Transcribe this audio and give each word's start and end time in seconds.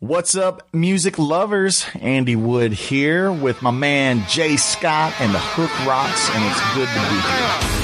What's 0.00 0.34
up, 0.34 0.66
music 0.72 1.18
lovers? 1.18 1.84
Andy 2.00 2.34
Wood 2.34 2.72
here 2.72 3.30
with 3.30 3.60
my 3.60 3.70
man 3.70 4.24
Jay 4.30 4.56
Scott 4.56 5.12
and 5.20 5.34
the 5.34 5.38
Hook 5.38 5.86
Rocks, 5.86 6.30
and 6.30 6.42
it's 6.42 6.74
good 6.74 6.88
to 6.88 7.00
be 7.10 7.74
here. 7.74 7.79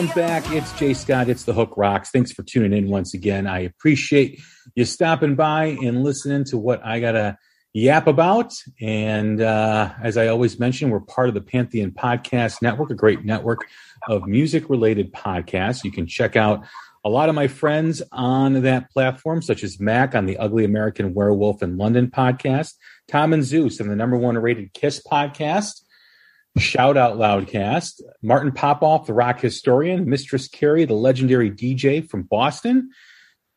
Welcome 0.00 0.16
back. 0.18 0.50
It's 0.50 0.72
Jay 0.78 0.94
Scott. 0.94 1.28
It's 1.28 1.44
the 1.44 1.52
Hook 1.52 1.74
Rocks. 1.76 2.08
Thanks 2.08 2.32
for 2.32 2.42
tuning 2.42 2.72
in 2.72 2.88
once 2.88 3.12
again. 3.12 3.46
I 3.46 3.58
appreciate 3.60 4.40
you 4.74 4.86
stopping 4.86 5.34
by 5.34 5.76
and 5.82 6.02
listening 6.02 6.44
to 6.44 6.56
what 6.56 6.82
I 6.82 7.00
gotta 7.00 7.36
yap 7.74 8.06
about. 8.06 8.54
And 8.80 9.42
uh, 9.42 9.92
as 10.02 10.16
I 10.16 10.28
always 10.28 10.58
mention, 10.58 10.88
we're 10.88 11.00
part 11.00 11.28
of 11.28 11.34
the 11.34 11.42
Pantheon 11.42 11.90
Podcast 11.90 12.62
Network, 12.62 12.90
a 12.90 12.94
great 12.94 13.26
network 13.26 13.66
of 14.08 14.26
music-related 14.26 15.12
podcasts. 15.12 15.84
You 15.84 15.92
can 15.92 16.06
check 16.06 16.34
out 16.34 16.64
a 17.04 17.10
lot 17.10 17.28
of 17.28 17.34
my 17.34 17.46
friends 17.46 18.00
on 18.10 18.62
that 18.62 18.90
platform, 18.92 19.42
such 19.42 19.62
as 19.62 19.78
Mac 19.80 20.14
on 20.14 20.24
the 20.24 20.38
Ugly 20.38 20.64
American 20.64 21.12
Werewolf 21.12 21.62
in 21.62 21.76
London 21.76 22.10
podcast, 22.10 22.72
Tom 23.06 23.34
and 23.34 23.44
Zeus 23.44 23.82
on 23.82 23.88
the 23.88 23.96
number 23.96 24.16
one 24.16 24.38
rated 24.38 24.72
Kiss 24.72 25.02
podcast. 25.02 25.82
Shout 26.58 26.96
Out 26.96 27.16
Loudcast, 27.16 28.02
Martin 28.22 28.52
Popoff, 28.52 29.06
the 29.06 29.14
rock 29.14 29.40
historian, 29.40 30.08
Mistress 30.08 30.48
Carrie, 30.48 30.84
the 30.84 30.94
legendary 30.94 31.50
DJ 31.50 32.08
from 32.08 32.22
Boston, 32.24 32.90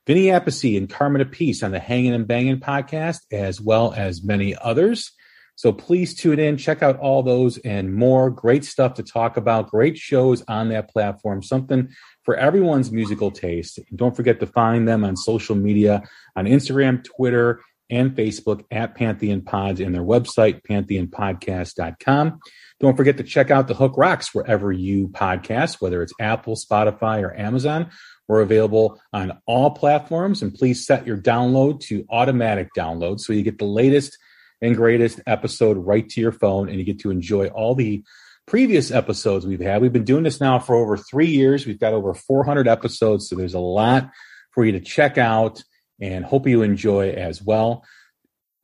Vinny 0.05 0.25
Appice 0.25 0.77
and 0.77 0.89
Carmine 0.89 1.23
Appice 1.23 1.63
on 1.63 1.71
the 1.71 1.79
Hanging 1.79 2.13
and 2.13 2.27
Banging 2.27 2.59
podcast, 2.59 3.21
as 3.31 3.59
well 3.59 3.93
as 3.93 4.23
many 4.23 4.55
others. 4.55 5.11
So 5.55 5.71
please 5.71 6.15
tune 6.15 6.39
in, 6.39 6.57
check 6.57 6.81
out 6.81 6.99
all 6.99 7.23
those 7.23 7.57
and 7.59 7.93
more. 7.93 8.29
Great 8.29 8.65
stuff 8.65 8.95
to 8.95 9.03
talk 9.03 9.37
about, 9.37 9.69
great 9.69 9.97
shows 9.97 10.43
on 10.47 10.69
that 10.69 10.89
platform, 10.89 11.43
something 11.43 11.89
for 12.23 12.35
everyone's 12.35 12.91
musical 12.91 13.31
taste. 13.31 13.79
Don't 13.95 14.15
forget 14.15 14.39
to 14.39 14.47
find 14.47 14.87
them 14.87 15.03
on 15.03 15.15
social 15.15 15.55
media 15.55 16.03
on 16.35 16.45
Instagram, 16.45 17.03
Twitter, 17.03 17.61
and 17.89 18.15
Facebook 18.15 18.63
at 18.71 18.95
Pantheon 18.95 19.41
Pods 19.41 19.79
and 19.79 19.93
their 19.93 20.03
website, 20.03 20.61
pantheonpodcast.com. 20.63 22.39
Don't 22.83 22.97
forget 22.97 23.15
to 23.15 23.23
check 23.23 23.49
out 23.49 23.69
the 23.69 23.73
Hook 23.73 23.93
Rocks 23.95 24.35
wherever 24.35 24.69
you 24.69 25.07
podcast, 25.07 25.79
whether 25.79 26.01
it's 26.01 26.11
Apple, 26.19 26.57
Spotify, 26.57 27.23
or 27.23 27.33
Amazon. 27.33 27.89
We're 28.27 28.41
available 28.41 28.99
on 29.13 29.39
all 29.45 29.71
platforms, 29.71 30.41
and 30.41 30.53
please 30.53 30.85
set 30.85 31.07
your 31.07 31.15
download 31.15 31.79
to 31.83 32.05
automatic 32.09 32.71
download 32.77 33.21
so 33.21 33.31
you 33.31 33.41
get 33.41 33.57
the 33.57 33.63
latest 33.63 34.17
and 34.61 34.75
greatest 34.75 35.21
episode 35.25 35.77
right 35.77 36.09
to 36.09 36.19
your 36.19 36.33
phone 36.33 36.67
and 36.67 36.77
you 36.77 36.83
get 36.83 36.99
to 36.99 37.09
enjoy 37.09 37.47
all 37.47 37.73
the 37.73 38.03
previous 38.47 38.91
episodes 38.91 39.47
we've 39.47 39.61
had. 39.61 39.81
We've 39.81 39.93
been 39.93 40.03
doing 40.03 40.23
this 40.23 40.41
now 40.41 40.59
for 40.59 40.75
over 40.75 40.97
three 40.97 41.29
years. 41.29 41.65
We've 41.65 41.79
got 41.79 41.93
over 41.93 42.13
400 42.13 42.67
episodes, 42.67 43.29
so 43.29 43.37
there's 43.37 43.53
a 43.53 43.59
lot 43.59 44.09
for 44.51 44.65
you 44.65 44.73
to 44.73 44.81
check 44.81 45.17
out 45.17 45.63
and 46.01 46.25
hope 46.25 46.49
you 46.49 46.63
enjoy 46.63 47.11
as 47.11 47.41
well. 47.41 47.85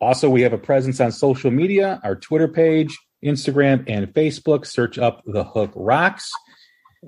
Also, 0.02 0.30
we 0.30 0.42
have 0.42 0.52
a 0.52 0.58
presence 0.58 1.00
on 1.00 1.14
social 1.14 1.52
media, 1.52 2.02
our 2.04 2.18
Twitter 2.18 2.50
page, 2.50 2.98
Instagram, 3.24 3.84
and 3.88 4.08
Facebook. 4.14 4.66
Search 4.66 4.98
up 4.98 5.24
The 5.26 5.44
Hook 5.44 5.72
Rocks. 5.76 6.32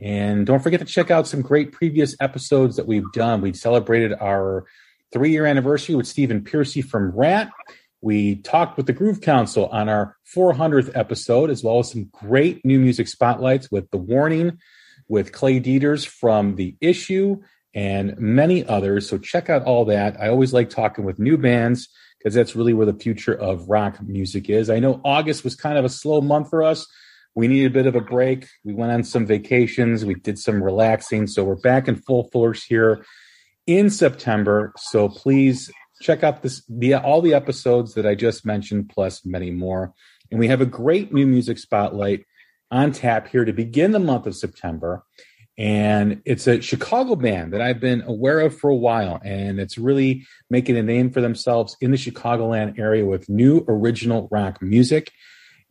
And 0.01 0.45
don't 0.45 0.63
forget 0.63 0.79
to 0.79 0.85
check 0.85 1.11
out 1.11 1.27
some 1.27 1.41
great 1.41 1.71
previous 1.71 2.15
episodes 2.19 2.77
that 2.77 2.87
we've 2.87 3.11
done. 3.13 3.41
We 3.41 3.53
celebrated 3.53 4.13
our 4.13 4.65
three 5.11 5.31
year 5.31 5.45
anniversary 5.45 5.95
with 5.95 6.07
Stephen 6.07 6.41
Pearcy 6.41 6.83
from 6.83 7.11
Ratt. 7.11 7.51
We 8.01 8.37
talked 8.37 8.77
with 8.77 8.87
the 8.87 8.93
Groove 8.93 9.21
Council 9.21 9.67
on 9.67 9.89
our 9.89 10.17
400th 10.35 10.91
episode, 10.95 11.49
as 11.49 11.63
well 11.63 11.79
as 11.79 11.91
some 11.91 12.05
great 12.05 12.65
new 12.65 12.79
music 12.79 13.07
spotlights 13.07 13.69
with 13.69 13.91
The 13.91 13.97
Warning, 13.97 14.57
with 15.07 15.31
Clay 15.33 15.59
Dieters 15.59 16.07
from 16.07 16.55
The 16.55 16.75
Issue, 16.81 17.41
and 17.75 18.17
many 18.17 18.65
others. 18.65 19.07
So 19.07 19.17
check 19.17 19.49
out 19.49 19.63
all 19.63 19.85
that. 19.85 20.19
I 20.19 20.29
always 20.29 20.51
like 20.51 20.69
talking 20.69 21.05
with 21.05 21.19
new 21.19 21.37
bands 21.37 21.89
because 22.21 22.35
that's 22.35 22.55
really 22.55 22.73
where 22.73 22.85
the 22.85 22.93
future 22.93 23.33
of 23.33 23.67
rock 23.67 23.99
music 24.01 24.49
is. 24.49 24.69
I 24.69 24.79
know 24.79 25.01
August 25.03 25.43
was 25.43 25.55
kind 25.55 25.77
of 25.77 25.85
a 25.85 25.89
slow 25.89 26.21
month 26.21 26.49
for 26.49 26.61
us. 26.61 26.85
We 27.33 27.47
needed 27.47 27.71
a 27.71 27.73
bit 27.73 27.87
of 27.87 27.95
a 27.95 28.01
break. 28.01 28.47
We 28.63 28.73
went 28.73 28.91
on 28.91 29.03
some 29.03 29.25
vacations. 29.25 30.05
We 30.05 30.15
did 30.15 30.37
some 30.37 30.61
relaxing. 30.61 31.27
So 31.27 31.43
we're 31.43 31.55
back 31.55 31.87
in 31.87 31.95
full 31.95 32.25
force 32.29 32.63
here 32.63 33.05
in 33.65 33.89
September. 33.89 34.73
So 34.77 35.09
please 35.09 35.71
check 36.01 36.23
out 36.23 36.41
this 36.41 36.63
the 36.67 36.95
all 36.95 37.21
the 37.21 37.33
episodes 37.33 37.93
that 37.95 38.05
I 38.05 38.15
just 38.15 38.45
mentioned, 38.45 38.89
plus 38.89 39.25
many 39.25 39.49
more. 39.49 39.93
And 40.29 40.39
we 40.39 40.47
have 40.47 40.61
a 40.61 40.65
great 40.65 41.13
new 41.13 41.25
music 41.25 41.57
spotlight 41.57 42.25
on 42.69 42.91
tap 42.91 43.27
here 43.29 43.45
to 43.45 43.53
begin 43.53 43.91
the 43.91 43.99
month 43.99 44.27
of 44.27 44.35
September. 44.35 45.03
And 45.61 46.23
it's 46.25 46.47
a 46.47 46.59
Chicago 46.59 47.15
band 47.15 47.53
that 47.53 47.61
I've 47.61 47.79
been 47.79 48.01
aware 48.01 48.39
of 48.39 48.57
for 48.57 48.71
a 48.71 48.75
while, 48.75 49.21
and 49.23 49.59
it's 49.59 49.77
really 49.77 50.25
making 50.49 50.75
a 50.75 50.81
name 50.81 51.11
for 51.11 51.21
themselves 51.21 51.77
in 51.79 51.91
the 51.91 51.97
Chicagoland 51.97 52.79
area 52.79 53.05
with 53.05 53.29
new 53.29 53.63
original 53.67 54.27
rock 54.31 54.59
music. 54.59 55.11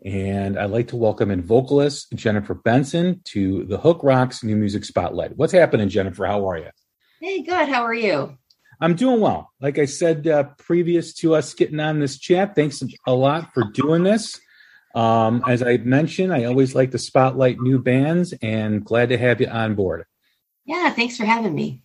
And 0.05 0.57
I'd 0.57 0.71
like 0.71 0.87
to 0.89 0.97
welcome 0.97 1.33
in 1.33 1.43
vocalist 1.43 2.13
Jennifer 2.15 2.55
Benson 2.55 3.21
to 3.25 3.65
the 3.65 3.79
Hook 3.79 4.05
Rocks 4.05 4.45
New 4.45 4.55
Music 4.55 4.85
Spotlight. 4.85 5.37
What's 5.37 5.53
happening, 5.53 5.89
Jennifer? 5.89 6.25
How 6.25 6.49
are 6.49 6.59
you? 6.59 6.71
Hey, 7.21 7.43
good. 7.43 7.69
How 7.69 7.83
are 7.83 7.93
you? 7.93 8.39
I'm 8.81 8.95
doing 8.95 9.21
well. 9.21 9.51
Like 9.61 9.81
I 9.81 9.87
said 9.87 10.29
uh, 10.29 10.45
previous 10.57 11.15
to 11.15 11.35
us 11.35 11.53
getting 11.53 11.81
on 11.81 11.99
this 11.99 12.17
chat, 12.17 12.55
thanks 12.55 12.81
a 13.09 13.13
lot 13.13 13.53
for 13.53 13.65
doing 13.73 14.05
this. 14.05 14.41
Um, 14.95 15.45
as 15.47 15.63
I 15.63 15.77
mentioned, 15.79 16.33
I 16.33 16.45
always 16.45 16.75
like 16.75 16.91
to 16.93 16.99
spotlight 16.99 17.61
new 17.61 17.79
bands 17.79 18.35
and 18.43 18.85
glad 18.85 19.11
to 19.11 19.19
have 19.19 19.41
you 19.41 19.47
on 19.47 19.75
board. 19.75 20.05
Yeah, 20.65 20.91
thanks 20.91 21.17
for 21.17 21.25
having 21.25 21.55
me. 21.55 21.83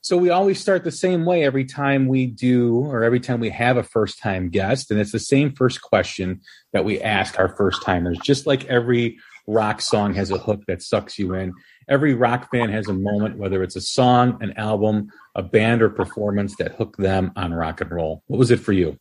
So 0.00 0.16
we 0.16 0.30
always 0.30 0.60
start 0.60 0.84
the 0.84 0.90
same 0.90 1.24
way 1.24 1.44
every 1.44 1.64
time 1.64 2.06
we 2.06 2.26
do, 2.26 2.78
or 2.78 3.02
every 3.02 3.20
time 3.20 3.40
we 3.40 3.50
have 3.50 3.76
a 3.76 3.82
first 3.82 4.18
time 4.18 4.48
guest. 4.48 4.90
And 4.90 5.00
it's 5.00 5.12
the 5.12 5.18
same 5.18 5.52
first 5.52 5.82
question 5.82 6.40
that 6.72 6.84
we 6.84 7.00
ask 7.00 7.38
our 7.38 7.48
first 7.56 7.82
timers, 7.82 8.18
just 8.22 8.46
like 8.46 8.64
every 8.66 9.18
rock 9.46 9.80
song 9.80 10.14
has 10.14 10.30
a 10.30 10.38
hook 10.38 10.62
that 10.68 10.82
sucks 10.82 11.18
you 11.18 11.34
in. 11.34 11.52
Every 11.88 12.14
rock 12.14 12.50
fan 12.50 12.70
has 12.70 12.86
a 12.86 12.92
moment, 12.92 13.38
whether 13.38 13.62
it's 13.62 13.76
a 13.76 13.80
song, 13.80 14.38
an 14.40 14.52
album, 14.56 15.10
a 15.34 15.42
band, 15.42 15.82
or 15.82 15.88
performance 15.88 16.54
that 16.56 16.76
hooked 16.76 16.98
them 16.98 17.32
on 17.34 17.52
rock 17.52 17.80
and 17.80 17.90
roll. 17.90 18.22
What 18.26 18.38
was 18.38 18.50
it 18.50 18.60
for 18.60 18.72
you? 18.72 18.98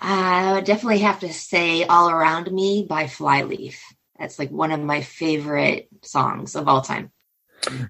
I 0.00 0.52
would 0.54 0.64
definitely 0.64 1.00
have 1.00 1.20
to 1.20 1.32
say 1.32 1.84
All 1.84 2.10
Around 2.10 2.52
Me 2.52 2.86
by 2.88 3.06
Flyleaf. 3.06 3.80
That's 4.18 4.38
like 4.38 4.50
one 4.50 4.72
of 4.72 4.80
my 4.80 5.00
favorite 5.00 5.88
songs 6.02 6.56
of 6.56 6.68
all 6.68 6.82
time. 6.82 7.10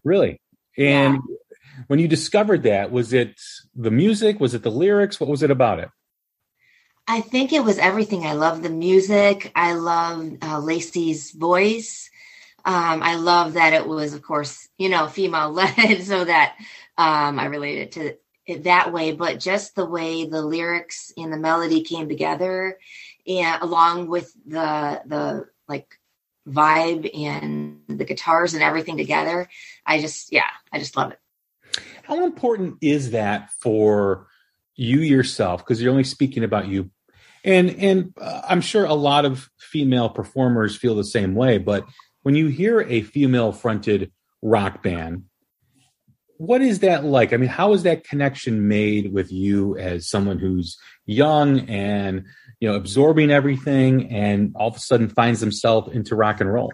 Really? 0.05 0.41
And 0.77 1.21
when 1.87 1.99
you 1.99 2.09
discovered 2.09 2.65
that, 2.65 2.91
was 2.91 3.13
it 3.13 3.41
the 3.75 3.91
music? 3.91 4.41
Was 4.41 4.55
it 4.55 4.63
the 4.63 4.71
lyrics? 4.71 5.21
What 5.21 5.29
was 5.29 5.43
it 5.43 5.51
about 5.51 5.81
it? 5.81 5.89
I 7.07 7.21
think 7.21 7.53
it 7.53 7.65
was 7.65 7.79
everything. 7.79 8.25
I 8.25 8.33
love 8.33 8.63
the 8.63 8.71
music. 8.71 9.53
I 9.55 9.75
love 9.75 10.37
uh, 10.41 10.59
Lacey's 10.61 11.33
voice. 11.33 12.09
Um, 12.65 13.03
I 13.03 13.17
love 13.17 13.55
that 13.55 13.75
it 13.75 13.87
was, 13.87 14.15
of 14.15 14.23
course, 14.23 14.69
you 14.79 14.89
know, 14.89 15.07
female 15.07 15.53
led, 15.53 16.03
so 16.03 16.25
that 16.25 16.57
um, 16.97 17.39
I 17.39 17.47
related 17.47 17.93
to 17.93 18.17
it 18.47 18.65
that 18.65 18.93
way. 18.93 19.13
But 19.13 19.41
just 19.41 19.75
the 19.75 19.87
way 19.87 20.27
the 20.27 20.43
lyrics 20.43 21.13
and 21.17 21.33
the 21.33 21.39
melody 21.39 21.83
came 21.83 22.09
together, 22.09 22.79
and 23.27 23.63
along 23.63 24.09
with 24.09 24.33
the 24.47 25.03
the 25.07 25.49
like 25.69 25.99
vibe 26.49 27.11
and 27.17 27.81
the 27.89 28.05
guitars 28.05 28.55
and 28.55 28.63
everything 28.63 28.97
together. 28.97 29.49
I 29.87 30.01
just, 30.01 30.33
yeah, 30.33 30.51
I 30.73 30.79
just 30.79 30.97
love 30.97 31.13
it. 31.13 31.19
How 32.03 32.25
important 32.25 32.77
is 32.81 33.13
that 33.13 33.51
for 33.61 34.27
you 34.77 35.01
yourself? 35.01 35.63
Because 35.63 35.81
you're 35.81 35.91
only 35.91 36.05
speaking 36.05 36.45
about 36.45 36.69
you, 36.69 36.91
and 37.45 37.71
and 37.71 38.13
uh, 38.21 38.43
I'm 38.49 38.61
sure 38.61 38.85
a 38.85 38.95
lot 38.95 39.25
of 39.25 39.49
female 39.59 40.09
performers 40.09 40.77
feel 40.77 40.95
the 40.95 41.05
same 41.05 41.35
way. 41.35 41.59
But 41.59 41.87
when 42.23 42.35
you 42.35 42.49
hear 42.49 42.83
a 42.83 43.01
female 43.03 43.53
fronted 43.53 44.13
rock 44.43 44.83
band, 44.83 45.25
what 46.37 46.63
is 46.63 46.81
that 46.81 47.05
like? 47.05 47.33
I 47.33 47.37
mean, 47.37 47.49
how 47.49 47.73
is 47.73 47.85
that 47.85 48.05
connection 48.05 48.69
made 48.69 49.13
with 49.13 49.33
you 49.33 49.77
as 49.77 50.09
someone 50.09 50.39
who's 50.39 50.79
young 51.07 51.69
and 51.69 52.25
you 52.61 52.69
know 52.69 52.75
absorbing 52.75 53.31
everything, 53.31 54.13
and 54.13 54.53
all 54.57 54.69
of 54.69 54.77
a 54.77 54.81
sudden 54.81 55.09
finds 55.09 55.41
themselves 55.41 55.95
into 55.95 56.17
rock 56.17 56.41
and 56.41 56.53
roll? 56.53 56.73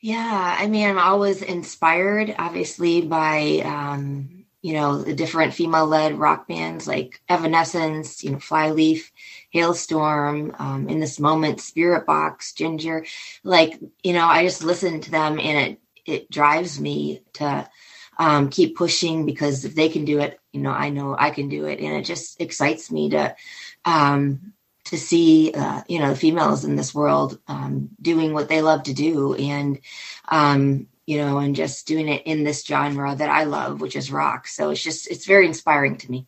Yeah, 0.00 0.56
I 0.58 0.66
mean, 0.66 0.88
I'm 0.88 0.98
always 0.98 1.40
inspired, 1.40 2.34
obviously, 2.38 3.02
by 3.02 3.62
um, 3.64 4.44
you 4.62 4.74
know 4.74 5.02
the 5.02 5.14
different 5.14 5.54
female-led 5.54 6.18
rock 6.18 6.48
bands 6.48 6.86
like 6.86 7.20
Evanescence, 7.28 8.22
you 8.22 8.30
know, 8.32 8.38
Flyleaf, 8.38 9.12
Halestorm, 9.54 10.58
um, 10.60 10.88
in 10.88 11.00
this 11.00 11.20
moment, 11.20 11.60
Spirit 11.60 12.06
Box, 12.06 12.52
Jinjer. 12.52 13.06
Like, 13.42 13.78
you 14.02 14.12
know, 14.12 14.26
I 14.26 14.44
just 14.44 14.64
listen 14.64 15.00
to 15.02 15.10
them, 15.10 15.38
and 15.38 15.58
it 15.72 15.80
it 16.06 16.30
drives 16.30 16.80
me 16.80 17.22
to 17.34 17.68
um, 18.18 18.50
keep 18.50 18.76
pushing 18.76 19.26
because 19.26 19.64
if 19.64 19.74
they 19.74 19.88
can 19.88 20.04
do 20.04 20.20
it, 20.20 20.38
you 20.52 20.60
know, 20.60 20.70
I 20.70 20.90
know 20.90 21.16
I 21.18 21.30
can 21.30 21.48
do 21.48 21.66
it, 21.66 21.80
and 21.80 21.96
it 21.96 22.04
just 22.04 22.40
excites 22.40 22.90
me 22.90 23.10
to 23.10 23.34
um, 23.84 24.52
to 24.84 24.98
see 24.98 25.52
uh, 25.54 25.82
you 25.88 25.98
know 25.98 26.10
the 26.10 26.16
females 26.16 26.64
in 26.64 26.76
this 26.76 26.94
world 26.94 27.38
um, 27.48 27.90
doing 28.00 28.32
what 28.32 28.48
they 28.48 28.62
love 28.62 28.84
to 28.84 28.94
do 28.94 29.34
and 29.34 29.80
um, 30.28 30.86
you 31.06 31.18
know 31.18 31.38
and 31.38 31.56
just 31.56 31.86
doing 31.86 32.08
it 32.08 32.22
in 32.26 32.44
this 32.44 32.64
genre 32.64 33.14
that 33.14 33.28
i 33.28 33.44
love 33.44 33.80
which 33.80 33.96
is 33.96 34.12
rock. 34.12 34.46
So 34.46 34.70
it's 34.70 34.82
just 34.82 35.10
it's 35.10 35.26
very 35.26 35.46
inspiring 35.46 35.96
to 35.98 36.10
me. 36.10 36.26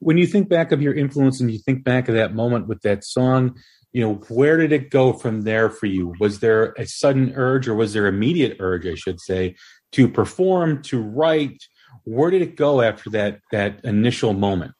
When 0.00 0.16
you 0.16 0.26
think 0.26 0.48
back 0.48 0.70
of 0.70 0.80
your 0.80 0.94
influence 0.94 1.40
and 1.40 1.50
you 1.50 1.58
think 1.58 1.82
back 1.82 2.08
of 2.08 2.14
that 2.14 2.34
moment 2.34 2.68
with 2.68 2.82
that 2.82 3.04
song, 3.04 3.56
you 3.92 4.02
know, 4.02 4.14
where 4.28 4.56
did 4.56 4.72
it 4.72 4.90
go 4.90 5.12
from 5.12 5.42
there 5.42 5.70
for 5.70 5.86
you? 5.86 6.14
Was 6.20 6.40
there 6.40 6.74
a 6.78 6.86
sudden 6.86 7.32
urge 7.34 7.68
or 7.68 7.74
was 7.74 7.92
there 7.92 8.06
immediate 8.06 8.58
urge, 8.60 8.86
I 8.86 8.94
should 8.94 9.20
say, 9.20 9.56
to 9.92 10.08
perform, 10.08 10.82
to 10.84 11.00
write? 11.00 11.62
Where 12.04 12.30
did 12.30 12.42
it 12.42 12.56
go 12.56 12.82
after 12.82 13.10
that 13.10 13.40
that 13.52 13.84
initial 13.84 14.34
moment? 14.34 14.72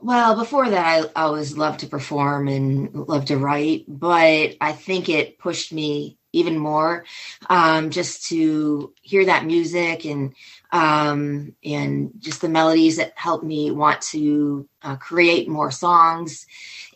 well 0.00 0.36
before 0.36 0.70
that 0.70 0.86
i 0.86 1.20
always 1.20 1.56
loved 1.56 1.80
to 1.80 1.86
perform 1.86 2.48
and 2.48 2.94
loved 2.94 3.28
to 3.28 3.36
write 3.36 3.84
but 3.88 4.54
i 4.60 4.72
think 4.72 5.08
it 5.08 5.38
pushed 5.38 5.72
me 5.72 6.18
even 6.38 6.58
more 6.58 7.04
um, 7.50 7.90
just 7.90 8.26
to 8.28 8.92
hear 9.02 9.24
that 9.26 9.44
music 9.46 10.04
and 10.04 10.34
um, 10.72 11.54
and 11.64 12.12
just 12.18 12.40
the 12.40 12.48
melodies 12.48 12.96
that 12.98 13.12
helped 13.16 13.44
me 13.44 13.70
want 13.70 14.00
to 14.02 14.68
uh, 14.82 14.96
create 14.96 15.48
more 15.48 15.70
songs 15.70 16.46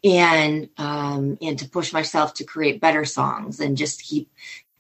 and 0.04 0.68
um, 0.78 1.38
and 1.42 1.58
to 1.58 1.68
push 1.68 1.92
myself 1.92 2.34
to 2.34 2.44
create 2.44 2.80
better 2.80 3.04
songs 3.04 3.60
and 3.60 3.76
just 3.76 4.02
keep 4.02 4.30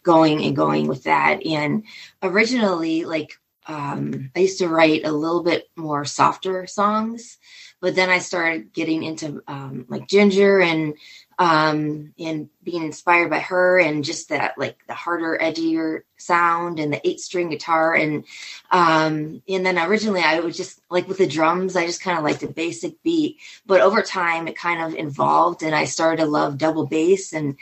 going 0.02 0.42
and 0.42 0.56
going 0.56 0.88
with 0.88 1.04
that. 1.04 1.44
And 1.46 1.84
originally 2.22 3.04
like 3.04 3.38
um, 3.66 4.30
i 4.34 4.40
used 4.40 4.58
to 4.58 4.68
write 4.68 5.06
a 5.06 5.12
little 5.12 5.42
bit 5.42 5.68
more 5.76 6.04
softer 6.04 6.66
songs 6.66 7.38
but 7.80 7.94
then 7.94 8.10
i 8.10 8.18
started 8.18 8.72
getting 8.72 9.04
into 9.04 9.42
um, 9.46 9.86
like 9.88 10.08
Jinjer 10.08 10.64
and 10.64 10.94
um, 11.42 12.14
and 12.20 12.48
being 12.62 12.84
inspired 12.84 13.28
by 13.28 13.40
her 13.40 13.80
and 13.80 14.04
just 14.04 14.28
that 14.28 14.56
like 14.56 14.78
the 14.86 14.94
harder 14.94 15.36
edgier 15.42 16.02
sound 16.16 16.78
and 16.78 16.92
the 16.92 17.04
eight 17.04 17.18
string 17.18 17.50
guitar. 17.50 17.96
And 17.96 18.24
um 18.70 19.42
and 19.48 19.66
then 19.66 19.76
originally 19.76 20.20
i 20.20 20.38
was 20.38 20.56
just 20.56 20.80
like 20.88 21.08
with 21.08 21.18
the 21.18 21.26
drums 21.26 21.74
i 21.74 21.84
just 21.84 22.00
kind 22.00 22.16
of 22.16 22.22
liked 22.22 22.44
a 22.44 22.46
basic 22.46 23.02
beat. 23.02 23.38
But 23.66 23.80
over 23.80 24.02
time 24.02 24.46
it 24.46 24.56
kind 24.56 24.82
of 24.82 24.96
evolved 24.96 25.64
and 25.64 25.74
i 25.74 25.84
started 25.84 26.22
to 26.22 26.30
love 26.30 26.58
double 26.58 26.86
bass 26.86 27.32
and 27.32 27.56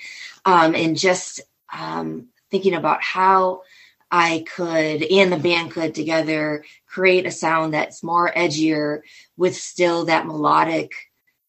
um 0.44 0.74
and 0.74 0.94
just 0.98 1.40
um 1.72 2.26
thinking 2.50 2.74
about 2.74 3.02
how 3.02 3.62
i 4.10 4.44
could 4.54 5.02
and 5.04 5.32
the 5.32 5.38
band 5.38 5.70
could 5.70 5.94
together 5.94 6.66
create 6.86 7.24
a 7.24 7.30
sound 7.30 7.72
that's 7.72 8.02
more 8.02 8.30
edgier 8.30 9.00
with 9.38 9.56
still 9.56 10.04
that 10.04 10.26
melodic 10.26 10.92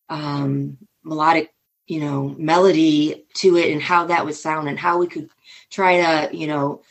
um 0.08 0.78
melodic 1.04 1.52
you 1.92 2.00
know 2.00 2.34
melody 2.38 3.26
to 3.34 3.58
it 3.58 3.70
and 3.70 3.82
how 3.82 4.06
that 4.06 4.24
would 4.24 4.34
sound 4.34 4.70
and 4.70 4.80
how 4.80 4.98
we 4.98 5.08
could 5.08 5.30
try 5.70 5.98
to 5.98 6.38
you 6.38 6.48
know 6.48 6.82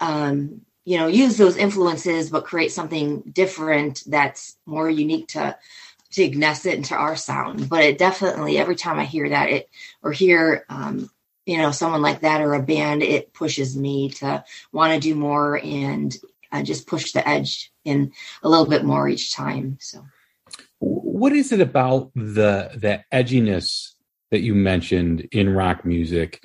um 0.00 0.60
you 0.84 0.98
know 0.98 1.06
use 1.06 1.36
those 1.36 1.56
influences 1.56 2.28
but 2.28 2.44
create 2.44 2.72
something 2.72 3.20
different 3.20 4.02
that's 4.08 4.56
more 4.66 4.90
unique 4.90 5.28
to 5.28 5.56
to 6.10 6.22
ignite 6.24 6.64
it 6.64 6.74
into 6.74 6.94
our 6.94 7.14
sound. 7.14 7.68
But 7.68 7.84
it 7.84 7.98
definitely 7.98 8.58
every 8.58 8.74
time 8.74 8.98
i 8.98 9.04
hear 9.04 9.28
that 9.28 9.48
it 9.48 9.70
or 10.02 10.10
hear 10.10 10.64
um 10.68 11.08
you 11.46 11.58
know 11.58 11.70
someone 11.70 12.02
like 12.02 12.22
that 12.22 12.40
or 12.40 12.54
a 12.54 12.62
band 12.62 13.04
it 13.04 13.32
pushes 13.32 13.76
me 13.76 14.10
to 14.10 14.42
want 14.72 14.92
to 14.92 14.98
do 14.98 15.14
more 15.14 15.60
and 15.62 16.16
uh, 16.50 16.64
just 16.64 16.88
push 16.88 17.12
the 17.12 17.28
edge 17.28 17.70
in 17.84 18.10
a 18.42 18.48
little 18.48 18.66
bit 18.66 18.84
more 18.84 19.08
each 19.08 19.32
time 19.32 19.78
so. 19.80 20.04
What 20.80 21.32
is 21.32 21.52
it 21.52 21.60
about 21.60 22.10
the 22.14 22.70
the 22.74 23.04
edginess 23.12 23.97
that 24.30 24.40
you 24.40 24.54
mentioned 24.54 25.28
in 25.32 25.54
rock 25.54 25.84
music? 25.84 26.42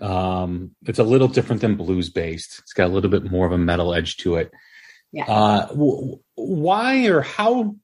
Um, 0.00 0.72
it's 0.86 0.98
a 0.98 1.04
little 1.04 1.28
different 1.28 1.62
than 1.62 1.76
blues 1.76 2.10
based. 2.10 2.58
It's 2.60 2.72
got 2.72 2.86
a 2.86 2.92
little 2.92 3.10
bit 3.10 3.30
more 3.30 3.46
of 3.46 3.52
a 3.52 3.58
metal 3.58 3.94
edge 3.94 4.18
to 4.18 4.36
it. 4.36 4.50
yeah 5.12 5.24
Uh, 5.26 5.66
w- 5.68 6.18
why 6.34 7.06
or 7.06 7.22
how? 7.22 7.76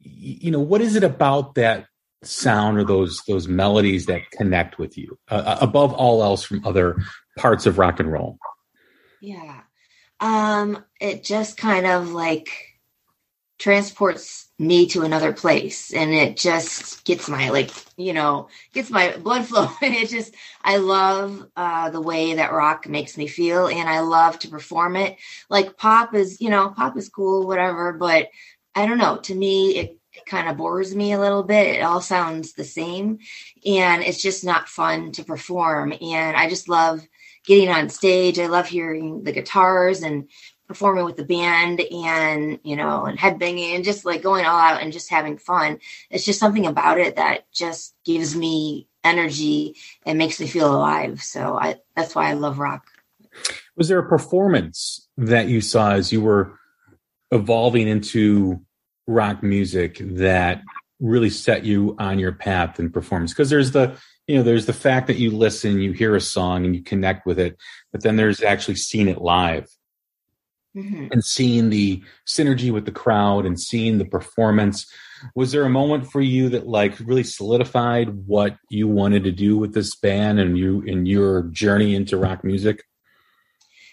You 0.00 0.52
know, 0.52 0.60
what 0.60 0.80
is 0.80 0.94
it 0.94 1.02
about 1.02 1.56
that 1.56 1.86
sound 2.22 2.78
or 2.78 2.84
those 2.84 3.20
those 3.28 3.48
melodies 3.48 4.06
that 4.06 4.30
connect 4.30 4.78
with 4.78 4.96
you 4.96 5.18
uh, 5.28 5.58
above 5.60 5.92
all 5.92 6.22
else 6.22 6.44
from 6.44 6.64
other 6.64 6.96
parts 7.36 7.66
of 7.66 7.78
rock 7.78 7.98
and 8.00 8.10
roll? 8.12 8.38
Yeah. 9.20 9.60
Um, 10.20 10.84
it 11.00 11.24
just 11.24 11.56
kind 11.56 11.86
of 11.86 12.12
like 12.12 12.48
transports 13.58 14.45
me 14.58 14.86
to 14.86 15.02
another 15.02 15.32
place 15.34 15.92
and 15.92 16.12
it 16.14 16.36
just 16.36 17.04
gets 17.04 17.28
my 17.28 17.50
like, 17.50 17.70
you 17.98 18.12
know, 18.14 18.48
gets 18.72 18.90
my 18.90 19.14
blood 19.18 19.44
flowing. 19.48 19.70
it 19.82 20.08
just 20.08 20.34
I 20.64 20.78
love 20.78 21.46
uh 21.56 21.90
the 21.90 22.00
way 22.00 22.34
that 22.34 22.52
rock 22.52 22.88
makes 22.88 23.18
me 23.18 23.26
feel 23.26 23.68
and 23.68 23.88
I 23.88 24.00
love 24.00 24.38
to 24.40 24.48
perform 24.48 24.96
it. 24.96 25.16
Like 25.50 25.76
pop 25.76 26.14
is, 26.14 26.40
you 26.40 26.48
know, 26.50 26.70
pop 26.70 26.96
is 26.96 27.08
cool, 27.08 27.46
whatever, 27.46 27.92
but 27.92 28.28
I 28.74 28.86
don't 28.86 28.98
know, 28.98 29.18
to 29.18 29.34
me 29.34 29.76
it 29.78 29.98
it 30.12 30.24
kind 30.24 30.48
of 30.48 30.56
bores 30.56 30.94
me 30.94 31.12
a 31.12 31.20
little 31.20 31.42
bit. 31.42 31.76
It 31.76 31.82
all 31.82 32.00
sounds 32.00 32.54
the 32.54 32.64
same 32.64 33.18
and 33.66 34.02
it's 34.02 34.22
just 34.22 34.44
not 34.44 34.68
fun 34.68 35.12
to 35.12 35.24
perform. 35.24 35.92
And 36.00 36.36
I 36.36 36.48
just 36.48 36.70
love 36.70 37.06
getting 37.44 37.68
on 37.68 37.90
stage. 37.90 38.38
I 38.38 38.46
love 38.46 38.66
hearing 38.66 39.22
the 39.24 39.32
guitars 39.32 40.02
and 40.02 40.30
performing 40.66 41.04
with 41.04 41.16
the 41.16 41.24
band 41.24 41.80
and, 41.80 42.58
you 42.62 42.76
know, 42.76 43.04
and 43.04 43.18
headbanging 43.18 43.74
and 43.74 43.84
just 43.84 44.04
like 44.04 44.22
going 44.22 44.44
all 44.44 44.58
out 44.58 44.82
and 44.82 44.92
just 44.92 45.10
having 45.10 45.38
fun. 45.38 45.78
It's 46.10 46.24
just 46.24 46.40
something 46.40 46.66
about 46.66 46.98
it 46.98 47.16
that 47.16 47.50
just 47.52 47.94
gives 48.04 48.34
me 48.34 48.88
energy 49.04 49.76
and 50.04 50.18
makes 50.18 50.40
me 50.40 50.46
feel 50.46 50.74
alive. 50.74 51.22
So 51.22 51.56
I 51.56 51.76
that's 51.94 52.14
why 52.14 52.30
I 52.30 52.32
love 52.34 52.58
rock. 52.58 52.86
Was 53.76 53.88
there 53.88 53.98
a 53.98 54.08
performance 54.08 55.06
that 55.16 55.48
you 55.48 55.60
saw 55.60 55.92
as 55.92 56.12
you 56.12 56.20
were 56.20 56.58
evolving 57.30 57.88
into 57.88 58.60
rock 59.06 59.42
music 59.42 59.98
that 60.00 60.62
really 60.98 61.30
set 61.30 61.64
you 61.64 61.94
on 61.98 62.18
your 62.18 62.32
path 62.32 62.80
in 62.80 62.90
performance? 62.90 63.32
Because 63.32 63.50
there's 63.50 63.70
the 63.70 63.96
you 64.26 64.36
know 64.36 64.42
there's 64.42 64.66
the 64.66 64.72
fact 64.72 65.06
that 65.06 65.18
you 65.18 65.30
listen, 65.30 65.80
you 65.80 65.92
hear 65.92 66.16
a 66.16 66.20
song, 66.20 66.64
and 66.64 66.74
you 66.74 66.82
connect 66.82 67.26
with 67.26 67.38
it, 67.38 67.56
but 67.92 68.02
then 68.02 68.16
there's 68.16 68.42
actually 68.42 68.76
seeing 68.76 69.08
it 69.08 69.20
live 69.22 69.68
Mhm. 70.76 71.10
and 71.10 71.24
seeing 71.24 71.70
the 71.70 72.02
synergy 72.26 72.70
with 72.70 72.84
the 72.84 72.92
crowd 72.92 73.46
and 73.46 73.58
seeing 73.58 73.96
the 73.96 74.04
performance. 74.04 74.86
Was 75.34 75.50
there 75.50 75.64
a 75.64 75.70
moment 75.70 76.12
for 76.12 76.20
you 76.20 76.50
that 76.50 76.66
like 76.66 76.98
really 77.00 77.24
solidified 77.24 78.10
what 78.26 78.58
you 78.68 78.86
wanted 78.86 79.24
to 79.24 79.32
do 79.32 79.56
with 79.56 79.72
this 79.72 79.94
band 79.94 80.38
and 80.38 80.58
you 80.58 80.82
in 80.82 81.06
your 81.06 81.44
journey 81.44 81.94
into 81.94 82.18
rock 82.18 82.44
music? 82.44 82.84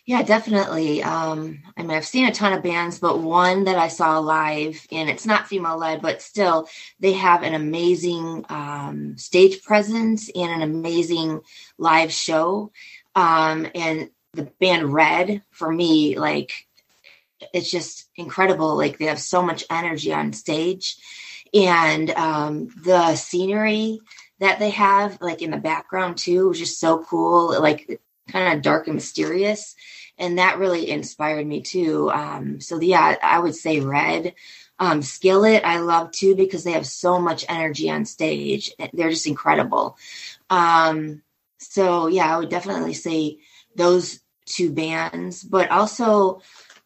Yeah, 0.05 0.21
definitely. 0.23 1.01
Um, 1.01 1.63
I 1.77 1.81
mean, 1.81 1.91
I've 1.91 2.05
seen 2.05 2.25
a 2.25 2.33
ton 2.33 2.51
of 2.51 2.61
bands, 2.61 2.99
but 2.99 3.19
one 3.19 3.63
that 3.63 3.77
I 3.77 3.87
saw 3.87 4.19
live, 4.19 4.85
and 4.91 5.09
it's 5.09 5.25
not 5.25 5.47
female 5.47 5.77
led, 5.77 6.01
but 6.01 6.21
still, 6.21 6.67
they 6.99 7.13
have 7.13 7.41
an 7.43 7.53
amazing 7.53 8.45
um, 8.49 9.17
stage 9.17 9.63
presence 9.63 10.29
and 10.35 10.51
an 10.51 10.61
amazing 10.61 11.39
live 11.77 12.11
show. 12.11 12.73
Um, 13.15 13.65
and 13.73 14.09
the 14.33 14.51
band 14.59 14.91
Red, 14.91 15.41
for 15.51 15.71
me, 15.71 16.19
like, 16.19 16.67
it's 17.53 17.69
just 17.69 18.09
incredible. 18.15 18.75
Like, 18.75 18.97
they 18.97 19.05
have 19.05 19.19
so 19.19 19.41
much 19.41 19.65
energy 19.69 20.13
on 20.13 20.33
stage, 20.33 20.97
and 21.53 22.09
um, 22.11 22.69
the 22.83 23.15
scenery 23.15 23.99
that 24.39 24.59
they 24.59 24.71
have 24.71 25.21
like 25.21 25.41
in 25.41 25.51
the 25.51 25.57
background 25.57 26.17
too 26.17 26.49
was 26.49 26.59
just 26.59 26.79
so 26.79 27.03
cool, 27.03 27.59
like 27.61 28.01
kind 28.27 28.57
of 28.57 28.63
dark 28.63 28.87
and 28.87 28.95
mysterious. 28.95 29.75
And 30.17 30.37
that 30.37 30.59
really 30.59 30.89
inspired 30.89 31.45
me 31.47 31.61
too. 31.61 32.11
Um, 32.11 32.59
so 32.59 32.79
yeah, 32.79 33.15
I 33.21 33.39
would 33.39 33.55
say 33.55 33.79
Red. 33.79 34.35
Um, 34.79 35.01
Skillet, 35.01 35.63
I 35.63 35.79
love 35.79 36.11
too 36.11 36.35
because 36.35 36.63
they 36.63 36.73
have 36.73 36.85
so 36.85 37.19
much 37.19 37.45
energy 37.47 37.89
on 37.89 38.05
stage. 38.05 38.71
They're 38.91 39.11
just 39.11 39.27
incredible. 39.27 39.97
Um, 40.49 41.21
so 41.59 42.07
yeah, 42.07 42.35
I 42.35 42.39
would 42.39 42.49
definitely 42.49 42.93
say 42.93 43.37
those 43.75 44.19
two 44.45 44.71
bands, 44.71 45.43
but 45.43 45.71
also, 45.71 46.41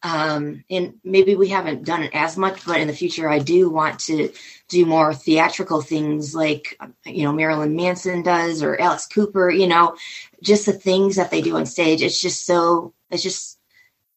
um, 0.08 0.64
and 0.70 0.94
maybe 1.04 1.36
we 1.36 1.50
haven't 1.50 1.84
done 1.84 2.02
it 2.02 2.12
as 2.14 2.38
much, 2.38 2.66
but 2.66 2.80
in 2.80 2.88
the 2.88 2.94
future, 2.94 3.30
I 3.30 3.40
do 3.40 3.70
want 3.70 4.00
to 4.02 4.32
do 4.70 4.86
more 4.86 5.14
theatrical 5.14 5.82
things 5.82 6.34
like, 6.34 6.80
you 7.06 7.24
know, 7.24 7.34
Marilyn 7.34 7.76
Manson 7.76 8.24
does 8.24 8.64
or 8.64 8.80
Alice 8.80 9.06
Cooper, 9.06 9.50
you 9.50 9.68
know, 9.68 9.98
just 10.42 10.66
the 10.66 10.72
things 10.72 11.18
that 11.18 11.30
they 11.30 11.42
do 11.42 11.58
on 11.58 11.66
stage. 11.66 12.02
It's 12.02 12.22
just 12.22 12.46
so, 12.46 12.94
it's 13.12 13.22
just, 13.22 13.60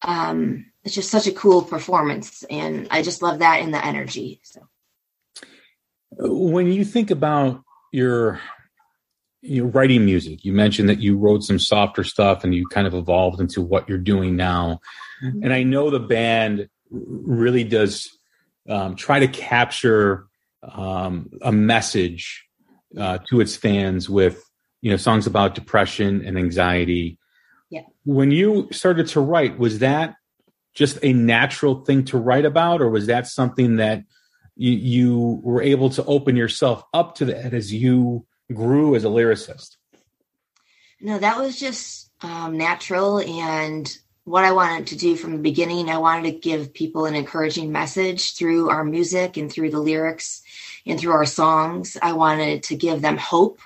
um, 0.03 0.67
it's 0.85 0.95
just 0.95 1.11
such 1.11 1.27
a 1.27 1.33
cool 1.33 1.63
performance. 1.63 2.45
And 2.45 2.87
I 2.93 3.03
just 3.03 3.21
love 3.21 3.41
that 3.41 3.61
in 3.61 3.73
the 3.73 3.85
energy. 3.85 4.41
So. 4.45 4.61
When 6.13 6.69
you 6.69 6.85
think 6.85 7.11
about 7.11 7.65
your 7.91 8.41
you 9.43 9.65
know, 9.65 9.71
writing 9.71 10.05
music, 10.05 10.45
you 10.45 10.53
mentioned 10.53 10.89
that 10.89 11.01
you 11.01 11.17
wrote 11.17 11.43
some 11.43 11.59
softer 11.59 12.05
stuff 12.05 12.45
and 12.45 12.55
you 12.55 12.67
kind 12.67 12.87
of 12.87 12.95
evolved 12.95 13.41
into 13.41 13.63
what 13.63 13.89
you're 13.89 13.99
doing 13.99 14.37
now. 14.37 14.81
Mhm. 15.23 15.45
And 15.45 15.53
I 15.53 15.63
know 15.63 15.91
the 15.91 16.01
band 16.01 16.69
really 16.91 17.65
does 17.65 18.09
um, 18.69 18.97
try 18.97 19.21
to 19.21 19.29
capture 19.29 20.27
um, 20.63 21.31
a 21.43 21.53
message 21.53 22.45
uh, 22.97 23.19
to 23.29 23.41
its 23.41 23.57
fans 23.57 24.11
with 24.11 24.45
you 24.83 24.91
know 24.91 24.97
songs 24.97 25.27
about 25.27 25.55
depression 25.55 26.25
and 26.25 26.37
anxiety. 26.37 27.19
Yeah. 27.71 27.83
When 28.05 28.31
you 28.31 28.69
started 28.73 29.07
to 29.09 29.21
write, 29.21 29.59
was 29.59 29.79
that 29.79 30.17
just 30.75 30.99
a 31.03 31.13
natural 31.13 31.85
thing 31.85 32.05
to 32.07 32.19
write 32.19 32.45
about, 32.45 32.81
or 32.81 32.91
was 32.91 33.07
that 33.07 33.27
something 33.27 33.77
that 33.77 34.05
you, 34.57 34.73
you 34.73 35.41
were 35.43 35.63
able 35.63 35.91
to 35.91 36.05
open 36.05 36.37
yourself 36.37 36.83
up 36.93 37.15
to 37.17 37.25
that 37.27 37.55
as 37.55 37.73
you 37.73 38.27
grew 38.53 38.95
as 38.95 39.05
a 39.05 39.09
lyricist? 39.09 39.77
No, 41.01 41.19
that 41.19 41.39
was 41.39 41.59
just 41.59 42.11
um, 42.23 42.59
natural 42.59 43.19
and 43.19 43.91
what 44.25 44.45
I 44.45 44.53
wanted 44.53 44.89
to 44.89 44.97
do 44.97 45.17
from 45.17 45.33
the 45.33 45.39
beginning. 45.39 45.89
I 45.89 45.99
wanted 45.99 46.31
to 46.31 46.39
give 46.39 46.75
people 46.75 47.07
an 47.07 47.15
encouraging 47.15 47.73
message 47.73 48.37
through 48.37 48.69
our 48.69 48.85
music 48.85 49.37
and 49.37 49.51
through 49.51 49.71
the 49.71 49.81
lyrics 49.81 50.43
and 50.87 51.01
through 51.01 51.13
our 51.13 51.27
songs. 51.27 51.97
I 52.01 52.13
wanted 52.13 52.63
to 52.65 52.77
give 52.77 53.03
them 53.03 53.17
hope 53.17 53.61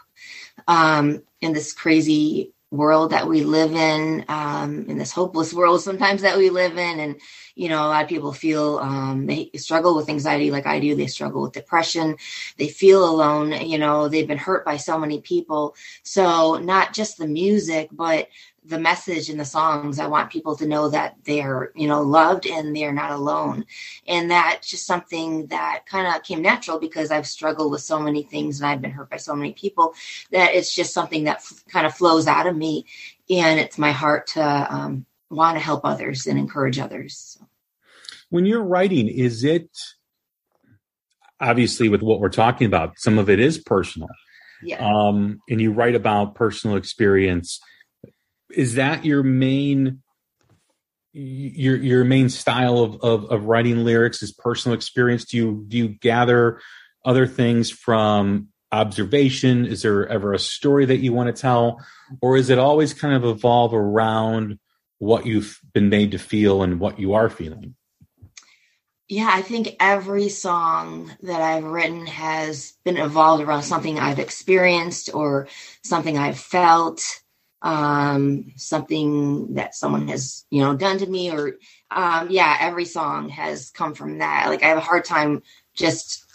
um, 0.69 1.23
in 1.41 1.53
this 1.53 1.73
crazy 1.73 2.54
world 2.71 3.11
that 3.11 3.29
we 3.29 3.45
live 3.45 3.73
in, 3.73 4.25
um, 4.29 4.87
in 4.89 4.99
this 4.99 5.13
hopeless 5.13 5.55
world 5.55 5.81
sometimes 5.81 6.23
that 6.23 6.37
we 6.37 6.51
live 6.51 6.77
in. 6.77 7.01
And, 7.01 7.21
you 7.55 7.69
know, 7.69 7.87
a 7.87 7.89
lot 7.89 8.03
of 8.03 8.09
people 8.09 8.33
feel 8.33 8.79
um, 8.79 9.27
they 9.27 9.51
struggle 9.57 9.95
with 9.95 10.09
anxiety 10.09 10.51
like 10.51 10.67
I 10.67 10.81
do. 10.81 10.95
They 10.95 11.07
struggle 11.07 11.43
with 11.43 11.53
depression. 11.53 12.17
They 12.57 12.69
feel 12.69 13.09
alone. 13.09 13.53
You 13.53 13.79
know, 13.79 14.09
they've 14.09 14.27
been 14.27 14.39
hurt 14.39 14.65
by 14.65 14.77
so 14.77 14.99
many 14.99 15.21
people. 15.21 15.77
So, 16.03 16.57
not 16.57 16.93
just 16.95 17.19
the 17.19 17.29
music, 17.29 17.91
but 17.93 18.29
the 18.65 18.79
message 18.79 19.29
in 19.29 19.37
the 19.37 19.45
songs 19.45 19.99
i 19.99 20.07
want 20.07 20.31
people 20.31 20.57
to 20.57 20.67
know 20.67 20.89
that 20.89 21.17
they're 21.25 21.71
you 21.75 21.87
know 21.87 22.03
loved 22.03 22.47
and 22.47 22.75
they're 22.75 22.93
not 22.93 23.11
alone 23.11 23.65
and 24.07 24.31
that's 24.31 24.69
just 24.69 24.87
something 24.87 25.47
that 25.47 25.85
kind 25.87 26.07
of 26.07 26.23
came 26.23 26.41
natural 26.41 26.79
because 26.79 27.11
i've 27.11 27.27
struggled 27.27 27.71
with 27.71 27.83
so 27.83 28.01
many 28.01 28.23
things 28.23 28.61
and 28.61 28.67
i've 28.67 28.81
been 28.81 28.91
hurt 28.91 29.11
by 29.11 29.17
so 29.17 29.35
many 29.35 29.53
people 29.53 29.93
that 30.31 30.55
it's 30.55 30.75
just 30.75 30.95
something 30.95 31.25
that 31.25 31.37
f- 31.37 31.65
kind 31.69 31.87
of 31.87 31.95
flows 31.95 32.27
out 32.27 32.47
of 32.47 32.57
me 32.57 32.87
and 33.29 33.61
it's 33.61 33.79
my 33.79 33.93
heart 33.93 34.27
to 34.27 34.43
um, 34.75 35.05
want 35.31 35.57
to 35.57 35.61
help 35.61 35.85
others 35.85 36.27
and 36.27 36.39
encourage 36.39 36.79
others 36.79 37.37
so. 37.39 37.47
When 38.31 38.47
you're 38.47 38.65
writing, 38.65 39.07
is 39.07 39.45
it 39.45 39.71
obviously 41.41 41.89
with 41.89 42.03
what 42.03 42.19
we're 42.19 42.31
talking 42.31 42.67
about? 42.67 42.99
Some 42.99 43.19
of 43.19 43.31
it 43.31 43.39
is 43.39 43.59
personal, 43.59 44.09
yeah 44.63 44.85
um, 44.85 45.39
and 45.49 45.61
you 45.61 45.71
write 45.73 45.95
about 45.95 46.35
personal 46.35 46.77
experience. 46.77 47.61
Is 48.57 48.75
that 48.75 49.05
your 49.05 49.23
main 49.23 50.03
your 51.13 51.77
your 51.77 52.05
main 52.05 52.29
style 52.29 52.79
of, 52.79 53.01
of 53.03 53.25
of 53.31 53.45
writing 53.45 53.85
lyrics? 53.85 54.23
Is 54.23 54.33
personal 54.33 54.75
experience? 54.75 55.25
Do 55.25 55.37
you 55.37 55.65
do 55.69 55.77
you 55.77 55.89
gather 55.89 56.61
other 57.05 57.27
things 57.27 57.71
from 57.71 58.49
observation? 58.73 59.67
Is 59.67 59.83
there 59.83 60.09
ever 60.09 60.33
a 60.33 60.39
story 60.39 60.87
that 60.87 60.99
you 60.99 61.13
want 61.13 61.35
to 61.35 61.41
tell, 61.41 61.85
or 62.21 62.37
is 62.37 62.51
it 62.51 62.59
always 62.59 62.95
kind 62.95 63.15
of 63.15 63.25
evolve 63.25 63.75
around 63.75 64.59
what 64.99 65.27
you've 65.27 65.61
been 65.73 65.89
made 65.89 66.13
to 66.13 66.19
feel 66.19 66.63
and 66.63 66.81
what 66.81 66.99
you 66.99 67.15
are 67.15 67.29
feeling? 67.29 67.77
Yeah, 69.09 69.31
I 69.31 69.43
think 69.43 69.77
every 69.81 70.31
song 70.31 71.13
that 71.23 71.41
I've 71.41 71.65
written 71.65 72.07
has 72.07 72.73
been 72.85 72.97
evolved 72.97 73.43
around 73.43 73.63
something 73.63 73.99
I've 73.99 74.19
experienced 74.19 75.11
or 75.13 75.47
something 75.83 76.17
I've 76.17 76.39
felt, 76.39 77.03
um, 77.65 78.53
something 78.57 79.55
that 79.57 79.75
someone 79.77 80.09
has, 80.09 80.47
you 80.51 80.63
know, 80.63 80.77
done 80.77 80.99
to 81.01 81.09
me 81.09 81.33
or 81.33 81.57
um 81.93 82.29
yeah, 82.31 82.59
every 82.61 82.87
song 82.87 83.31
has 83.31 83.71
come 83.71 83.95
from 83.95 84.19
that. 84.21 84.49
Like 84.49 84.65
I 84.65 84.69
have 84.69 84.79
a 84.79 84.83
hard 84.83 85.07
time 85.07 85.43
just 85.75 86.27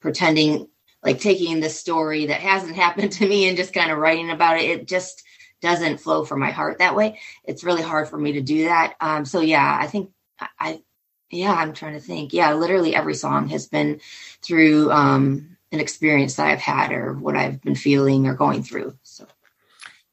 pretending 0.00 0.68
like 1.04 1.20
taking 1.20 1.60
the 1.60 1.70
story 1.70 2.26
that 2.28 2.40
hasn't 2.42 2.76
happened 2.84 3.12
to 3.14 3.28
me 3.28 3.48
and 3.48 3.58
just 3.58 3.74
kind 3.74 3.92
of 3.92 3.98
writing 3.98 4.30
about 4.30 4.58
it. 4.58 4.64
It 4.70 4.88
just 4.88 5.24
doesn't 5.62 5.98
flow 6.00 6.24
from 6.24 6.40
my 6.40 6.52
heart 6.52 6.78
that 6.80 6.96
way. 6.96 7.20
It's 7.44 7.64
really 7.64 7.82
hard 7.82 8.08
for 8.08 8.18
me 8.18 8.34
to 8.34 8.42
do 8.42 8.66
that. 8.66 8.96
Um 9.00 9.26
so 9.26 9.40
yeah, 9.42 9.78
I 9.80 9.88
think 9.88 10.10
I, 10.40 10.48
I 10.60 10.82
yeah 11.30 11.52
i'm 11.54 11.74
trying 11.74 11.94
to 11.94 12.00
think 12.00 12.32
yeah 12.32 12.54
literally 12.54 12.94
every 12.94 13.14
song 13.14 13.48
has 13.48 13.68
been 13.68 14.00
through 14.42 14.90
um 14.92 15.56
an 15.72 15.80
experience 15.80 16.36
that 16.36 16.46
i've 16.48 16.60
had 16.60 16.92
or 16.92 17.14
what 17.14 17.36
i've 17.36 17.60
been 17.62 17.74
feeling 17.74 18.26
or 18.26 18.34
going 18.34 18.62
through 18.62 18.96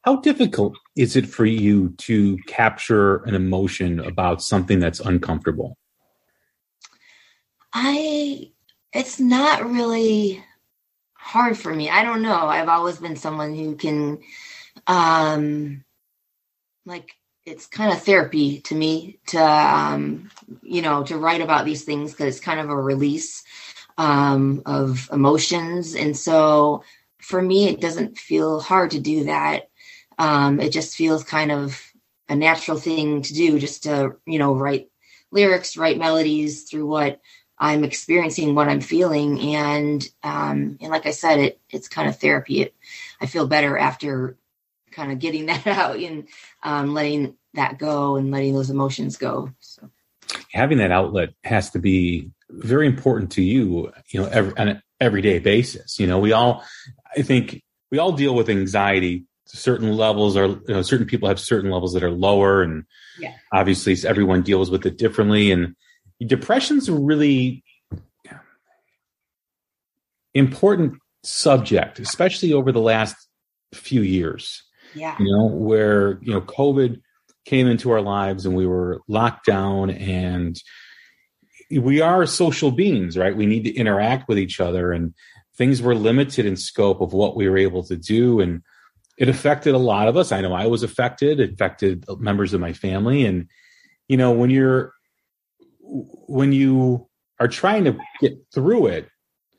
How 0.06 0.14
difficult 0.14 0.78
is 0.94 1.16
it 1.16 1.26
for 1.26 1.44
you 1.44 1.88
to 1.98 2.38
capture 2.46 3.24
an 3.24 3.34
emotion 3.34 3.98
about 3.98 4.40
something 4.40 4.78
that's 4.78 5.00
uncomfortable? 5.00 5.76
i 7.74 8.52
it's 8.92 9.18
not 9.18 9.68
really 9.68 10.42
hard 11.14 11.58
for 11.58 11.74
me. 11.74 11.90
I 11.90 12.04
don't 12.04 12.22
know. 12.22 12.46
I've 12.46 12.68
always 12.68 12.98
been 12.98 13.16
someone 13.16 13.52
who 13.54 13.74
can 13.74 14.20
um 14.86 15.84
like 16.86 17.10
it's 17.44 17.66
kind 17.66 17.92
of 17.92 18.00
therapy 18.00 18.60
to 18.60 18.76
me 18.76 19.18
to 19.26 19.42
um 19.42 20.30
you 20.62 20.82
know 20.82 21.02
to 21.02 21.18
write 21.18 21.40
about 21.40 21.64
these 21.64 21.82
things 21.82 22.12
because 22.12 22.36
it's 22.36 22.44
kind 22.44 22.60
of 22.60 22.70
a 22.70 22.76
release 22.76 23.42
um 23.98 24.62
of 24.66 25.10
emotions. 25.12 25.96
And 25.96 26.16
so 26.16 26.84
for 27.18 27.42
me 27.42 27.68
it 27.68 27.80
doesn't 27.80 28.16
feel 28.16 28.60
hard 28.60 28.92
to 28.92 29.00
do 29.00 29.24
that 29.24 29.68
um 30.18 30.60
it 30.60 30.70
just 30.72 30.96
feels 30.96 31.24
kind 31.24 31.52
of 31.52 31.80
a 32.28 32.36
natural 32.36 32.78
thing 32.78 33.22
to 33.22 33.34
do 33.34 33.58
just 33.58 33.84
to 33.84 34.16
you 34.26 34.38
know 34.38 34.54
write 34.54 34.88
lyrics 35.30 35.76
write 35.76 35.98
melodies 35.98 36.64
through 36.64 36.86
what 36.86 37.20
i'm 37.58 37.84
experiencing 37.84 38.54
what 38.54 38.68
i'm 38.68 38.80
feeling 38.80 39.40
and 39.54 40.08
um 40.22 40.78
and 40.80 40.90
like 40.90 41.06
i 41.06 41.10
said 41.10 41.38
it 41.38 41.60
it's 41.70 41.88
kind 41.88 42.08
of 42.08 42.18
therapy 42.18 42.62
it 42.62 42.74
i 43.20 43.26
feel 43.26 43.46
better 43.46 43.76
after 43.76 44.36
kind 44.96 45.12
of 45.12 45.18
getting 45.20 45.46
that 45.46 45.66
out 45.66 45.96
and 45.96 46.26
um, 46.64 46.94
letting 46.94 47.36
that 47.54 47.78
go 47.78 48.16
and 48.16 48.30
letting 48.30 48.54
those 48.54 48.70
emotions 48.70 49.16
go. 49.16 49.52
So 49.60 49.90
Having 50.52 50.78
that 50.78 50.90
outlet 50.90 51.34
has 51.44 51.70
to 51.70 51.78
be 51.78 52.30
very 52.48 52.86
important 52.86 53.32
to 53.32 53.42
you, 53.42 53.92
you 54.08 54.20
know, 54.20 54.26
every, 54.26 54.56
on 54.56 54.68
an 54.68 54.82
everyday 55.00 55.38
basis. 55.38 56.00
You 56.00 56.06
know, 56.06 56.18
we 56.18 56.32
all, 56.32 56.64
I 57.16 57.22
think 57.22 57.62
we 57.90 57.98
all 57.98 58.12
deal 58.12 58.34
with 58.34 58.48
anxiety. 58.48 59.26
Certain 59.46 59.96
levels 59.96 60.36
are, 60.36 60.46
you 60.46 60.62
know, 60.68 60.82
certain 60.82 61.06
people 61.06 61.28
have 61.28 61.40
certain 61.40 61.70
levels 61.70 61.92
that 61.94 62.02
are 62.02 62.10
lower 62.10 62.62
and 62.62 62.84
Yeah. 63.18 63.34
obviously 63.52 63.96
everyone 64.06 64.42
deals 64.42 64.70
with 64.70 64.84
it 64.86 64.98
differently. 64.98 65.50
And 65.52 65.74
depression's 66.24 66.88
a 66.88 66.94
really 66.94 67.62
important 70.34 70.94
subject, 71.22 71.98
especially 71.98 72.52
over 72.52 72.70
the 72.72 72.80
last 72.80 73.16
few 73.72 74.02
years 74.02 74.62
yeah, 74.94 75.16
you 75.18 75.30
know, 75.30 75.46
where, 75.46 76.18
you 76.22 76.32
know, 76.32 76.40
COVID 76.40 77.00
came 77.44 77.66
into 77.66 77.90
our 77.90 78.00
lives 78.00 78.46
and 78.46 78.56
we 78.56 78.66
were 78.66 79.00
locked 79.08 79.46
down 79.46 79.90
and 79.90 80.60
we 81.70 82.00
are 82.00 82.26
social 82.26 82.70
beings, 82.70 83.16
right? 83.16 83.36
We 83.36 83.46
need 83.46 83.64
to 83.64 83.74
interact 83.74 84.28
with 84.28 84.38
each 84.38 84.60
other 84.60 84.92
and 84.92 85.14
things 85.56 85.80
were 85.82 85.94
limited 85.94 86.46
in 86.46 86.56
scope 86.56 87.00
of 87.00 87.12
what 87.12 87.36
we 87.36 87.48
were 87.48 87.58
able 87.58 87.82
to 87.84 87.96
do. 87.96 88.40
And 88.40 88.62
it 89.16 89.28
affected 89.28 89.74
a 89.74 89.78
lot 89.78 90.08
of 90.08 90.16
us. 90.16 90.32
I 90.32 90.40
know 90.40 90.52
I 90.52 90.66
was 90.66 90.82
affected, 90.82 91.40
it 91.40 91.52
affected 91.54 92.04
members 92.18 92.52
of 92.52 92.60
my 92.60 92.72
family. 92.72 93.24
And, 93.24 93.48
you 94.08 94.16
know, 94.16 94.32
when 94.32 94.50
you're, 94.50 94.92
when 95.80 96.52
you 96.52 97.08
are 97.40 97.48
trying 97.48 97.84
to 97.84 97.96
get 98.20 98.34
through 98.52 98.86
it, 98.88 99.08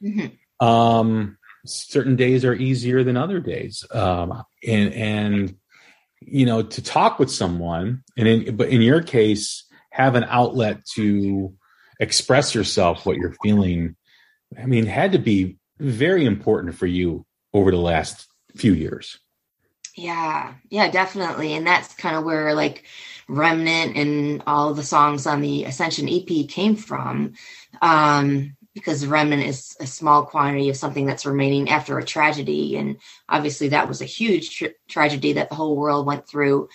Mhm. 0.04 0.38
um, 0.60 1.38
certain 1.66 2.16
days 2.16 2.46
are 2.46 2.54
easier 2.54 3.04
than 3.04 3.18
other 3.18 3.40
days. 3.40 3.84
Um, 3.92 4.44
and, 4.66 4.94
and, 4.94 5.56
you 6.22 6.46
know, 6.46 6.62
to 6.62 6.82
talk 6.84 7.20
with 7.20 7.32
someone 7.32 8.04
and 8.18 8.28
in, 8.28 8.56
but 8.56 8.70
in 8.70 8.82
your 8.82 9.02
case, 9.02 9.66
have 9.92 10.16
an 10.16 10.26
outlet 10.30 10.86
to 10.96 11.54
express 12.00 12.54
yourself, 12.54 13.06
what 13.06 13.18
you're 13.18 13.36
feeling. 13.44 13.96
I 14.58 14.66
mean, 14.66 14.86
had 14.86 15.14
to 15.14 15.20
be 15.20 15.58
very 15.80 16.26
important 16.26 16.76
for 16.76 16.86
you 16.86 17.26
over 17.54 17.72
the 17.72 17.78
last 17.78 18.28
few 18.56 18.74
years. 18.74 19.20
Yeah, 19.98 20.54
yeah, 20.70 20.89
definitely. 20.92 21.54
And 21.54 21.66
that's 21.66 21.96
kind 21.96 22.16
of 22.16 22.24
where 22.24 22.54
like 22.54 22.84
Remnant 23.27 23.98
and 23.98 24.44
all 24.48 24.74
the 24.74 24.84
songs 24.84 25.25
on 25.25 25.42
the 25.42 25.66
Ascension 25.66 26.08
EP 26.08 26.46
came 26.48 26.75
from. 26.75 27.34
Um, 27.82 28.56
because 28.75 29.08
Remnant 29.08 29.42
is 29.44 29.75
a 29.80 29.88
small 29.88 30.24
quantity 30.24 30.70
of 30.70 30.77
something 30.77 31.08
that's 31.08 31.25
remaining 31.25 31.70
after 31.70 31.98
a 31.98 32.06
tragedy. 32.06 32.77
And 32.77 32.98
obviously, 33.27 33.70
that 33.70 33.88
was 33.88 34.01
a 34.01 34.06
huge 34.06 34.56
tr- 34.60 34.77
tragedy 34.88 35.34
that 35.34 35.50
the 35.50 35.56
whole 35.56 35.75
world 35.75 36.06
went 36.06 36.27
through. 36.27 36.70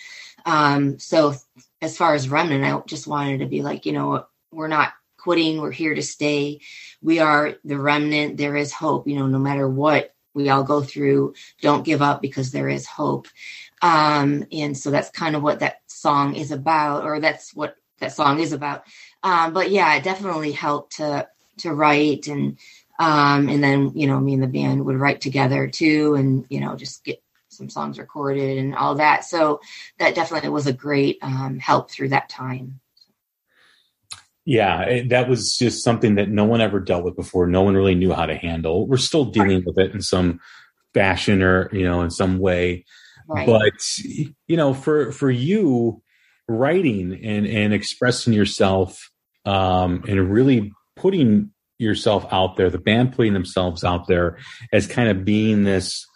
Um, 0.44 0.98
so, 0.98 1.34
as 1.80 1.96
far 1.96 2.14
as 2.14 2.28
Remnant, 2.28 2.64
I 2.64 2.80
just 2.88 3.06
wanted 3.06 3.38
to 3.38 3.46
be 3.46 3.62
like, 3.62 3.86
you 3.86 3.92
know, 3.92 4.26
we're 4.50 4.68
not 4.68 4.94
quitting, 5.18 5.60
we're 5.60 5.70
here 5.70 5.94
to 5.94 6.02
stay. 6.02 6.60
We 7.02 7.20
are 7.20 7.54
the 7.64 7.78
remnant. 7.78 8.36
There 8.36 8.56
is 8.56 8.72
hope, 8.72 9.06
you 9.08 9.16
know, 9.16 9.28
no 9.28 9.38
matter 9.38 9.68
what 9.68 10.12
we 10.34 10.48
all 10.48 10.64
go 10.64 10.82
through, 10.82 11.34
don't 11.60 11.84
give 11.84 12.02
up 12.02 12.22
because 12.22 12.50
there 12.50 12.68
is 12.68 12.86
hope. 12.86 13.28
Um, 13.82 14.44
and 14.52 14.76
so 14.76 14.90
that's 14.90 15.10
kind 15.10 15.36
of 15.36 15.42
what 15.42 15.60
that 15.60 15.80
song 15.86 16.34
is 16.34 16.50
about, 16.52 17.04
or 17.04 17.20
that's 17.20 17.54
what 17.54 17.76
that 17.98 18.12
song 18.12 18.40
is 18.40 18.52
about. 18.52 18.84
Um, 19.22 19.52
but 19.52 19.70
yeah, 19.70 19.94
it 19.94 20.04
definitely 20.04 20.52
helped 20.52 20.96
to 20.96 21.28
to 21.58 21.74
write 21.74 22.28
and 22.28 22.58
um 22.98 23.48
and 23.48 23.62
then 23.62 23.92
you 23.94 24.06
know 24.06 24.20
me 24.20 24.34
and 24.34 24.42
the 24.42 24.46
band 24.46 24.84
would 24.84 24.96
write 24.96 25.20
together 25.20 25.68
too 25.68 26.14
and 26.14 26.46
you 26.48 26.60
know 26.60 26.76
just 26.76 27.04
get 27.04 27.22
some 27.48 27.68
songs 27.68 27.98
recorded 27.98 28.58
and 28.58 28.74
all 28.74 28.94
that 28.94 29.24
so 29.24 29.60
that 29.98 30.14
definitely 30.14 30.48
was 30.48 30.66
a 30.66 30.72
great 30.72 31.18
um 31.22 31.58
help 31.58 31.90
through 31.90 32.08
that 32.08 32.28
time 32.28 32.80
Yeah, 34.44 34.82
it, 34.82 35.08
that 35.10 35.28
was 35.28 35.56
just 35.56 35.84
something 35.84 36.16
that 36.16 36.28
no 36.28 36.44
one 36.44 36.60
ever 36.60 36.80
dealt 36.80 37.04
with 37.04 37.14
before. 37.14 37.46
No 37.46 37.62
one 37.62 37.74
really 37.74 37.94
knew 37.94 38.12
how 38.12 38.26
to 38.26 38.34
handle. 38.34 38.86
We're 38.88 38.96
still 38.96 39.26
dealing 39.26 39.62
with 39.64 39.78
it 39.78 39.92
in 39.92 40.02
some 40.02 40.40
fashion 40.94 41.42
or 41.42 41.68
you 41.72 41.84
know 41.84 42.02
in 42.02 42.10
some 42.10 42.38
way. 42.38 42.84
right 43.28 43.46
But 43.46 43.72
you 44.48 44.56
know, 44.56 44.74
for 44.74 45.12
for 45.12 45.30
you, 45.30 46.02
writing 46.48 47.24
and 47.24 47.46
and 47.46 47.72
expressing 47.72 48.32
yourself 48.32 49.10
um, 49.44 50.04
and 50.08 50.32
really 50.32 50.72
putting 50.96 51.50
yourself 51.78 52.26
out 52.32 52.56
there, 52.56 52.70
the 52.70 52.78
band 52.78 53.12
putting 53.12 53.34
themselves 53.34 53.84
out 53.84 54.06
there 54.06 54.38
as 54.72 54.86
kind 54.86 55.08
of 55.08 55.24
being 55.24 55.64
this 55.64 56.06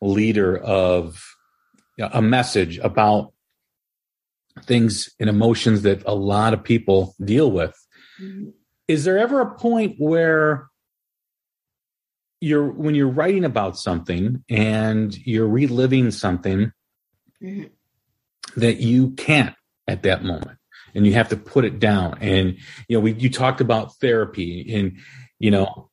leader 0.00 0.56
of 0.56 1.22
a 1.98 2.22
message 2.22 2.78
about 2.78 3.32
things 4.64 5.10
and 5.18 5.28
emotions 5.28 5.82
that 5.82 6.02
a 6.06 6.14
lot 6.14 6.52
of 6.54 6.62
people 6.62 7.14
deal 7.24 7.50
with. 7.50 7.74
Mhm. 8.20 8.52
Is 8.86 9.04
there 9.04 9.18
ever 9.18 9.40
a 9.40 9.54
point 9.54 9.96
where 9.98 10.68
you're 12.40 12.68
when 12.70 12.94
you're 12.94 13.08
writing 13.08 13.44
about 13.44 13.76
something 13.76 14.42
and 14.48 15.16
you're 15.26 15.48
reliving 15.48 16.10
something 16.10 16.72
Mhm. 17.42 17.70
that 18.56 18.78
you 18.78 19.10
can't 19.12 19.56
at 19.88 20.04
that 20.04 20.22
moment 20.22 20.56
and 20.94 21.04
you 21.04 21.14
have 21.14 21.28
to 21.30 21.36
put 21.36 21.64
it 21.64 21.80
down 21.80 22.16
and 22.20 22.56
you 22.88 22.96
know 22.96 23.00
we 23.00 23.12
you 23.14 23.28
talked 23.28 23.60
about 23.60 23.96
therapy 23.96 24.72
and 24.72 24.98
you 25.40 25.50
know 25.50 25.90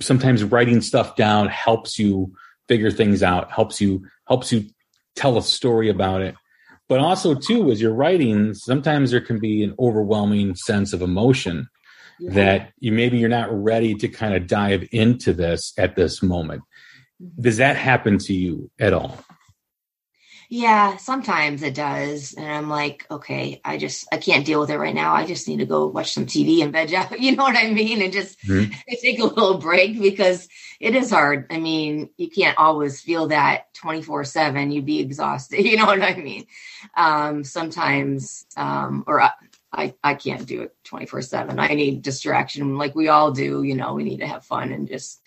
sometimes 0.00 0.44
writing 0.44 0.80
stuff 0.80 1.16
down 1.16 1.48
helps 1.48 1.98
you 1.98 2.32
figure 2.68 2.90
things 2.92 3.22
out 3.22 3.50
helps 3.50 3.80
you 3.80 4.06
helps 4.28 4.52
you 4.52 4.64
tell 5.16 5.36
a 5.36 5.42
story 5.42 5.88
about 5.88 6.22
it 6.22 6.36
but 6.88 7.00
also 7.00 7.34
too 7.34 7.70
as 7.70 7.80
you're 7.80 7.94
writing 7.94 8.54
sometimes 8.54 9.10
there 9.10 9.20
can 9.20 9.38
be 9.38 9.62
an 9.64 9.74
overwhelming 9.78 10.54
sense 10.54 10.92
of 10.92 11.02
emotion 11.02 11.68
Yeah. 12.18 12.32
that 12.34 12.72
you 12.80 12.92
maybe 12.92 13.18
you're 13.18 13.28
not 13.28 13.48
ready 13.52 13.94
to 13.96 14.08
kind 14.08 14.34
of 14.34 14.46
dive 14.46 14.88
into 14.92 15.32
this 15.34 15.72
at 15.76 15.96
this 15.96 16.22
moment. 16.22 16.62
Mm-hmm. 17.22 17.42
Does 17.42 17.56
that 17.58 17.76
happen 17.76 18.18
to 18.18 18.32
you 18.32 18.70
at 18.80 18.92
all 18.92 19.18
Yeah, 20.48 20.96
sometimes 20.96 21.62
it 21.62 21.74
does. 21.74 22.34
And 22.34 22.46
I'm 22.46 22.68
like, 22.68 23.06
okay, 23.10 23.60
I 23.64 23.78
just 23.78 24.06
I 24.12 24.18
can't 24.18 24.46
deal 24.46 24.60
with 24.60 24.70
it 24.70 24.78
right 24.78 24.94
now. 24.94 25.12
I 25.14 25.26
just 25.26 25.48
need 25.48 25.58
to 25.58 25.66
go 25.66 25.86
watch 25.86 26.12
some 26.12 26.26
TV 26.26 26.62
and 26.62 26.72
veg 26.72 26.94
out. 26.94 27.18
You 27.20 27.34
know 27.34 27.44
what 27.44 27.56
I 27.56 27.70
mean? 27.70 28.02
And 28.02 28.12
just 28.12 28.38
Mhm. 28.46 28.72
take 29.02 29.18
a 29.18 29.24
little 29.24 29.58
break 29.58 30.00
because 30.00 30.48
it 30.80 30.94
is 30.94 31.10
hard. 31.10 31.46
I 31.50 31.58
mean, 31.58 32.10
you 32.16 32.28
can't 32.30 32.56
always 32.58 33.00
feel 33.00 33.28
that 33.28 33.72
24-7. 33.74 34.72
You'd 34.72 34.86
be 34.86 35.00
exhausted. 35.00 35.64
You 35.66 35.76
know 35.78 35.86
what 35.86 36.02
I 36.02 36.14
mean? 36.14 36.46
Um, 36.96 37.44
sometimes 37.44 38.46
um, 38.56 39.04
or 39.06 39.20
I, 39.20 39.30
I 39.72 39.94
I 40.02 40.14
can't 40.14 40.46
do 40.46 40.62
it 40.62 40.74
24-7. 40.84 41.58
I 41.58 41.74
need 41.74 42.02
distraction 42.02 42.78
like 42.78 42.94
we 42.94 43.08
all 43.08 43.32
do, 43.32 43.62
you 43.62 43.74
know, 43.74 43.94
we 43.94 44.04
need 44.04 44.20
to 44.20 44.26
have 44.26 44.44
fun 44.44 44.72
and 44.72 44.86
just 44.88 45.20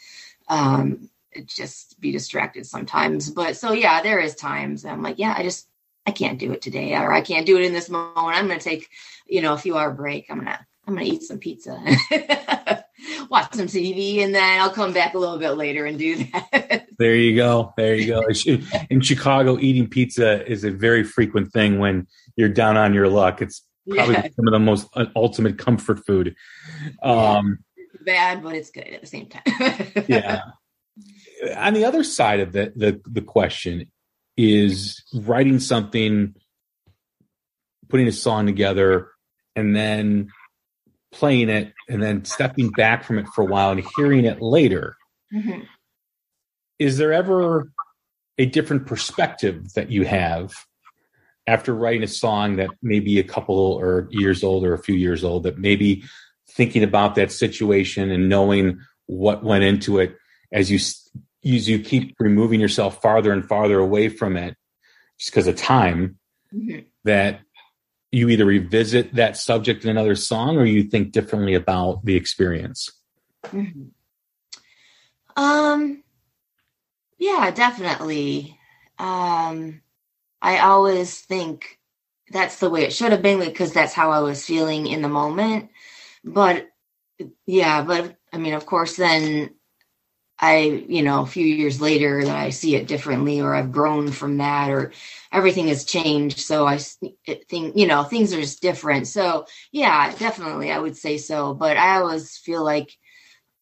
um 0.47 1.09
just 1.45 1.99
be 1.99 2.11
distracted 2.11 2.65
sometimes. 2.65 3.29
But 3.29 3.57
so 3.57 3.71
yeah, 3.71 4.01
there 4.01 4.19
is 4.19 4.35
times 4.35 4.85
I'm 4.85 5.03
like, 5.03 5.19
yeah, 5.19 5.35
I 5.37 5.43
just 5.43 5.67
I 6.05 6.11
can't 6.11 6.39
do 6.39 6.51
it 6.51 6.61
today, 6.61 6.95
or 6.95 7.13
I 7.13 7.21
can't 7.21 7.45
do 7.45 7.57
it 7.57 7.65
in 7.65 7.73
this 7.73 7.89
moment. 7.89 8.15
I'm 8.17 8.47
gonna 8.47 8.59
take, 8.59 8.89
you 9.27 9.41
know, 9.41 9.53
a 9.53 9.57
few 9.57 9.77
hour 9.77 9.91
break. 9.91 10.27
I'm 10.29 10.39
gonna 10.39 10.65
I'm 10.87 10.95
gonna 10.95 11.05
eat 11.05 11.21
some 11.21 11.37
pizza, 11.37 11.79
watch 13.29 13.53
some 13.53 13.67
TV, 13.67 14.23
and 14.23 14.33
then 14.33 14.59
I'll 14.59 14.71
come 14.71 14.91
back 14.91 15.13
a 15.13 15.19
little 15.19 15.37
bit 15.37 15.51
later 15.51 15.85
and 15.85 15.99
do 15.99 16.23
that. 16.33 16.87
There 16.97 17.15
you 17.15 17.35
go. 17.35 17.73
There 17.77 17.95
you 17.95 18.07
go. 18.07 18.23
In 18.89 19.01
Chicago, 19.01 19.59
eating 19.59 19.87
pizza 19.87 20.45
is 20.51 20.63
a 20.63 20.71
very 20.71 21.03
frequent 21.03 21.53
thing 21.53 21.79
when 21.79 22.07
you're 22.35 22.49
down 22.49 22.75
on 22.75 22.93
your 22.93 23.07
luck. 23.07 23.41
It's 23.41 23.63
probably 23.87 24.15
yeah, 24.15 24.27
some 24.35 24.47
of 24.47 24.51
the 24.51 24.59
most 24.59 24.87
uh, 24.95 25.05
ultimate 25.15 25.57
comfort 25.57 26.05
food. 26.05 26.35
Um, 27.03 27.59
it's 27.77 28.03
bad, 28.03 28.43
but 28.43 28.55
it's 28.55 28.71
good 28.71 28.87
at 28.87 29.01
the 29.01 29.07
same 29.07 29.27
time. 29.27 29.43
yeah. 30.07 30.41
On 31.55 31.73
the 31.73 31.85
other 31.85 32.03
side 32.03 32.39
of 32.39 32.51
the, 32.51 32.73
the 32.75 33.01
the 33.05 33.21
question 33.21 33.91
is 34.35 35.03
writing 35.13 35.59
something, 35.59 36.35
putting 37.87 38.07
a 38.07 38.11
song 38.11 38.45
together, 38.45 39.09
and 39.55 39.75
then 39.75 40.29
playing 41.11 41.49
it, 41.49 41.73
and 41.87 42.01
then 42.03 42.23
stepping 42.25 42.69
back 42.69 43.03
from 43.03 43.17
it 43.17 43.27
for 43.33 43.41
a 43.43 43.47
while 43.47 43.71
and 43.71 43.83
hearing 43.95 44.25
it 44.25 44.41
later. 44.41 44.95
Mhm. 45.33 45.65
is 46.79 46.97
there 46.97 47.13
ever 47.13 47.71
a 48.39 48.45
different 48.45 48.87
perspective 48.87 49.73
that 49.73 49.91
you 49.91 50.05
have 50.05 50.53
after 51.45 51.75
writing 51.75 52.03
a 52.03 52.07
song 52.07 52.55
that 52.55 52.69
may 52.81 52.99
be 52.99 53.19
a 53.19 53.23
couple 53.23 53.55
or 53.55 54.07
years 54.11 54.43
old 54.43 54.63
or 54.63 54.73
a 54.73 54.81
few 54.81 54.95
years 54.95 55.23
old 55.23 55.43
that 55.43 55.57
maybe 55.57 56.03
thinking 56.49 56.83
about 56.83 57.15
that 57.15 57.31
situation 57.31 58.09
and 58.09 58.29
knowing 58.29 58.79
what 59.07 59.43
went 59.43 59.63
into 59.63 59.99
it 59.99 60.15
as 60.51 60.71
you 60.71 60.79
as 61.45 61.69
you 61.69 61.79
keep 61.79 62.15
removing 62.19 62.59
yourself 62.59 63.01
farther 63.01 63.31
and 63.31 63.47
farther 63.47 63.79
away 63.79 64.09
from 64.09 64.35
it 64.35 64.55
just 65.17 65.31
because 65.31 65.47
of 65.47 65.55
time 65.55 66.17
Mhm. 66.53 66.85
that 67.03 67.41
you 68.11 68.29
either 68.29 68.45
revisit 68.45 69.13
that 69.15 69.37
subject 69.37 69.83
in 69.83 69.89
another 69.89 70.15
song 70.15 70.57
or 70.57 70.65
you 70.65 70.83
think 70.83 71.11
differently 71.11 71.53
about 71.53 72.03
the 72.05 72.15
experience 72.15 72.89
Mhm. 73.43 73.91
Um, 75.37 76.03
yeah, 77.17 77.51
definitely. 77.51 78.59
Um, 78.97 79.81
I 80.41 80.59
always 80.59 81.21
think 81.21 81.79
that's 82.31 82.59
the 82.59 82.69
way 82.69 82.83
it 82.83 82.91
should 82.93 83.11
have 83.13 83.21
been 83.21 83.39
because 83.39 83.71
that's 83.71 83.93
how 83.93 84.11
I 84.11 84.19
was 84.19 84.45
feeling 84.45 84.87
in 84.87 85.01
the 85.01 85.07
moment. 85.07 85.69
But 86.23 86.69
yeah, 87.45 87.83
but 87.83 88.17
I 88.33 88.37
mean, 88.37 88.53
of 88.53 88.65
course, 88.65 88.97
then 88.97 89.55
I, 90.41 90.85
you 90.87 91.03
know, 91.03 91.21
a 91.23 91.27
few 91.27 91.45
years 91.45 91.81
later 91.81 92.23
that 92.23 92.35
I 92.35 92.51
see 92.51 92.75
it 92.75 92.87
differently 92.87 93.41
or 93.41 93.53
I've 93.53 93.73
grown 93.73 94.11
from 94.11 94.37
that 94.37 94.69
or 94.69 94.93
everything 95.31 95.67
has 95.67 95.83
changed. 95.83 96.39
So 96.39 96.65
I 96.65 96.77
think, 96.77 97.75
you 97.75 97.87
know, 97.87 98.03
things 98.03 98.33
are 98.33 98.39
just 98.39 98.61
different. 98.61 99.07
So 99.07 99.47
yeah, 99.71 100.15
definitely 100.17 100.71
I 100.71 100.79
would 100.79 100.95
say 100.95 101.17
so. 101.17 101.53
But 101.53 101.75
I 101.75 101.97
always 101.97 102.37
feel 102.37 102.63
like 102.63 102.95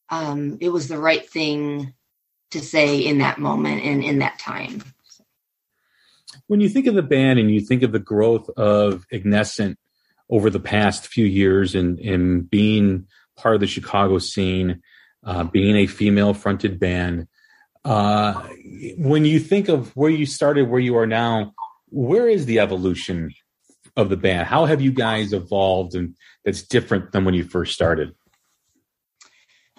um, 0.09 0.59
it 0.61 0.69
was 0.69 0.87
the 0.87 0.99
right 0.99 1.27
thing 1.27 1.93
to 2.51 2.59
say 2.59 2.99
in 2.99 3.17
that 3.19 3.39
moment 3.39 3.83
and 3.83 4.03
in 4.03 4.19
that 4.19 4.39
time. 4.39 4.83
when 6.47 6.61
you 6.61 6.69
think 6.69 6.87
of 6.87 6.95
the 6.95 7.03
band 7.03 7.39
and 7.39 7.51
you 7.51 7.59
think 7.59 7.83
of 7.83 7.91
the 7.91 7.99
growth 7.99 8.49
of 8.51 9.05
Ignescent 9.11 9.77
over 10.29 10.49
the 10.49 10.59
past 10.59 11.07
few 11.07 11.25
years 11.25 11.75
and, 11.75 11.99
and 11.99 12.49
being 12.49 13.07
part 13.35 13.55
of 13.55 13.61
the 13.61 13.67
Chicago 13.67 14.17
scene, 14.19 14.81
uh, 15.23 15.43
being 15.43 15.75
a 15.75 15.87
female 15.87 16.33
fronted 16.33 16.79
band, 16.79 17.27
uh, 17.85 18.33
when 18.97 19.25
you 19.25 19.39
think 19.39 19.69
of 19.69 19.95
where 19.95 20.09
you 20.09 20.25
started, 20.25 20.69
where 20.69 20.79
you 20.79 20.97
are 20.97 21.07
now, 21.07 21.53
where 21.89 22.27
is 22.27 22.45
the 22.45 22.59
evolution 22.59 23.31
of 23.95 24.09
the 24.09 24.17
band? 24.17 24.47
How 24.47 24.65
have 24.65 24.81
you 24.81 24.91
guys 24.91 25.33
evolved 25.33 25.95
and 25.95 26.15
that's 26.43 26.63
different 26.63 27.11
than 27.11 27.25
when 27.25 27.33
you 27.33 27.43
first 27.43 27.73
started? 27.73 28.13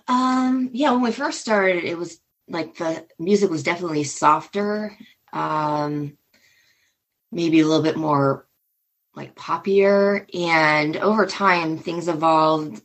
Um, 0.07 0.71
yeah, 0.73 0.91
when 0.93 1.03
we 1.03 1.13
first 1.13 1.41
started, 1.41 1.85
it 1.85 1.99
was 1.99 2.19
like 2.49 2.77
the 2.77 3.07
music 3.19 3.51
was 3.51 3.63
definitely 3.63 4.05
softer, 4.05 4.97
um, 5.33 6.17
maybe 7.31 7.61
a 7.61 7.67
little 7.67 7.83
bit 7.83 7.97
more 7.97 8.47
like 9.15 9.35
poppier. 9.35 10.25
And 10.35 10.97
over 10.97 11.27
time, 11.27 11.77
things 11.77 12.09
evolved 12.09 12.83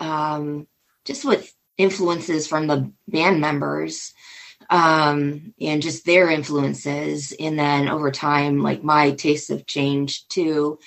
um, 0.00 0.66
just 1.04 1.26
with 1.26 1.52
influences 1.78 2.46
from 2.46 2.66
the 2.66 2.92
band 3.08 3.40
members 3.40 4.12
um, 4.70 5.54
and 5.60 5.82
just 5.82 6.04
their 6.04 6.30
influences. 6.30 7.34
And 7.38 7.58
then 7.58 7.88
over 7.88 8.10
time, 8.10 8.62
like 8.62 8.82
my 8.82 9.12
tastes 9.12 9.48
have 9.48 9.66
changed 9.66 10.30
too. 10.30 10.78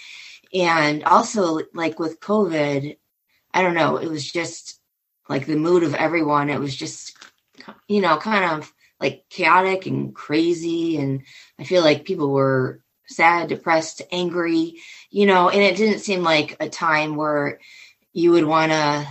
And 0.54 1.04
also, 1.04 1.60
like 1.74 2.00
with 2.00 2.20
COVID, 2.20 2.98
I 3.54 3.62
don't 3.62 3.76
know, 3.76 3.98
it 3.98 4.10
was 4.10 4.30
just 4.30 4.80
like 5.30 5.46
the 5.46 5.56
mood 5.56 5.84
of 5.84 5.96
everyone. 5.96 6.50
It 6.50 6.60
was 6.60 6.76
just, 6.76 7.18
you 7.88 8.02
know, 8.02 8.18
kind 8.18 8.60
of 8.60 8.72
like 9.00 9.26
chaotic 9.30 9.86
and 9.86 10.16
crazy. 10.16 10.98
And 10.98 11.24
I 11.60 11.64
feel 11.64 11.84
like 11.84 12.06
people 12.06 12.32
were 12.32 12.82
sad, 13.08 13.50
depressed, 13.50 14.02
angry, 14.12 14.76
you 15.10 15.26
know, 15.26 15.50
and 15.50 15.62
it 15.62 15.76
didn't 15.78 16.00
seem 16.00 16.24
like 16.24 16.58
a 16.60 16.70
time 16.70 17.16
where 17.16 17.60
you 18.14 18.32
would 18.32 18.46
want 18.46 18.72
to 18.72 19.08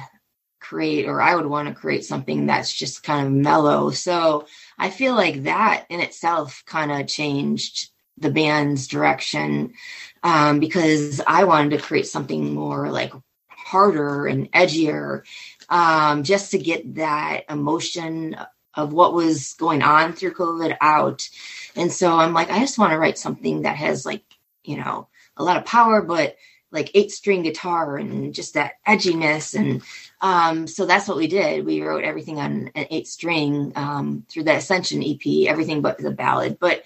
create 0.65 1.07
or 1.07 1.21
I 1.21 1.35
would 1.35 1.47
want 1.47 1.69
to 1.69 1.75
create 1.75 2.05
something 2.05 2.47
that's 2.47 2.73
just 2.73 3.03
kind 3.03 3.27
of 3.27 3.33
mellow. 3.33 3.91
So 3.91 4.47
I 4.79 4.91
feel 4.91 5.15
like 5.15 5.45
that 5.45 5.85
in 5.91 6.01
itself 6.01 6.63
kind 6.67 6.91
of 6.91 7.07
changed 7.07 7.91
the 8.17 8.31
band's 8.31 8.87
direction 8.87 9.75
um, 10.23 10.61
because 10.61 11.21
I 11.27 11.45
wanted 11.45 11.77
to 11.77 11.85
create 11.85 12.07
something 12.07 12.55
more 12.55 12.91
like 12.91 13.13
harder 13.49 14.27
and 14.27 14.51
edgier 14.53 15.23
um, 15.69 16.23
just 16.23 16.53
to 16.53 16.59
get 16.59 16.95
that 16.95 17.43
emotion 17.51 18.37
of 18.75 18.93
what 18.93 19.15
was 19.15 19.55
going 19.55 19.83
on 19.83 20.13
through 20.13 20.35
COVID 20.35 20.77
out. 20.81 21.29
And 21.77 21.93
so 21.93 22.17
I'm 22.17 22.33
like, 22.33 22.51
I 22.51 22.61
just 22.61 22.79
want 22.79 22.93
to 22.93 22.99
write 22.99 23.19
something 23.19 23.63
that 23.63 23.77
has 23.77 24.07
like, 24.07 24.25
you 24.65 24.77
know, 24.77 25.09
a 25.37 25.45
lot 25.45 25.57
of 25.57 25.65
power, 25.65 26.03
but 26.03 26.37
like 26.75 26.91
eight 26.95 27.13
string 27.13 27.43
guitar 27.43 27.97
and 27.97 28.35
just 28.35 28.55
that 28.55 28.75
edginess. 28.87 29.55
And 29.55 29.83
um, 30.21 30.67
so 30.67 30.87
that's 30.87 31.09
what 31.09 31.17
we 31.17 31.27
did. 31.27 31.67
We 31.67 31.83
wrote 31.83 32.05
everything 32.05 32.39
on 32.39 32.71
an 32.75 32.87
eight 32.91 33.07
string 33.07 33.73
um, 33.77 34.25
through 34.29 34.45
the 34.45 34.57
Ascension 34.57 35.03
EP, 35.03 35.49
everything 35.49 35.83
but 35.83 35.99
the 35.99 36.11
ballad. 36.11 36.59
But 36.59 36.83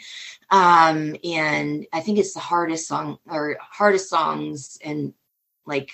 um, 0.51 1.17
and 1.23 1.87
I 1.93 2.01
think 2.01 2.19
it's 2.19 2.35
the 2.35 2.41
hardest 2.41 2.89
song 2.89 3.19
or 3.29 3.59
hardest 3.61 4.09
songs 4.09 4.79
and 4.85 5.15
like 5.67 5.91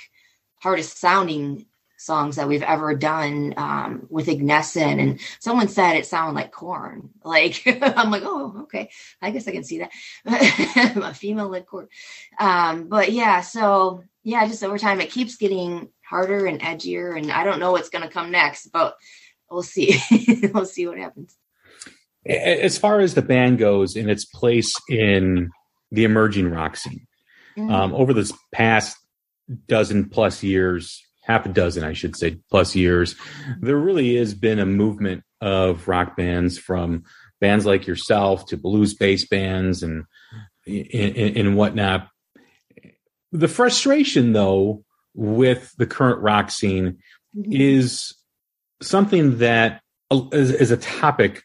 hardest 0.57 0.99
sounding 0.99 1.67
songs 1.97 2.37
that 2.37 2.49
we've 2.49 2.63
ever 2.63 2.95
done 2.95 3.55
um, 3.57 4.07
with 4.11 4.29
Ignescent. 4.29 5.01
And 5.01 5.21
someone 5.41 5.69
said 5.69 5.97
it 5.97 6.07
sounded 6.07 6.39
like 6.39 6.53
Korn. 6.53 7.11
Like 7.25 7.63
I'm 7.83 8.11
like, 8.11 8.23
oh, 8.25 8.63
okay, 8.65 8.91
I 9.21 9.31
guess 9.31 9.49
I 9.49 9.53
can 9.53 9.65
see 9.65 9.79
that. 9.79 9.91
a 10.97 11.15
female 11.15 11.49
led 11.49 11.67
Korn. 11.67 11.89
Um, 12.39 12.89
but 12.89 13.11
yeah, 13.13 13.41
so 13.41 14.05
yeah, 14.23 14.47
just 14.47 14.63
over 14.63 14.79
time 14.79 15.01
it 15.01 15.11
keeps 15.11 15.37
getting 15.37 15.89
harder 16.09 16.47
and 16.47 16.61
edgier, 16.61 17.17
and 17.19 17.31
I 17.31 17.45
don't 17.45 17.59
know 17.61 17.73
what's 17.73 17.89
gonna 17.91 18.11
come 18.11 18.31
next, 18.31 18.69
but 18.73 18.97
we'll 19.51 19.63
see. 19.63 19.99
we'll 20.55 20.67
see 20.67 20.87
what 20.87 20.99
happens. 20.99 21.37
As 22.27 22.79
far 22.79 23.01
as 23.01 23.15
the 23.15 23.23
band 23.23 23.59
goes 23.59 23.97
in 23.97 24.09
its 24.09 24.25
place 24.25 24.73
in 24.89 25.51
the 25.91 26.05
emerging 26.05 26.51
rock 26.51 26.77
scene, 26.77 27.07
Mhm. 27.57 27.71
um, 27.71 27.95
over 27.95 28.13
this 28.13 28.33
past 28.53 28.97
dozen 29.69 30.09
plus 30.09 30.43
years, 30.43 31.03
half 31.23 31.47
a 31.47 31.51
dozen, 31.51 31.85
I 31.85 31.93
should 31.93 32.17
say, 32.17 32.39
plus 32.51 32.75
years, 32.75 33.15
there 33.61 33.77
really 33.77 34.17
has 34.17 34.35
been 34.35 34.59
a 34.59 34.67
movement 34.67 35.23
of 35.41 35.87
rock 35.87 36.17
bands 36.17 36.59
from 36.59 37.05
bands 37.41 37.65
like 37.67 37.87
yourself 37.87 38.47
to 38.47 38.57
blues 38.57 38.95
based 38.95 39.29
bands 39.31 39.83
and, 39.83 40.05
and, 40.67 41.37
and 41.37 41.57
whatnot. 41.57 42.09
The 43.33 43.49
frustration, 43.49 44.33
though, 44.33 44.84
with 45.15 45.75
the 45.79 45.87
current 45.87 46.21
rock 46.21 46.51
scene 46.51 46.99
Mhm. 47.37 47.47
is 47.53 48.15
something 48.83 49.39
that 49.39 49.81
uh, 50.11 50.23
is, 50.33 50.51
is 50.51 50.71
a 50.71 50.77
topic 50.77 51.43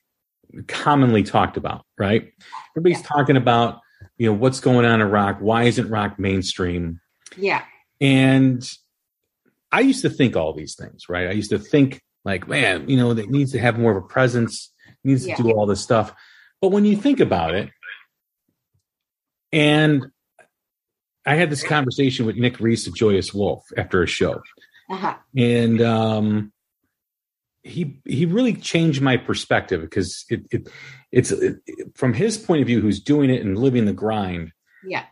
commonly 0.68 1.24
talked 1.24 1.56
about, 1.58 1.86
right? 1.98 2.32
Everybody's 2.76 3.02
talking 3.04 3.38
about, 3.38 3.80
you 4.18 4.26
know, 4.28 4.34
what's 4.34 4.60
going 4.60 4.86
on 4.86 5.00
in 5.02 5.08
rock. 5.10 5.38
Why 5.40 5.64
isn't 5.64 5.90
rock 5.90 6.20
mainstream? 6.20 7.00
yeah. 7.38 7.64
And 8.02 8.68
I 9.72 9.82
used 9.82 10.02
to 10.04 10.10
think 10.10 10.36
all 10.36 10.54
these 10.54 10.76
things, 10.76 11.10
right? 11.10 11.28
I 11.28 11.32
used 11.32 11.52
to 11.52 11.60
think 11.60 12.02
like, 12.26 12.48
man, 12.48 12.90
you 12.90 12.98
know, 12.98 13.12
it 13.12 13.30
needs 13.30 13.52
to 13.52 13.60
have 13.60 13.78
more 13.78 13.92
of 13.96 14.04
a 14.04 14.08
presence, 14.08 14.74
needs 15.04 15.28
Yeah. 15.28 15.36
to 15.36 15.44
do 15.44 15.52
all 15.52 15.66
this 15.68 15.82
stuff. 15.82 16.14
But 16.62 16.70
when 16.70 16.86
you 16.86 16.96
think 16.96 17.20
about 17.20 17.54
it, 17.56 17.70
and 19.52 20.08
I 21.30 21.36
had 21.36 21.52
this 21.52 21.62
conversation 21.64 22.26
with 22.26 22.38
Nick 22.38 22.60
Reese 22.60 22.88
of 22.88 22.96
Joyous 22.96 23.34
Wolf 23.36 23.64
after 23.78 24.02
a 24.02 24.08
show, 24.08 24.42
Uh-huh. 24.90 25.16
and 25.38 25.80
um, 25.80 26.52
he 27.62 28.02
he 28.06 28.26
really 28.26 28.54
changed 28.56 29.00
my 29.02 29.16
perspective 29.18 29.82
because 29.82 30.26
it, 30.30 30.42
it 30.50 30.70
it's 31.12 31.30
it, 31.32 31.58
from 31.96 32.14
his 32.16 32.38
point 32.40 32.62
of 32.62 32.68
view, 32.68 32.82
who's 32.82 33.00
doing 33.00 33.30
it 33.30 33.44
and 33.46 33.60
living 33.60 33.86
the 33.86 33.94
grind. 33.94 34.52
Yeah. 34.84 35.04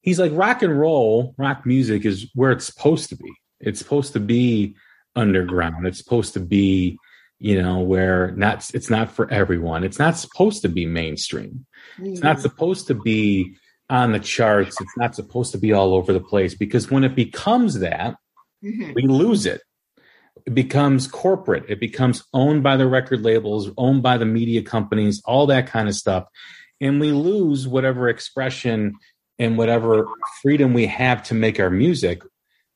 He's 0.00 0.20
like 0.20 0.30
rock 0.32 0.62
and 0.62 0.78
roll, 0.78 1.34
rock 1.36 1.66
music 1.66 2.04
is 2.04 2.30
where 2.34 2.52
it's 2.52 2.66
supposed 2.66 3.08
to 3.08 3.16
be. 3.16 3.32
It's 3.58 3.80
supposed 3.80 4.12
to 4.12 4.20
be 4.20 4.76
underground. 5.16 5.86
It's 5.88 5.98
supposed 5.98 6.34
to 6.34 6.40
be, 6.40 6.96
you 7.40 7.60
know, 7.60 7.80
where 7.80 8.30
not 8.36 8.70
it's 8.74 8.88
not 8.90 9.10
for 9.10 9.28
everyone. 9.28 9.82
It's 9.82 9.98
not 9.98 10.16
supposed 10.16 10.62
to 10.62 10.68
be 10.68 10.86
mainstream. 10.86 11.66
It's 11.98 12.22
not 12.22 12.36
Mhm. 12.36 12.42
supposed 12.42 12.86
to 12.86 12.94
be 12.94 13.56
on 13.90 14.12
the 14.12 14.20
charts. 14.20 14.80
It's 14.80 14.96
not 14.96 15.14
supposed 15.14 15.52
to 15.52 15.58
be 15.58 15.72
all 15.72 15.94
over 15.94 16.12
the 16.12 16.20
place 16.20 16.54
because 16.54 16.90
when 16.90 17.04
it 17.04 17.14
becomes 17.14 17.80
that, 17.80 18.16
Mhm. 18.64 18.94
we 18.94 19.02
lose 19.02 19.46
it. 19.46 19.62
It 20.46 20.54
becomes 20.54 21.06
corporate. 21.08 21.64
It 21.68 21.80
becomes 21.80 22.22
owned 22.32 22.62
by 22.62 22.76
the 22.76 22.86
record 22.86 23.20
labels, 23.22 23.70
owned 23.76 24.02
by 24.02 24.16
the 24.16 24.24
media 24.24 24.62
companies, 24.62 25.20
all 25.24 25.46
that 25.46 25.66
kind 25.66 25.88
of 25.88 25.94
stuff. 25.94 26.26
And 26.80 27.00
we 27.00 27.12
lose 27.12 27.68
whatever 27.68 28.08
expression 28.08 28.94
and 29.38 29.58
whatever 29.58 30.06
freedom 30.40 30.72
we 30.72 30.86
have 30.86 31.22
to 31.24 31.34
make 31.34 31.58
our 31.58 31.70
music 31.70 32.22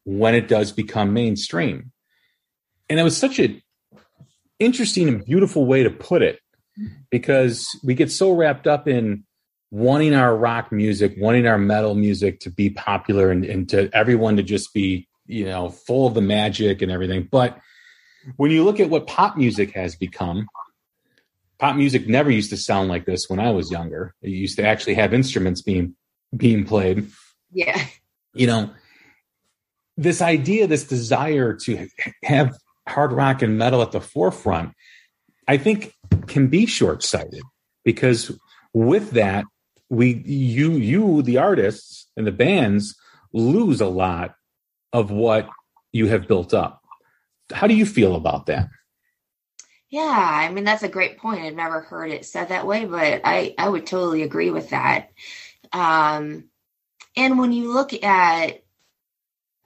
when 0.05 0.35
it 0.35 0.49
does 0.49 0.73
become 0.73 1.13
mainstream. 1.13 1.93
And 2.91 2.99
it 2.99 3.03
was 3.03 3.17
such 3.17 3.39
an 3.39 3.63
interesting 4.59 5.09
and 5.09 5.25
beautiful 5.25 5.65
way 5.65 5.85
to 5.85 5.91
put 5.91 6.23
it 6.23 6.41
because 7.11 7.67
we 7.85 7.95
get 7.95 8.11
so 8.11 8.33
wrapped 8.33 8.67
up 8.67 8.89
in 8.89 9.25
wanting 9.75 10.15
our 10.15 10.37
rock 10.37 10.71
music, 10.71 11.17
wanting 11.19 11.49
our 11.49 11.59
metal 11.59 11.97
music 11.97 12.39
to 12.39 12.49
be 12.49 12.71
popular 12.71 13.33
and, 13.33 13.45
and 13.45 13.69
to 13.69 13.91
everyone 13.93 14.37
to 14.37 14.43
just 14.45 14.73
be, 14.73 15.09
you 15.27 15.45
know, 15.45 15.69
full 15.69 16.07
of 16.07 16.15
the 16.15 16.21
magic 16.21 16.81
and 16.81 16.93
everything. 16.93 17.27
But 17.29 17.59
when 18.37 18.53
you 18.53 18.63
look 18.63 18.79
at 18.79 18.89
what 18.89 19.09
pop 19.09 19.37
music 19.37 19.73
has 19.73 19.97
become, 19.97 20.47
pop 21.59 21.75
music 21.75 22.07
never 22.07 22.31
used 22.31 22.51
to 22.51 22.57
sound 22.57 22.89
like 22.89 23.05
this 23.05 23.29
when 23.29 23.41
I 23.41 23.51
was 23.51 23.69
younger. 23.69 24.15
It 24.23 24.29
used 24.31 24.57
to 24.59 24.65
actually 24.65 24.95
have 24.95 25.13
instruments 25.13 25.61
being 25.61 25.97
being 26.37 26.65
played. 26.65 27.11
Yeah. 27.53 27.85
You 28.33 28.47
know, 28.47 28.71
this 29.97 30.23
idea, 30.23 30.69
this 30.69 30.85
desire 30.85 31.53
to 31.53 31.89
have 32.23 32.57
hard 32.87 33.11
rock 33.11 33.43
and 33.43 33.59
metal 33.59 33.83
at 33.83 33.91
the 33.91 34.01
forefront, 34.01 34.73
I 35.49 35.57
think 35.57 35.93
can 36.29 36.47
be 36.47 36.67
short 36.67 37.03
sighted 37.03 37.43
because 37.83 38.31
with 38.73 39.11
that, 39.13 39.47
we 39.91 40.15
you 40.25 40.73
you 40.73 41.23
the 41.23 41.39
artists 41.39 42.07
and 42.17 42.27
the 42.27 42.33
bands 42.33 42.97
lose 43.33 43.81
a 43.81 43.87
lot 43.87 44.35
of 44.93 45.11
what 45.11 45.49
you 45.93 46.07
have 46.07 46.29
built 46.29 46.55
up. 46.55 46.83
How 47.53 47.67
do 47.67 47.75
you 47.75 47.87
feel 47.87 48.15
about 48.15 48.47
that? 48.47 48.69
Yeah, 49.91 50.03
I 50.03 50.51
mean 50.51 50.65
that's 50.65 50.83
a 50.83 50.89
great 50.89 51.19
point. 51.19 51.43
I've 51.43 51.55
never 51.55 51.81
heard 51.81 52.11
it 52.11 52.25
said 52.25 52.49
that 52.49 52.67
way, 52.67 52.85
but 52.85 53.21
I 53.25 53.55
I 53.59 53.69
would 53.69 53.87
totally 53.87 54.23
agree 54.23 54.51
with 54.51 54.71
that. 54.71 55.11
Um, 55.73 56.45
and 57.17 57.39
when 57.39 57.53
you 57.53 57.73
look 57.73 57.93
at, 58.03 58.65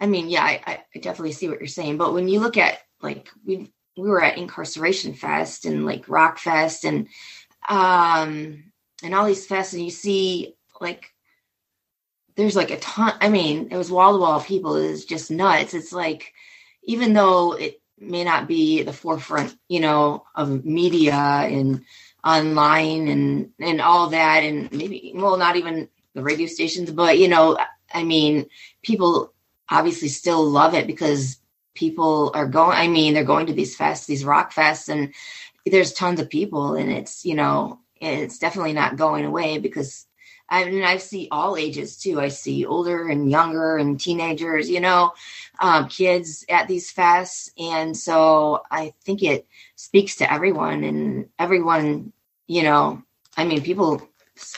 I 0.01 0.07
mean, 0.07 0.29
yeah, 0.29 0.45
I, 0.45 0.83
I 0.95 0.99
definitely 0.99 1.33
see 1.33 1.49
what 1.49 1.61
you're 1.61 1.67
saying. 1.67 1.97
But 1.97 2.13
when 2.13 2.29
you 2.29 2.41
look 2.41 2.57
at 2.57 2.79
like 3.01 3.31
we 3.45 3.73
we 3.97 4.09
were 4.09 4.23
at 4.23 4.37
Inkcarceration 4.37 5.17
Fest 5.17 5.65
and 5.65 5.87
like 5.87 6.09
Rock 6.09 6.39
Fest 6.39 6.85
and 6.85 7.09
um 7.69 8.65
and 9.03 9.15
all 9.15 9.27
these 9.27 9.47
fests, 9.47 9.73
and 9.73 9.85
you 9.85 9.91
see 9.91 10.55
like 10.81 11.13
there's 12.37 12.57
like 12.57 12.71
a 12.71 12.79
ton. 12.79 13.15
I 13.21 13.29
mean, 13.29 13.69
it 13.71 13.77
was 13.77 13.91
wall 13.91 14.13
to 14.13 14.19
wall 14.19 14.41
people. 14.41 14.77
It 14.77 14.91
was 14.91 15.05
just 15.05 15.31
nuts. 15.31 15.75
It's 15.75 15.93
like 15.93 16.33
even 16.85 17.13
though 17.13 17.53
it 17.53 17.81
may 17.99 18.25
not 18.25 18.47
be 18.49 18.83
the 18.83 18.93
forefront, 18.93 19.57
you 19.69 19.81
know, 19.81 20.25
of 20.35 20.65
media 20.65 21.15
and 21.15 21.85
online 22.25 23.09
and 23.09 23.51
and 23.59 23.81
all 23.81 24.11
that, 24.11 24.45
and 24.45 24.71
maybe 24.73 25.13
well, 25.15 25.37
not 25.37 25.57
even 25.57 25.89
the 26.15 26.23
radio 26.23 26.47
stations, 26.47 26.91
but 26.91 27.19
you 27.19 27.29
know, 27.29 27.59
I 27.93 28.05
mean, 28.05 28.47
people 28.83 29.33
obviously 29.69 30.09
still 30.09 30.45
love 30.45 30.75
it 30.75 30.87
because 30.87 31.39
people 31.75 32.33
are 32.35 32.47
going. 32.47 32.77
I 32.77 32.89
mean, 32.89 33.15
they're 33.15 33.25
going 33.25 33.47
to 33.47 33.53
these 33.53 33.77
fests, 33.77 34.07
these 34.07 34.25
rock 34.25 34.53
fests, 34.53 34.89
and 34.89 35.13
there's 35.71 35.93
tons 35.93 36.21
of 36.21 36.31
people 36.31 36.75
and 36.75 36.91
it's 36.91 37.25
you 37.25 37.35
know 37.35 37.81
it's 38.01 38.39
definitely 38.39 38.73
not 38.73 38.97
going 38.97 39.25
away 39.25 39.59
because 39.59 40.07
I 40.49 40.65
mean 40.65 40.85
I 40.85 40.97
see 40.99 41.29
all 41.31 41.57
ages 41.57 41.99
too. 41.99 42.21
I 42.21 42.29
see 42.29 42.65
older 42.65 43.09
and 43.09 43.31
younger 43.31 43.77
and 43.77 44.01
teenagers, 44.01 44.71
you 44.71 44.81
know, 44.81 45.13
um, 45.61 45.89
kids 45.89 46.45
at 46.49 46.69
these 46.69 46.93
fests, 46.93 47.51
and 47.59 47.97
so 47.97 48.63
I 48.71 48.95
think 49.05 49.23
it 49.23 49.47
speaks 49.77 50.17
to 50.17 50.33
everyone 50.33 50.85
and 50.85 51.29
everyone, 51.39 52.13
you 52.47 52.63
know. 52.63 53.03
I 53.37 53.45
mean, 53.45 53.63
people 53.63 54.03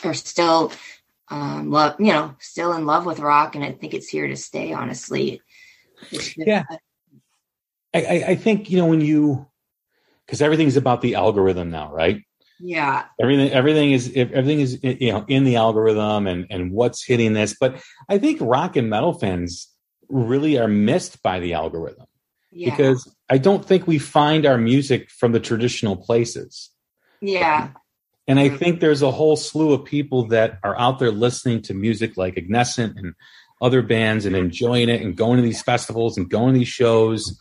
are 0.05 0.15
still 0.15 0.73
um, 1.29 1.71
love, 1.71 1.97
you 2.01 2.13
know, 2.13 2.35
still 2.39 2.73
in 2.73 2.87
love 2.87 3.07
with 3.07 3.19
rock, 3.21 3.55
and 3.55 3.65
I 3.65 3.73
think 3.73 3.95
it's 3.95 4.09
here 4.09 4.27
to 4.27 4.37
stay. 4.37 4.73
Honestly, 4.73 5.43
Yeah. 6.37 6.65
I, 7.95 8.01
I, 8.01 8.25
I 8.29 8.35
think 8.37 8.71
you 8.71 8.79
know 8.79 8.87
when 8.87 9.01
you 9.01 9.47
because 10.27 10.43
everything's 10.43 10.77
about 10.77 11.01
the 11.01 11.17
algorithm 11.17 11.71
now, 11.71 11.93
right? 11.93 12.23
Yeah, 12.61 13.05
Everything 13.21 13.51
everything 13.53 13.93
is 13.93 14.13
everything 14.15 14.61
is 14.61 14.79
you 14.83 15.13
know 15.13 15.25
in 15.29 15.45
the 15.45 15.57
algorithm 15.57 16.27
and 16.27 16.47
and 16.51 16.73
what's 16.73 17.05
hitting 17.05 17.33
this. 17.35 17.57
But 17.59 17.83
I 18.09 18.19
think 18.19 18.39
rock 18.41 18.77
and 18.77 18.89
metal 18.89 19.13
fans 19.13 19.69
really 20.09 20.59
are 20.59 20.69
missed 20.69 21.23
by 21.23 21.41
the 21.41 21.55
algorithm 21.55 22.07
yeah, 22.51 22.71
because 22.71 23.15
I 23.29 23.39
don't 23.39 23.65
think 23.65 23.87
we 23.87 23.99
find 23.99 24.47
our 24.47 24.59
music 24.59 25.11
from 25.11 25.33
the 25.33 25.41
traditional 25.41 25.97
places. 25.97 26.71
yeah, 27.21 27.69
And 28.27 28.41
I 28.41 28.49
Mhm. 28.49 28.59
think 28.59 28.81
there's 28.81 29.03
a 29.03 29.11
whole 29.11 29.37
slew 29.37 29.73
of 29.73 29.85
people 29.85 30.29
that 30.29 30.59
are 30.65 30.79
out 30.79 30.99
there 30.99 31.11
listening 31.13 31.63
to 31.63 31.75
music 31.75 32.17
like 32.17 32.37
Ignescent 32.37 32.97
and 32.99 33.15
other 33.61 33.83
bands 33.83 34.25
and 34.25 34.35
enjoying 34.35 34.89
it 34.89 35.03
and 35.03 35.17
going 35.17 35.37
to 35.37 35.43
these 35.43 35.63
festivals 35.63 36.17
and 36.17 36.31
going 36.31 36.55
to 36.55 36.59
these 36.59 36.69
shows. 36.69 37.39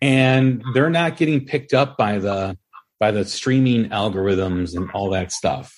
And 0.00 0.62
they're 0.74 0.90
not 0.90 1.16
getting 1.16 1.44
picked 1.44 1.74
up 1.74 1.96
by 1.96 2.18
the 2.18 2.56
by 3.02 3.10
the 3.10 3.24
streaming 3.24 3.88
algorithms 3.88 4.76
and 4.76 4.88
all 4.92 5.10
that 5.10 5.32
stuff. 5.32 5.74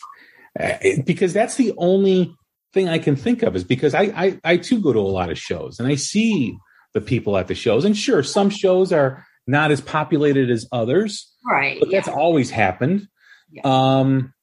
Uh, 0.60 0.74
Because 1.06 1.32
that's 1.32 1.54
the 1.54 1.72
only 1.78 2.36
thing 2.74 2.86
I 2.86 2.98
can 2.98 3.16
think 3.16 3.42
of 3.42 3.56
is 3.56 3.64
because 3.64 3.94
I, 3.94 4.02
I 4.14 4.40
I 4.44 4.56
too 4.58 4.78
go 4.78 4.92
to 4.92 4.98
a 4.98 5.14
lot 5.18 5.30
of 5.30 5.38
shows 5.38 5.80
and 5.80 5.88
I 5.88 5.94
see 5.94 6.54
the 6.92 7.00
people 7.00 7.38
at 7.38 7.48
the 7.48 7.54
shows. 7.54 7.86
And 7.86 7.96
sure, 7.96 8.22
some 8.22 8.50
shows 8.50 8.92
are 8.92 9.24
not 9.46 9.70
as 9.70 9.80
populated 9.80 10.50
as 10.50 10.68
others 10.70 11.32
right. 11.50 11.80
but 11.80 11.88
yeah. 11.88 11.96
that's 11.98 12.14
always 12.14 12.50
happened. 12.50 13.08
Yeah. 13.50 13.62
Um, 13.64 14.34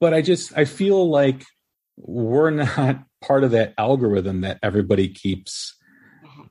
but 0.00 0.12
I 0.12 0.22
just 0.22 0.58
I 0.58 0.64
feel 0.64 1.08
like 1.08 1.44
we're 1.96 2.50
not 2.50 3.04
part 3.22 3.44
of 3.44 3.52
that 3.52 3.74
algorithm 3.78 4.40
that 4.40 4.58
everybody 4.60 5.08
keeps. 5.08 5.78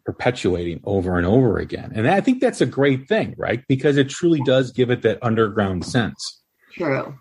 Perpetuating 0.06 0.82
over 0.84 1.18
and 1.18 1.26
over 1.26 1.58
again, 1.58 1.92
and 1.96 2.08
I 2.08 2.22
think 2.22 2.42
that's 2.42 2.62
a 2.62 2.66
great 2.66 3.08
thing, 3.08 3.36
right? 3.38 3.64
Because 3.68 3.98
it 3.98 4.10
truly 4.10 4.42
does 4.46 4.72
give 4.72 4.90
it 4.90 5.02
that 5.04 5.20
underground 5.22 5.86
sense. 5.86 6.42
True. 6.74 7.20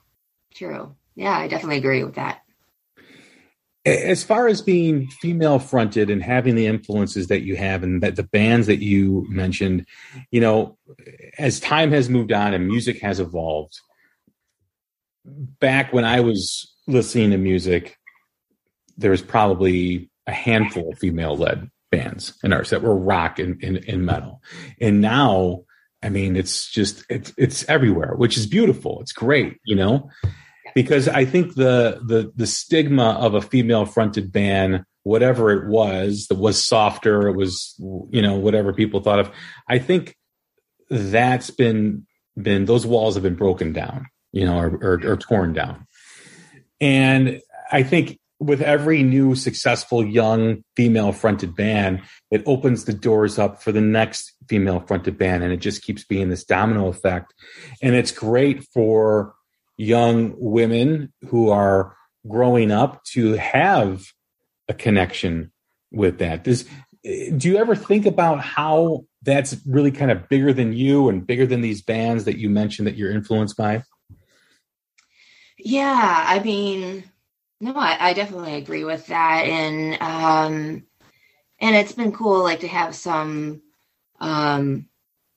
True. 0.54 0.94
Yeah, 1.14 1.36
I 1.36 1.48
definitely 1.48 1.78
agree 1.78 2.04
with 2.04 2.14
that. 2.14 2.40
As 3.86 4.22
far 4.22 4.46
as 4.46 4.60
being 4.60 5.08
female 5.08 5.58
fronted 5.58 6.10
and 6.10 6.22
having 6.22 6.54
the 6.54 6.66
influences 6.66 7.28
that 7.28 7.42
you 7.42 7.56
have 7.56 7.82
and 7.82 8.02
that 8.02 8.16
the 8.16 8.24
bands 8.24 8.66
that 8.66 8.82
you 8.82 9.26
mentioned, 9.30 9.86
you 10.30 10.40
know, 10.40 10.76
as 11.38 11.60
time 11.60 11.90
has 11.92 12.10
moved 12.10 12.30
on 12.30 12.52
and 12.52 12.68
music 12.68 13.00
has 13.00 13.20
evolved, 13.20 13.80
back 15.24 15.92
when 15.92 16.04
I 16.04 16.20
was 16.20 16.74
listening 16.86 17.30
to 17.30 17.38
music, 17.38 17.96
there 18.98 19.10
was 19.10 19.22
probably 19.22 20.10
a 20.26 20.32
handful 20.32 20.92
of 20.92 20.98
female 20.98 21.36
led 21.36 21.70
bands 21.90 22.38
and 22.42 22.52
artists 22.52 22.70
that 22.70 22.82
were 22.82 22.96
rock 22.96 23.38
and, 23.38 23.62
and, 23.62 23.84
and 23.88 24.06
metal. 24.06 24.42
And 24.80 25.00
now, 25.00 25.62
I 26.02 26.08
mean, 26.08 26.36
it's 26.36 26.70
just, 26.70 27.04
it's, 27.10 27.32
it's 27.36 27.68
everywhere, 27.68 28.14
which 28.14 28.36
is 28.36 28.46
beautiful. 28.46 29.00
It's 29.00 29.12
great, 29.12 29.58
you 29.64 29.76
know, 29.76 30.10
because 30.74 31.08
I 31.08 31.24
think 31.24 31.54
the, 31.54 32.00
the, 32.06 32.32
the 32.36 32.46
stigma 32.46 33.18
of 33.20 33.34
a 33.34 33.42
female 33.42 33.84
fronted 33.86 34.30
band, 34.30 34.84
whatever 35.02 35.50
it 35.50 35.68
was, 35.68 36.26
that 36.28 36.38
was 36.38 36.64
softer, 36.64 37.26
it 37.28 37.36
was, 37.36 37.74
you 38.10 38.22
know, 38.22 38.36
whatever 38.36 38.72
people 38.72 39.00
thought 39.00 39.18
of, 39.18 39.30
I 39.68 39.78
think 39.78 40.16
that's 40.88 41.50
been, 41.50 42.06
been, 42.40 42.66
those 42.66 42.86
walls 42.86 43.14
have 43.14 43.24
been 43.24 43.34
broken 43.34 43.72
down, 43.72 44.06
you 44.32 44.44
know, 44.44 44.58
or, 44.58 44.68
or, 44.82 45.00
or 45.04 45.16
torn 45.16 45.52
down. 45.52 45.86
And 46.80 47.40
I 47.72 47.82
think 47.82 48.19
with 48.40 48.62
every 48.62 49.02
new 49.02 49.34
successful 49.34 50.04
young 50.04 50.64
female 50.74 51.12
fronted 51.12 51.54
band, 51.54 52.00
it 52.30 52.42
opens 52.46 52.86
the 52.86 52.94
doors 52.94 53.38
up 53.38 53.62
for 53.62 53.70
the 53.70 53.82
next 53.82 54.32
female 54.48 54.80
fronted 54.80 55.18
band. 55.18 55.44
And 55.44 55.52
it 55.52 55.58
just 55.58 55.82
keeps 55.82 56.04
being 56.04 56.30
this 56.30 56.44
domino 56.44 56.88
effect. 56.88 57.34
And 57.82 57.94
it's 57.94 58.10
great 58.10 58.64
for 58.72 59.34
young 59.76 60.34
women 60.38 61.12
who 61.28 61.50
are 61.50 61.94
growing 62.26 62.72
up 62.72 63.04
to 63.12 63.34
have 63.34 64.04
a 64.68 64.74
connection 64.74 65.52
with 65.92 66.18
that. 66.18 66.44
Does, 66.44 66.64
do 67.02 67.48
you 67.48 67.58
ever 67.58 67.74
think 67.74 68.06
about 68.06 68.40
how 68.40 69.04
that's 69.22 69.56
really 69.66 69.90
kind 69.90 70.10
of 70.10 70.28
bigger 70.30 70.54
than 70.54 70.72
you 70.72 71.10
and 71.10 71.26
bigger 71.26 71.46
than 71.46 71.60
these 71.60 71.82
bands 71.82 72.24
that 72.24 72.38
you 72.38 72.48
mentioned 72.48 72.88
that 72.88 72.96
you're 72.96 73.12
influenced 73.12 73.56
by? 73.58 73.82
Yeah, 75.58 76.24
I 76.26 76.38
mean, 76.38 77.04
no, 77.60 77.74
I, 77.76 78.10
I 78.10 78.12
definitely 78.14 78.54
agree 78.54 78.84
with 78.84 79.06
that, 79.08 79.44
and 79.46 80.00
um, 80.02 80.86
and 81.60 81.76
it's 81.76 81.92
been 81.92 82.12
cool, 82.12 82.42
like 82.42 82.60
to 82.60 82.68
have 82.68 82.94
some 82.94 83.62
um, 84.20 84.86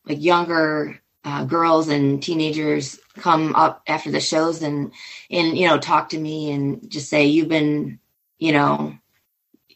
like 0.06 0.22
younger 0.22 1.00
uh, 1.24 1.46
girls 1.46 1.88
and 1.90 2.22
teenagers 2.22 3.00
come 3.16 3.56
up 3.56 3.84
after 3.88 4.12
the 4.12 4.20
shows 4.20 4.62
and 4.62 4.92
and 5.32 5.58
you 5.58 5.68
know 5.68 5.78
talk 5.78 6.10
to 6.10 6.20
me 6.20 6.52
and 6.52 6.90
just 6.90 7.10
say 7.10 7.26
you've 7.26 7.48
been 7.48 8.00
you 8.40 8.52
know 8.52 8.98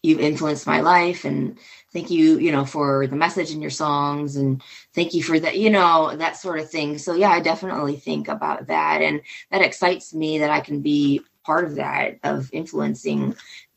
you've 0.04 0.20
influenced 0.20 0.68
my 0.68 0.82
life 0.82 1.26
and 1.26 1.58
thank 1.94 2.10
you 2.10 2.38
you 2.40 2.52
know 2.52 2.66
for 2.66 3.08
the 3.08 3.16
message 3.16 3.52
in 3.52 3.62
your 3.62 3.72
songs 3.72 4.36
and 4.36 4.62
thank 4.94 5.14
you 5.14 5.24
for 5.24 5.40
that 5.40 5.58
you 5.58 5.70
know 5.70 6.16
that 6.16 6.36
sort 6.38 6.60
of 6.60 6.70
thing. 6.70 6.98
So 6.98 7.14
yeah 7.14 7.30
i 7.30 7.40
definitely 7.40 7.96
think 7.96 8.28
about 8.28 8.68
that 8.68 9.02
and 9.02 9.22
that 9.52 9.62
excites 9.62 10.14
me 10.14 10.40
that 10.40 10.50
i 10.50 10.60
can 10.60 10.82
be 10.82 11.22
part 11.48 11.64
of 11.64 11.76
that 11.76 12.20
of 12.24 12.50
influencing 12.52 13.36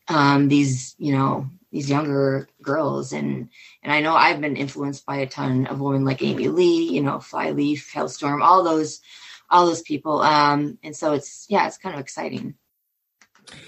um, 0.09 0.49
these 0.49 0.97
you 0.99 1.13
know 1.13 1.49
these 1.71 1.89
younger 1.89 2.49
girls. 2.61 3.13
And 3.13 3.49
and 3.83 3.93
i 3.93 4.01
know 4.01 4.15
i've 4.15 4.41
been 4.41 4.57
influenced 4.57 5.07
by 5.07 5.19
a 5.19 5.27
ton 5.27 5.67
of 5.67 5.81
women 5.81 6.05
like 6.05 6.23
amy 6.23 6.49
lee 6.49 6.91
you 6.91 7.03
know 7.03 7.21
flyleaf 7.21 7.91
Halestorm 7.95 8.43
all 8.43 8.65
those 8.65 9.01
all 9.49 9.67
those 9.67 9.83
people. 9.83 10.21
Um 10.21 10.79
and 10.83 10.95
so 10.95 11.13
it's 11.13 11.47
yeah 11.49 11.67
it's 11.67 11.79
kind 11.79 11.95
of 11.95 12.01
exciting. 12.01 12.55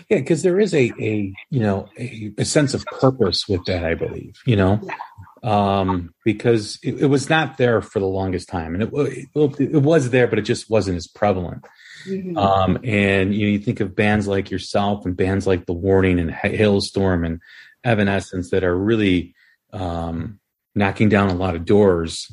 Yeah, 0.09 0.19
because 0.19 0.43
there 0.43 0.61
is 0.61 0.75
a 0.75 0.93
a 1.01 1.33
you 1.51 1.61
know 1.61 1.89
a, 1.99 2.33
a 2.39 2.45
sense 2.45 2.75
of 2.75 2.85
purpose 2.85 3.49
with 3.49 3.65
that, 3.67 3.85
I 3.85 3.95
believe. 3.95 4.35
You 4.47 4.57
know, 4.57 4.81
um, 5.43 6.15
because 6.25 6.79
it, 6.83 7.03
it 7.03 7.07
was 7.07 7.29
not 7.29 7.57
there 7.57 7.81
for 7.83 7.99
the 7.99 8.07
longest 8.07 8.49
time, 8.49 8.75
and 8.75 8.83
it, 8.85 8.91
it 8.93 9.61
it 9.61 9.83
was 9.83 10.11
there, 10.11 10.29
but 10.29 10.39
it 10.39 10.43
just 10.43 10.71
wasn't 10.71 10.99
as 10.99 11.09
prevalent. 11.09 11.65
Mhm. 12.07 12.37
Um, 12.37 12.79
and 12.85 13.35
you 13.35 13.47
know, 13.47 13.53
you 13.53 13.59
think 13.59 13.81
of 13.81 13.95
bands 13.95 14.27
like 14.27 14.51
yourself 14.51 15.05
and 15.07 15.17
bands 15.17 15.47
like 15.47 15.67
The 15.67 15.73
Warning 15.73 16.19
and 16.19 16.31
Ha- 16.31 16.49
Halestorm 16.49 17.25
and 17.27 17.41
Evanescence 17.85 18.51
that 18.51 18.65
are 18.65 18.77
really 18.77 19.35
um, 19.73 20.41
knocking 20.75 21.09
down 21.09 21.31
a 21.31 21.35
lot 21.35 21.55
of 21.57 21.65
doors. 21.65 22.31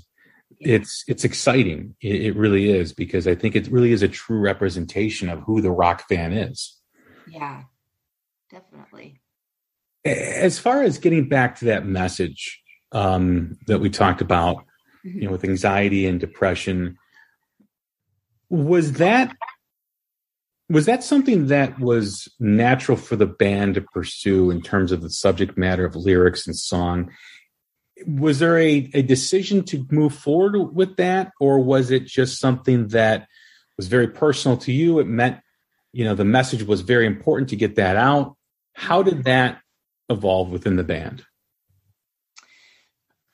It's 0.60 1.04
it's 1.08 1.24
exciting. 1.24 1.96
It, 2.02 2.22
it 2.22 2.36
really 2.36 2.70
is 2.70 2.94
because 2.94 3.28
I 3.28 3.36
think 3.36 3.56
it 3.56 3.68
really 3.72 3.92
is 3.92 4.04
a 4.04 4.08
true 4.08 4.40
representation 4.40 5.30
of 5.30 5.40
who 5.42 5.62
the 5.62 5.72
rock 5.72 6.08
fan 6.10 6.34
is. 6.34 6.78
yeah 7.28 7.64
definitely 8.52 9.22
as 10.06 10.58
far 10.60 10.82
as 10.82 10.98
getting 10.98 11.28
back 11.28 11.58
to 11.60 11.66
that 11.66 11.86
message 11.86 12.62
um, 12.92 13.58
that 13.68 13.80
we 13.80 13.90
talked 13.90 14.22
about, 14.22 14.64
you 15.04 15.26
know, 15.26 15.32
with 15.32 15.44
anxiety 15.44 16.08
and 16.08 16.20
depression, 16.20 16.98
was 18.50 18.94
that 18.94 19.36
was 20.70 20.86
that 20.86 21.04
something 21.04 21.48
that 21.48 21.80
was 21.80 22.28
natural 22.40 22.98
for 22.98 23.16
the 23.16 23.26
band 23.26 23.76
to 23.76 23.82
pursue 23.82 24.52
in 24.52 24.62
terms 24.62 24.92
of 24.92 25.02
the 25.02 25.10
subject 25.10 25.58
matter 25.58 25.86
of 25.86 25.96
lyrics 25.96 26.46
and 26.46 26.56
song? 26.56 27.12
Was 28.06 28.40
there 28.40 28.58
a, 28.58 28.90
a 28.94 29.02
decision 29.02 29.64
to 29.66 29.86
move 29.90 30.14
forward 30.14 30.74
with 30.74 30.96
that, 30.98 31.32
or 31.40 31.60
was 31.60 31.92
it 31.92 32.06
just 32.06 32.40
something 32.40 32.90
that 32.90 33.28
was 33.78 33.88
very 33.88 34.08
personal 34.08 34.58
to 34.58 34.72
you? 34.72 35.00
It 35.00 35.08
meant, 35.08 35.40
you 35.92 36.06
know, 36.06 36.16
the 36.16 36.24
message 36.24 36.64
was 36.64 36.82
very 36.82 37.08
important 37.08 37.50
to 37.50 37.56
get 37.56 37.76
that 37.76 37.96
out. 37.96 38.38
How 38.74 39.02
did 39.04 39.24
that 39.26 39.60
evolve 40.08 40.50
within 40.50 40.76
the 40.76 40.84
band? 40.84 41.26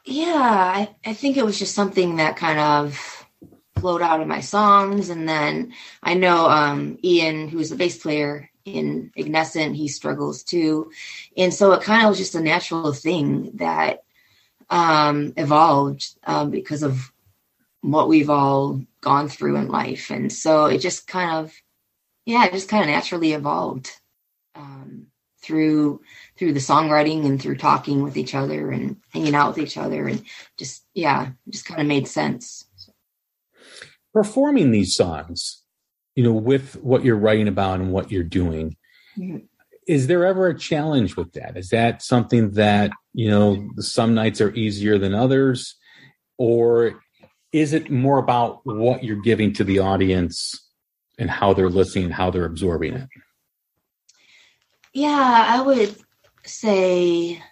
Yeah, 0.06 0.34
I, 0.36 0.96
I 1.06 1.14
think 1.14 1.36
it 1.36 1.46
was 1.46 1.60
just 1.60 1.76
something 1.76 2.18
that 2.18 2.38
kind 2.38 2.60
of 2.60 3.25
flowed 3.78 4.02
out 4.02 4.22
of 4.22 4.28
my 4.28 4.42
songs. 4.42 5.10
And 5.10 5.28
then 5.28 5.74
I 6.02 6.14
know 6.14 6.50
um, 6.50 6.98
Ian, 7.04 7.48
who's 7.48 7.70
the 7.70 7.76
bass 7.76 7.98
player 7.98 8.50
in 8.66 9.12
Ignescent, 9.16 9.76
he 9.76 9.88
struggles 9.88 10.44
too. 10.44 10.92
And 11.38 11.54
so 11.54 11.74
it 11.74 11.84
kind 11.84 12.04
of 12.04 12.10
was 12.10 12.18
just 12.18 12.36
a 12.36 12.42
natural 12.42 12.94
thing 12.94 13.52
that 13.56 14.04
um, 14.70 15.34
evolved 15.38 16.06
um, 16.26 16.50
because 16.50 16.84
of 16.84 17.12
what 17.82 18.08
we've 18.08 18.30
all 18.30 18.82
gone 19.02 19.30
through 19.30 19.58
in 19.58 19.68
life. 19.68 20.10
And 20.10 20.34
so 20.34 20.66
it 20.66 20.80
just 20.80 21.08
kind 21.08 21.32
of, 21.32 21.54
yeah, 22.26 22.46
it 22.46 22.54
just 22.54 22.70
kind 22.70 22.84
of 22.84 22.90
naturally 22.90 23.34
evolved 23.34 23.92
um, 24.56 25.08
through 25.42 26.02
through 26.38 26.54
the 26.54 26.60
songwriting 26.60 27.26
and 27.26 27.40
through 27.40 27.58
talking 27.58 28.02
with 28.02 28.18
each 28.18 28.34
other 28.34 28.72
and 28.72 28.98
hanging 29.14 29.36
out 29.36 29.50
with 29.50 29.64
each 29.64 29.78
other 29.78 30.08
and 30.08 30.24
just 30.58 30.84
yeah, 30.94 31.30
just 31.50 31.66
kind 31.66 31.80
of 31.80 31.88
made 31.88 32.08
sense. 32.08 32.66
Performing 34.16 34.72
these 34.72 34.96
songs, 34.96 35.62
you 36.16 36.24
know, 36.24 36.32
with 36.32 36.82
what 36.82 37.04
you're 37.04 37.18
writing 37.18 37.50
about 37.50 37.82
and 37.82 37.92
what 37.92 38.12
you're 38.14 38.24
doing, 38.24 38.78
Mhm. 39.18 39.50
is 39.88 40.08
there 40.08 40.26
ever 40.26 40.48
a 40.48 40.58
challenge 40.58 41.18
with 41.18 41.34
that? 41.34 41.58
Is 41.58 41.68
that 41.72 42.02
something 42.02 42.52
that, 42.52 42.92
you 43.14 43.30
know, 43.30 43.70
some 43.80 44.16
nights 44.16 44.40
are 44.40 44.56
easier 44.56 44.98
than 44.98 45.14
others? 45.14 45.76
Or 46.38 47.04
is 47.52 47.74
it 47.74 47.92
more 47.92 48.18
about 48.18 48.62
what 48.66 49.04
you're 49.04 49.22
giving 49.22 49.52
to 49.56 49.66
the 49.66 49.80
audience 49.80 50.66
and 51.20 51.30
how 51.30 51.54
they're 51.54 51.70
listening, 51.70 52.10
how 52.10 52.32
they're 52.32 52.46
absorbing 52.46 52.94
it? 52.94 53.10
Yeah, 54.94 55.46
I 55.50 55.60
would 55.60 55.94
say 56.46 57.44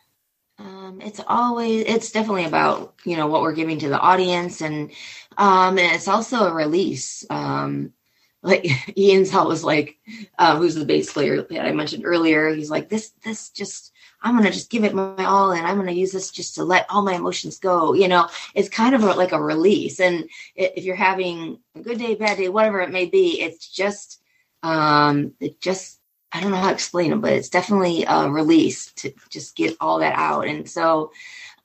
um, 0.60 1.02
it's 1.02 1.20
always 1.28 1.84
it's 1.88 2.12
definitely 2.12 2.46
about 2.46 2.94
you 3.06 3.18
know 3.18 3.28
what 3.28 3.42
we're 3.42 3.54
giving 3.54 3.80
to 3.80 3.90
the 3.90 4.00
audience 4.00 4.62
and 4.62 4.92
um, 5.38 5.78
and 5.78 5.96
it's 5.96 6.08
also 6.08 6.48
a 6.48 6.54
release. 6.54 7.26
Um, 7.30 7.94
like 8.42 8.66
Ian's 8.98 9.34
always 9.34 9.64
like, 9.64 9.98
uh, 10.38 10.58
who's 10.58 10.76
the 10.76 10.86
bass 10.86 11.12
player 11.12 11.42
that 11.42 11.66
I 11.66 11.72
mentioned 11.72 12.06
earlier. 12.06 12.50
He's 12.50 12.70
like, 12.70 12.90
this 12.90 13.12
this 13.24 13.50
just 13.50 13.92
I'm 14.22 14.38
gonna 14.38 14.52
just 14.52 14.70
give 14.70 14.84
it 14.84 14.94
my 14.94 15.26
all, 15.26 15.52
and 15.52 15.66
I'm 15.68 15.78
gonna 15.78 15.92
use 15.92 16.12
this 16.12 16.32
just 16.32 16.56
to 16.56 16.64
let 16.64 16.86
all 16.90 17.02
my 17.02 17.16
emotions 17.16 17.60
go. 17.60 17.94
You 17.94 18.08
know, 18.08 18.30
it's 18.56 18.70
kind 18.70 18.96
of 18.96 19.04
a, 19.04 19.14
like 19.14 19.34
a 19.34 19.42
release. 19.42 20.00
And 20.00 20.30
if 20.56 20.84
you're 20.84 20.96
having 20.96 21.60
a 21.76 21.82
good 21.82 22.00
day, 22.00 22.16
bad 22.16 22.38
day, 22.38 22.50
whatever 22.50 22.82
it 22.82 22.92
may 22.92 23.06
be, 23.06 23.42
it's 23.42 23.68
just 23.68 24.22
um, 24.62 25.34
it 25.40 25.60
just 25.60 26.00
I 26.32 26.42
don't 26.42 26.52
know 26.52 26.58
how 26.58 26.70
to 26.70 26.74
explain 26.74 27.14
it, 27.14 27.22
but 27.22 27.34
it's 27.34 27.50
definitely 27.50 28.06
a 28.08 28.30
release 28.30 28.92
to 28.94 29.14
just 29.30 29.56
get 29.56 29.76
all 29.80 30.00
that 30.00 30.16
out. 30.16 30.48
And 30.48 30.68
so 30.70 31.12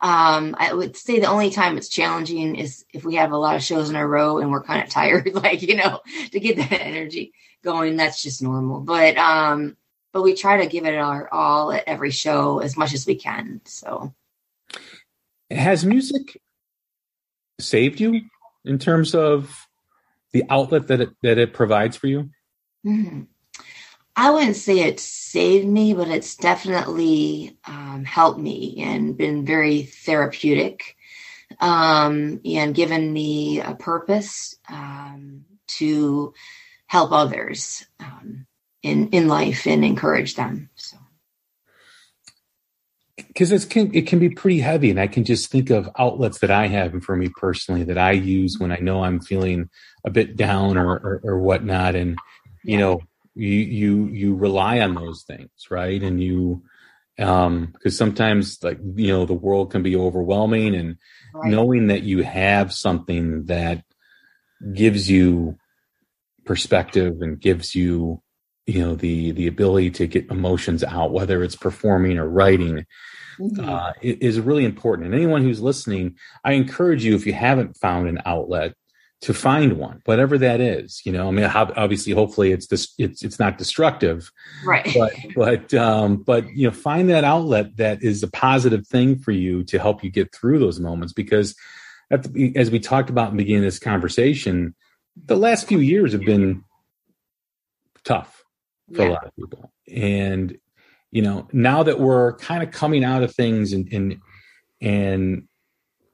um, 0.01 0.55
I 0.59 0.73
would 0.73 0.97
say 0.97 1.19
the 1.19 1.27
only 1.27 1.51
time 1.51 1.77
it's 1.77 1.89
challenging 1.89 2.55
is 2.55 2.85
if 2.93 3.05
we 3.05 3.17
have 3.17 3.33
a 3.33 3.37
lot 3.37 3.57
of 3.57 3.65
shows 3.65 3.91
in 3.91 3.97
a 3.97 4.07
row 4.07 4.39
and 4.39 4.51
we're 4.51 4.63
kind 4.63 4.83
of 4.83 4.89
tired, 4.89 5.31
like, 5.35 5.63
you 5.63 5.77
know, 5.77 6.01
to 6.31 6.41
get 6.41 6.57
that 6.57 6.81
energy 6.81 7.33
going. 7.65 7.97
That's 7.97 8.23
just 8.23 8.43
normal. 8.43 8.81
But 8.81 9.17
um, 9.17 9.77
but 10.13 10.23
we 10.23 10.35
try 10.35 10.59
to 10.59 10.69
give 10.69 10.87
it 10.87 10.95
our 10.95 11.33
all 11.33 11.73
at 11.73 11.85
every 11.87 12.11
show 12.11 12.61
as 12.61 12.77
much 12.77 12.95
as 12.95 13.07
we 13.07 13.17
can. 13.17 13.61
So 13.65 14.15
Has 15.51 15.85
music 15.85 16.41
saved 17.59 17.99
you 18.01 18.21
in 18.65 18.79
terms 18.79 19.15
of 19.15 19.67
the 20.33 20.45
outlet 20.49 20.87
that 20.89 21.01
it, 21.01 21.11
that 21.23 21.39
it 21.39 21.55
provides 21.55 21.97
for 21.97 22.07
you? 22.07 22.31
Mhm. 22.87 23.27
I 24.19 24.31
wouldn't 24.33 24.57
say 24.57 24.81
it 24.81 24.99
saved 24.99 25.69
me, 25.69 25.95
but 25.95 26.09
it's 26.09 26.35
definitely 26.35 27.57
um, 27.65 28.05
helped 28.05 28.41
me 28.41 28.83
and 28.83 29.17
been 29.17 29.47
very 29.47 29.83
therapeutic 29.85 30.97
um, 31.61 32.41
and 32.45 32.75
given 32.75 33.13
me 33.13 33.61
a 33.61 33.77
purpose 33.77 34.57
um, 34.69 35.45
to 35.69 36.35
help 36.89 37.13
others 37.13 37.87
um, 38.01 38.47
in 38.83 39.11
in 39.11 39.29
life 39.29 39.69
and 39.69 39.85
encourage 39.85 40.35
them. 40.35 40.71
So 40.75 40.97
because 43.17 43.53
it 43.53 43.71
can 43.71 43.95
it 43.95 44.09
can 44.09 44.19
be 44.19 44.31
pretty 44.31 44.61
heavy 44.61 44.91
and 44.91 45.01
i 45.01 45.07
can 45.07 45.25
just 45.25 45.51
think 45.51 45.71
of 45.71 45.89
outlets 45.99 46.39
that 46.39 46.51
i 46.51 46.67
have 46.69 46.93
and 46.93 47.05
for 47.05 47.17
me 47.17 47.29
personally 47.37 47.85
that 47.85 47.99
i 47.99 48.13
use 48.13 48.59
when 48.59 48.73
i 48.73 48.77
know 48.79 49.03
i'm 49.03 49.21
feeling 49.21 49.69
a 50.05 50.11
bit 50.11 50.37
down 50.37 50.77
or 50.77 50.93
or, 50.99 51.21
or 51.25 51.39
whatnot 51.39 51.97
and 51.97 52.19
you 52.65 52.79
Yeah. 52.79 52.79
know 52.79 53.01
you 53.39 53.51
you 53.51 54.07
you 54.09 54.35
rely 54.35 54.81
on 54.81 54.95
those 54.95 55.23
things 55.23 55.51
right 55.71 56.03
and 56.03 56.23
you 56.23 56.63
um 57.19 57.67
because 57.73 57.97
sometimes 57.97 58.63
like 58.65 58.79
you 58.97 59.09
know 59.09 59.25
the 59.25 59.33
world 59.33 59.71
can 59.71 59.83
be 59.83 59.97
overwhelming 59.97 60.75
and 60.75 60.97
right. 61.33 61.51
knowing 61.51 61.87
that 61.87 62.03
you 62.03 62.23
have 62.23 62.73
something 62.73 63.45
that 63.47 63.85
gives 64.75 65.09
you 65.09 65.57
perspective 66.45 67.15
and 67.21 67.41
gives 67.41 67.75
you 67.75 68.21
you 68.67 68.81
know 68.81 68.97
the 68.97 69.31
the 69.33 69.47
ability 69.47 69.91
to 69.91 70.07
get 70.07 70.31
emotions 70.31 70.83
out 70.83 71.13
whether 71.13 71.45
it's 71.45 71.57
performing 71.57 72.19
or 72.19 72.29
writing 72.29 72.85
Mhm. 73.39 73.69
uh, 73.69 73.93
is 74.03 74.41
really 74.41 74.65
important. 74.65 75.07
And 75.07 75.15
anyone 75.15 75.43
who's 75.43 75.61
listening, 75.61 76.17
I 76.45 76.55
encourage 76.55 77.05
you 77.05 77.15
if 77.15 77.25
you 77.25 77.33
haven't 77.33 77.77
found 77.77 78.09
an 78.09 78.21
outlet 78.27 78.75
to 79.21 79.35
find 79.35 79.75
one, 79.75 80.01
whatever 80.05 80.39
that 80.39 80.61
is. 80.61 81.03
You 81.05 81.13
know, 81.13 81.29
I 81.29 81.31
mean, 81.31 81.45
obviously, 81.45 82.13
hopefully, 82.13 82.53
it's 82.53 82.69
this, 82.69 82.95
it's 82.99 83.23
it's 83.23 83.39
not 83.39 83.59
destructive, 83.59 84.31
right. 84.65 84.89
but 84.95 85.13
but 85.35 85.75
um, 85.75 86.19
but 86.19 86.49
you 86.55 86.67
know, 86.69 86.75
find 86.75 87.11
that 87.11 87.25
outlet 87.25 87.77
that 87.77 88.03
is 88.03 88.23
a 88.23 88.29
positive 88.29 88.87
thing 88.87 89.19
for 89.19 89.33
you 89.33 89.65
to 89.65 89.79
help 89.79 90.05
you 90.05 90.11
get 90.11 90.35
through 90.35 90.59
those 90.59 90.79
moments. 90.79 91.13
Because 91.13 91.57
the, 92.11 92.53
as 92.57 92.71
we 92.71 92.79
talked 92.79 93.11
about 93.11 93.31
in 93.31 93.37
the 93.37 93.43
beginning 93.43 93.65
of 93.65 93.67
this 93.67 93.79
conversation, 93.79 94.75
the 95.27 95.37
last 95.37 95.67
few 95.67 95.79
years 95.79 96.13
have 96.13 96.25
been 96.25 96.65
tough 98.05 98.45
for 98.95 99.03
a 99.03 99.13
lot 99.13 99.27
of 99.27 99.37
people. 99.37 99.73
And 99.93 100.59
you 101.11 101.23
know, 101.23 101.49
now 101.53 101.83
that 101.83 101.99
we're 101.99 102.37
kind 102.37 102.63
of 102.63 102.71
coming 102.71 103.03
out 103.03 103.23
of 103.23 103.35
things 103.35 103.73
and 103.73 103.93
and 103.93 104.21
and 104.81 105.48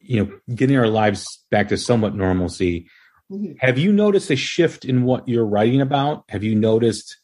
you 0.06 0.24
know, 0.24 0.54
getting 0.54 0.76
our 0.76 0.88
lives 0.88 1.44
back 1.50 1.68
to 1.68 1.76
somewhat 1.76 2.14
normalcy, 2.14 2.88
Mhm. 3.30 3.56
have 3.60 3.78
you 3.78 3.92
noticed 3.92 4.30
a 4.30 4.36
shift 4.36 4.84
in 4.84 5.04
what 5.04 5.28
you're 5.28 5.46
writing 5.46 5.80
about? 5.80 6.24
Have 6.28 6.44
you 6.44 6.54
noticed 6.54 7.16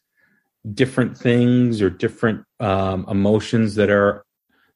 different 0.75 1.17
things 1.17 1.83
or 1.83 1.91
different 1.91 2.45
um, 2.59 3.05
emotions 3.09 3.75
that 3.77 3.91
are 3.91 4.25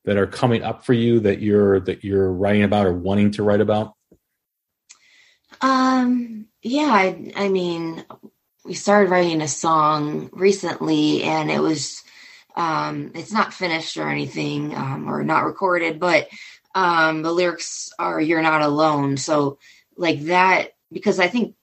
that 0.04 0.18
are 0.18 0.26
coming 0.26 0.62
up 0.62 0.84
for 0.84 0.92
you 0.92 1.20
that 1.20 1.40
you're 1.40 1.80
that 1.80 2.04
you're 2.04 2.30
writing 2.30 2.62
about 2.62 2.86
or 2.86 2.92
wanting 2.92 3.30
to 3.32 3.42
write 3.42 3.60
about? 3.62 3.94
Um, 5.60 6.46
yeah, 6.62 6.90
I, 6.90 7.32
I 7.36 7.48
mean, 7.48 8.04
we 8.64 8.74
started 8.74 9.10
writing 9.10 9.40
a 9.40 9.48
song 9.48 10.28
recently 10.32 11.22
and 11.22 11.50
it 11.50 11.60
was, 11.60 12.02
um, 12.56 13.12
it's 13.14 13.32
not 13.32 13.54
finished 13.54 13.96
or 13.96 14.08
anything, 14.10 14.74
um, 14.74 15.08
or 15.08 15.22
not 15.22 15.44
recorded, 15.44 15.98
but, 16.00 16.28
um, 16.74 17.22
the 17.22 17.32
lyrics 17.32 17.92
are, 17.98 18.20
you're 18.20 18.42
not 18.42 18.62
alone. 18.62 19.16
So 19.16 19.58
like 19.96 20.20
that, 20.22 20.74
because 20.92 21.18
I 21.20 21.28
think, 21.28 21.54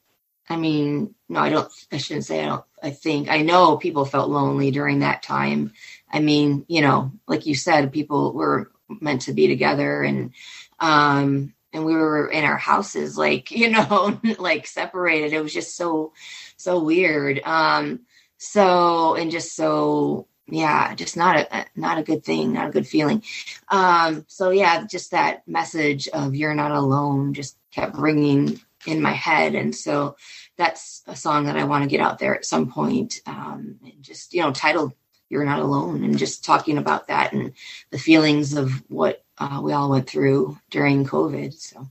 I 0.49 0.57
mean, 0.57 1.15
no, 1.29 1.39
I 1.39 1.49
don't, 1.49 1.71
I 1.91 1.97
shouldn't 1.97 2.25
say 2.25 2.43
I 2.43 2.47
don't, 2.47 2.63
I 2.81 2.91
think, 2.91 3.29
I 3.29 3.41
know 3.41 3.77
people 3.77 4.05
felt 4.05 4.29
lonely 4.29 4.71
during 4.71 4.99
that 4.99 5.23
time. 5.23 5.73
I 6.11 6.19
mean, 6.19 6.65
you 6.67 6.81
know, 6.81 7.11
like 7.27 7.45
you 7.45 7.55
said, 7.55 7.93
people 7.93 8.33
were 8.33 8.71
meant 8.89 9.23
to 9.23 9.33
be 9.33 9.47
together 9.47 10.03
and, 10.03 10.33
um, 10.79 11.53
and 11.73 11.85
we 11.85 11.93
were 11.93 12.27
in 12.27 12.43
our 12.43 12.57
houses 12.57 13.17
like 13.17 13.51
you 13.51 13.69
know 13.69 14.19
like 14.39 14.67
separated 14.67 15.33
it 15.33 15.41
was 15.41 15.53
just 15.53 15.75
so 15.75 16.13
so 16.57 16.83
weird 16.83 17.41
um 17.43 18.01
so 18.37 19.15
and 19.15 19.31
just 19.31 19.55
so 19.55 20.27
yeah 20.51 20.93
just 20.93 21.17
not 21.17 21.37
a 21.37 21.65
not 21.75 21.97
a 21.97 22.03
good 22.03 22.23
thing 22.23 22.53
not 22.53 22.67
a 22.67 22.71
good 22.71 22.87
feeling. 22.87 23.23
Um 23.69 24.25
so 24.27 24.51
yeah 24.51 24.85
just 24.85 25.11
that 25.11 25.47
message 25.47 26.07
of 26.09 26.35
you're 26.35 26.53
not 26.53 26.71
alone 26.71 27.33
just 27.33 27.57
kept 27.71 27.97
ringing 27.97 28.59
in 28.85 29.01
my 29.01 29.13
head. 29.13 29.55
And 29.55 29.75
so 29.75 30.15
that's 30.61 31.01
a 31.07 31.15
song 31.15 31.45
that 31.45 31.57
i 31.57 31.63
want 31.63 31.83
to 31.83 31.89
get 31.89 31.99
out 31.99 32.19
there 32.19 32.35
at 32.35 32.45
some 32.45 32.71
point 32.71 33.19
um 33.25 33.79
and 33.83 34.01
just 34.01 34.31
you 34.33 34.41
know 34.41 34.51
titled 34.51 34.93
you're 35.27 35.43
not 35.43 35.59
alone 35.59 36.03
and 36.03 36.19
just 36.19 36.45
talking 36.45 36.77
about 36.77 37.07
that 37.07 37.33
and 37.33 37.53
the 37.89 37.97
feelings 37.97 38.53
of 38.53 38.83
what 38.89 39.23
uh, 39.39 39.59
we 39.63 39.73
all 39.73 39.89
went 39.89 40.07
through 40.07 40.57
during 40.69 41.05
covid 41.05 41.53
so. 41.53 41.89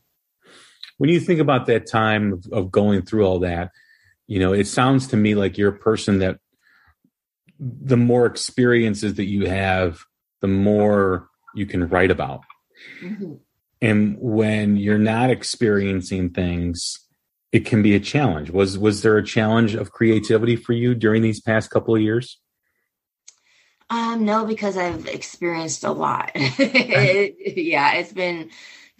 When 0.98 1.08
you 1.08 1.18
think 1.18 1.40
about 1.40 1.64
that 1.66 1.86
time 1.86 2.34
of, 2.34 2.46
of 2.52 2.70
going 2.70 3.00
through 3.00 3.24
all 3.24 3.38
that, 3.38 3.70
you 4.26 4.38
know, 4.38 4.52
it 4.52 4.66
sounds 4.66 5.06
to 5.08 5.16
me 5.16 5.34
like 5.34 5.56
you're 5.56 5.70
a 5.70 5.78
person 5.78 6.18
that 6.18 6.40
the 7.60 7.96
more 7.96 8.26
experiences 8.26 9.14
that 9.14 9.26
you 9.26 9.46
have, 9.46 10.00
the 10.40 10.48
more 10.48 11.28
you 11.54 11.66
can 11.66 11.88
write 11.88 12.10
about. 12.10 12.40
Mhm. 13.02 13.38
And 13.82 14.16
when 14.18 14.76
you're 14.76 14.98
not 14.98 15.30
experiencing 15.30 16.30
things, 16.30 16.98
it 17.52 17.66
can 17.66 17.82
be 17.82 17.94
a 17.94 18.00
challenge. 18.00 18.50
Was 18.50 18.78
was 18.78 19.02
there 19.02 19.16
a 19.16 19.24
challenge 19.24 19.74
of 19.74 19.92
creativity 19.92 20.56
for 20.56 20.72
you 20.72 20.94
during 20.94 21.22
these 21.22 21.40
past 21.40 21.70
couple 21.70 21.94
of 21.94 22.00
years? 22.00 22.38
Um, 23.90 24.24
no, 24.24 24.44
because 24.44 24.76
I've 24.76 25.06
experienced 25.06 25.82
a 25.82 25.90
lot. 25.90 26.30
yeah, 26.34 27.94
it's 27.94 28.12
been 28.12 28.50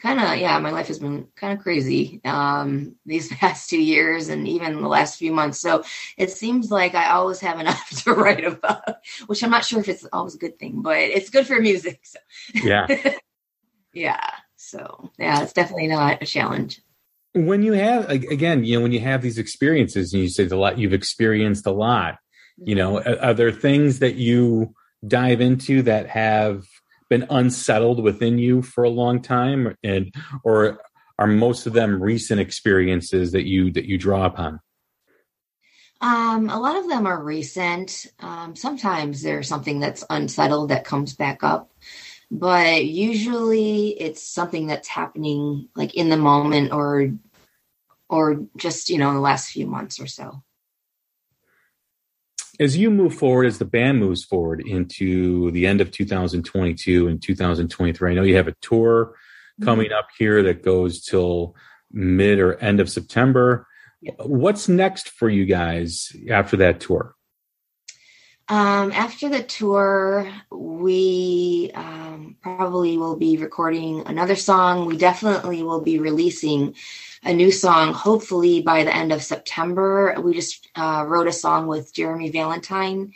kind 0.01 0.19
of 0.21 0.39
yeah, 0.39 0.59
my 0.59 0.71
life 0.71 0.89
has 0.89 0.99
been 0.99 1.29
kind 1.37 1.57
of 1.57 1.63
crazy 1.63 2.21
um 2.25 2.97
these 3.07 3.29
past 3.41 3.71
two 3.71 3.81
years 3.81 4.29
and 4.29 4.49
even 4.49 4.81
the 4.81 4.89
last 4.89 5.19
few 5.19 5.33
months. 5.33 5.61
So 5.61 5.85
it 6.17 6.31
seems 6.31 6.71
like 6.71 6.95
I 6.95 7.11
always 7.11 7.41
have 7.41 7.61
enough 7.61 7.89
to 8.05 8.13
write 8.15 8.45
about, 8.45 8.97
which 9.27 9.43
I'm 9.43 9.51
not 9.51 9.65
sure 9.65 9.81
if 9.81 9.89
it's 9.89 10.07
always 10.13 10.35
a 10.35 10.39
good 10.39 10.59
thing, 10.59 10.83
but 10.83 10.99
it's 10.99 11.31
good 11.31 11.47
for 11.47 11.61
music. 11.61 12.01
So 12.05 12.19
Yeah. 12.55 12.87
yeah. 13.93 14.31
So 14.57 15.11
yeah, 15.19 15.43
it's 15.43 15.53
definitely 15.53 15.89
not 15.89 16.23
a 16.23 16.27
challenge. 16.27 16.81
when 17.35 17.63
you 17.63 17.73
have 17.75 18.09
again 18.11 18.65
you 18.65 18.77
know 18.77 18.83
when 18.83 18.93
you 18.93 19.01
have 19.01 19.23
these 19.23 19.39
experiences 19.39 20.13
and 20.13 20.23
you 20.23 20.29
say 20.29 20.47
a 20.47 20.57
lot 20.57 20.79
you've 20.79 20.93
experienced 20.93 21.65
a 21.67 21.71
lot 21.71 22.19
you 22.65 22.75
know 22.75 22.99
are, 22.99 23.19
are 23.27 23.35
there 23.35 23.53
things 23.53 24.01
that 24.01 24.17
you 24.17 24.75
dive 25.07 25.41
into 25.41 25.83
that 25.83 26.09
have 26.09 26.65
been 27.11 27.27
unsettled 27.29 28.03
within 28.03 28.39
you 28.39 28.63
for 28.63 28.85
a 28.85 28.89
long 28.89 29.21
time 29.21 29.77
and 29.83 30.15
or 30.45 30.81
are 31.19 31.27
most 31.27 31.67
of 31.67 31.75
them 31.75 32.03
recent 32.03 32.41
experiences 32.41 33.33
that 33.33 33.47
you 33.47 33.71
that 33.73 33.85
you 33.85 33.99
draw 33.99 34.25
upon 34.25 34.61
Um, 36.01 36.49
a 36.49 36.59
lot 36.59 36.77
of 36.77 36.89
them 36.89 37.07
are 37.07 37.23
recent. 37.23 38.07
Um, 38.21 38.57
sometimes 38.57 39.21
there's 39.21 39.49
something 39.49 39.81
that's 39.81 40.05
unsettled 40.09 40.71
that 40.71 40.85
comes 40.85 41.15
back 41.15 41.45
up, 41.45 41.71
but 42.31 42.87
usually 42.87 43.89
it's 44.01 44.23
something 44.23 44.67
that's 44.67 44.89
happening 44.89 45.69
like 45.77 45.95
in 45.95 46.09
the 46.09 46.17
moment 46.17 46.73
or 46.73 47.11
or 48.09 48.47
just 48.57 48.89
you 48.89 48.99
know 48.99 49.11
in 49.11 49.17
the 49.17 49.21
last 49.21 49.51
few 49.51 49.67
months 49.67 50.01
or 50.01 50.07
so. 50.07 50.43
As 52.61 52.77
you 52.77 52.91
move 52.91 53.15
forward 53.15 53.47
as 53.47 53.59
the 53.59 53.65
band 53.65 53.99
moves 53.99 54.23
forward 54.23 54.63
into 54.65 55.51
the 55.53 55.67
end 55.67 55.81
of 55.81 55.91
2022 55.91 57.09
and 57.09 57.21
2023 57.23 58.11
i 58.11 58.15
know 58.15 58.23
you 58.23 58.37
have 58.37 58.47
a 58.49 58.55
tour 58.61 59.17
coming 59.65 59.91
up 59.93 60.09
here 60.19 60.43
that 60.45 60.63
goes 60.63 61.03
till 61.03 61.57
mid 61.91 62.39
or 62.39 62.55
end 62.61 62.79
of 62.79 62.89
september 62.89 63.67
Yeah. 64.01 64.13
what's 64.25 64.69
next 64.69 65.09
for 65.09 65.29
you 65.29 65.45
guys 65.47 66.15
after 66.31 66.57
that 66.59 66.79
tour 66.81 67.15
Um, 68.49 68.91
after 68.91 69.29
the 69.29 69.45
tour, 69.45 70.27
we 70.51 71.71
um, 71.75 72.35
probably 72.43 72.99
will 72.99 73.15
be 73.17 73.37
recording 73.37 74.03
another 74.07 74.35
song. 74.35 74.87
We 74.87 74.97
definitely 74.97 75.63
will 75.63 75.83
be 75.83 76.01
releasing 76.01 76.75
a 77.23 77.33
new 77.33 77.53
song, 77.53 77.93
hopefully 77.93 78.63
by 78.63 78.85
the 78.85 78.95
end 78.95 79.13
of 79.13 79.23
September. 79.23 80.15
We 80.21 80.35
just 80.35 80.69
uh, 80.75 81.05
wrote 81.07 81.27
a 81.27 81.33
song 81.33 81.67
with 81.67 81.93
Jeremy 81.93 82.33
Valentyne 82.33 83.13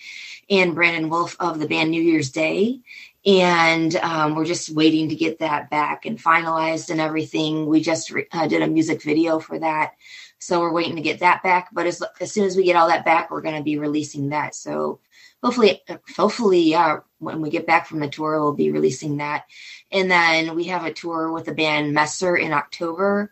and 0.50 0.74
Brandon 0.74 1.08
Wolf 1.08 1.36
of 1.40 1.58
the 1.58 1.68
band 1.68 1.90
New 1.90 2.02
Year's 2.02 2.30
Day. 2.30 2.80
And 3.24 3.96
um, 3.96 4.34
we're 4.34 4.44
just 4.44 4.68
waiting 4.68 5.08
to 5.08 5.14
get 5.14 5.38
that 5.38 5.70
back 5.70 6.04
and 6.04 6.22
finalized 6.22 6.90
and 6.90 7.00
everything. 7.00 7.66
We 7.66 7.80
just 7.80 8.10
re- 8.10 8.26
uh, 8.32 8.46
did 8.46 8.60
a 8.60 8.68
music 8.68 9.02
video 9.02 9.38
for 9.38 9.58
that. 9.58 9.92
So 10.38 10.60
we're 10.60 10.72
waiting 10.72 10.96
to 10.96 11.02
get 11.02 11.20
that 11.20 11.42
back. 11.42 11.70
But 11.72 11.86
as, 11.86 12.02
as 12.20 12.30
soon 12.30 12.44
as 12.44 12.56
we 12.56 12.64
get 12.64 12.76
all 12.76 12.88
that 12.88 13.06
back, 13.06 13.30
we're 13.30 13.40
going 13.40 13.56
to 13.56 13.62
be 13.62 13.78
releasing 13.78 14.28
that. 14.28 14.54
So 14.54 15.00
hopefully 15.42 15.82
hopefully 16.16 16.60
yeah 16.60 17.00
when 17.18 17.42
we 17.42 17.50
get 17.50 17.66
back 17.66 17.86
from 17.86 18.00
the 18.00 18.08
tour 18.08 18.40
we'll 18.40 18.54
be 18.54 18.70
releasing 18.70 19.18
that 19.18 19.44
and 19.92 20.10
then 20.10 20.54
we 20.54 20.64
have 20.64 20.86
a 20.86 20.92
tour 20.92 21.30
with 21.30 21.44
the 21.44 21.52
band 21.52 21.92
messer 21.92 22.34
in 22.34 22.50
october 22.50 23.30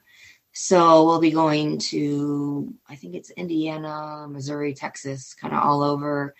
so 0.52 1.04
we'll 1.06 1.20
be 1.20 1.30
going 1.30 1.78
to 1.78 2.72
i 2.88 2.94
think 2.94 3.14
it's 3.14 3.30
indiana 3.30 4.26
missouri 4.28 4.74
texas 4.74 5.34
kind 5.34 5.54
of 5.54 5.62
all 5.62 5.82
over 5.82 6.34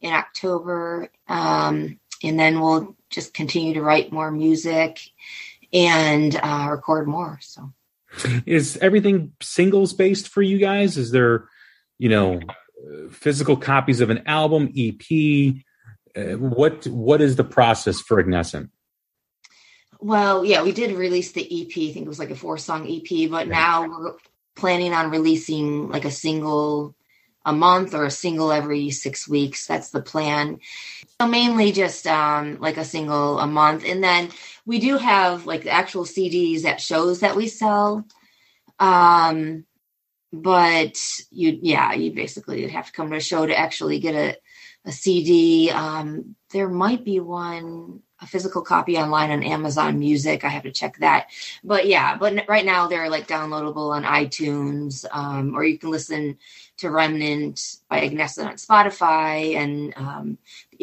in 0.00 0.12
october. 0.12 1.08
Um, 1.28 1.98
and 2.22 2.38
then 2.38 2.60
we'll 2.60 2.96
just 3.10 3.34
continue 3.34 3.74
to 3.74 3.82
write 3.82 4.12
more 4.12 4.30
music 4.30 5.00
and 5.72 6.34
uh, 6.34 6.68
record 6.70 7.06
more 7.06 7.38
so. 7.42 7.72
Is 8.46 8.78
everything 8.78 9.32
singles 9.40 9.92
based 9.92 10.28
for 10.28 10.42
you 10.42 10.58
guys? 10.58 10.96
Is 10.96 11.10
there 11.10 11.48
you 11.98 12.08
know 12.08 12.40
physical 13.10 13.56
copies 13.56 14.00
of 14.00 14.10
an 14.10 14.22
album 14.26 14.72
ep 14.76 15.02
uh, 16.16 16.36
what 16.38 16.86
what 16.86 17.20
is 17.20 17.36
the 17.36 17.44
process 17.44 18.00
for 18.00 18.20
ignescent 18.20 18.70
Well, 20.00 20.44
yeah, 20.44 20.62
we 20.62 20.72
did 20.72 20.96
release 20.96 21.32
the 21.32 21.42
EP. 21.42 21.90
I 21.90 21.92
think 21.92 22.06
it 22.06 22.08
was 22.08 22.18
like 22.18 22.30
a 22.30 22.36
four 22.36 22.58
song 22.58 22.88
EP, 22.88 23.30
but 23.30 23.48
now 23.48 23.88
we're 23.88 24.14
planning 24.54 24.92
on 24.92 25.10
releasing 25.10 25.88
like 25.88 26.04
a 26.04 26.10
single 26.10 26.94
a 27.44 27.52
month 27.52 27.94
or 27.94 28.04
a 28.04 28.10
single 28.10 28.52
every 28.52 28.90
six 28.90 29.26
weeks. 29.26 29.66
That's 29.66 29.90
the 29.90 30.02
plan. 30.02 30.60
So 31.20 31.26
mainly 31.26 31.72
just 31.72 32.06
um, 32.06 32.58
like 32.60 32.76
a 32.76 32.84
single 32.84 33.38
a 33.38 33.46
month. 33.46 33.84
And 33.86 34.04
then 34.04 34.30
we 34.66 34.78
do 34.78 34.98
have 34.98 35.46
like 35.46 35.64
the 35.64 35.70
actual 35.70 36.04
CDs 36.04 36.64
at 36.64 36.80
shows 36.80 37.20
that 37.20 37.36
we 37.36 37.48
sell. 37.48 38.04
Um, 38.78 39.64
but 40.32 40.98
you, 41.30 41.58
yeah, 41.62 41.94
you 41.94 42.12
basically 42.12 42.62
would 42.62 42.70
have 42.70 42.86
to 42.86 42.92
come 42.92 43.10
to 43.10 43.16
a 43.16 43.20
show 43.20 43.46
to 43.46 43.58
actually 43.58 43.98
get 43.98 44.14
a, 44.14 44.36
a 44.84 44.92
CD. 44.92 45.70
Um, 45.70 46.36
there 46.50 46.68
might 46.68 47.04
be 47.04 47.18
one 47.18 48.02
a 48.20 48.26
physical 48.26 48.62
copy 48.62 48.98
online 48.98 49.30
on 49.30 49.42
Amazon 49.42 49.98
Music. 49.98 50.44
I 50.44 50.48
have 50.48 50.64
to 50.64 50.72
check 50.72 50.98
that. 50.98 51.28
But 51.62 51.86
yeah, 51.86 52.16
but 52.16 52.48
right 52.48 52.64
now 52.64 52.88
they're 52.88 53.10
like 53.10 53.28
downloadable 53.28 53.90
on 53.90 54.04
iTunes, 54.04 55.04
um, 55.12 55.54
or 55.54 55.64
you 55.64 55.78
can 55.78 55.90
listen 55.90 56.36
to 56.78 56.90
Remnant 56.90 57.76
by 57.88 58.00
Ignescent 58.00 58.48
on 58.48 58.54
Spotify 58.54 59.56
and 59.56 59.92
um, 59.96 60.38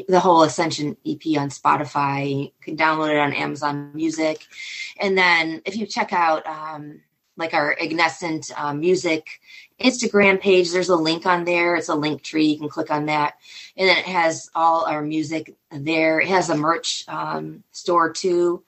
the 0.07 0.19
whole 0.19 0.43
Ascension 0.43 0.95
EP 1.05 1.21
on 1.38 1.49
Spotify. 1.49 2.45
You 2.45 2.51
can 2.61 2.77
download 2.77 3.11
it 3.11 3.19
on 3.19 3.33
Amazon 3.33 3.91
Music. 3.93 4.45
And 4.99 5.17
then 5.17 5.61
if 5.65 5.75
you 5.75 5.86
check 5.86 6.13
out 6.13 6.45
um, 6.47 7.01
like 7.38 7.53
our 7.53 7.75
Ignescent 7.79 8.51
uh, 8.55 8.73
Music 8.73 9.41
Instagram 9.80 10.39
page, 10.39 10.71
there's 10.71 10.89
a 10.89 10.95
link 10.95 11.26
on 11.26 11.43
there. 11.45 11.76
It's 11.76 11.89
a 11.89 11.95
link 11.95 12.21
tree. 12.23 12.45
You 12.47 12.59
can 12.59 12.69
click 12.69 12.91
on 12.91 13.07
that 13.07 13.36
and 13.78 13.89
then 13.89 13.97
it 13.97 14.05
has 14.05 14.49
all 14.55 14.86
our 14.86 15.01
music 15.01 15.55
there. 15.71 16.19
It 16.19 16.30
has 16.30 16.49
a 16.49 16.57
merch 16.57 17.03
um, 17.07 17.63
store 17.71 18.11
too, 18.11 18.63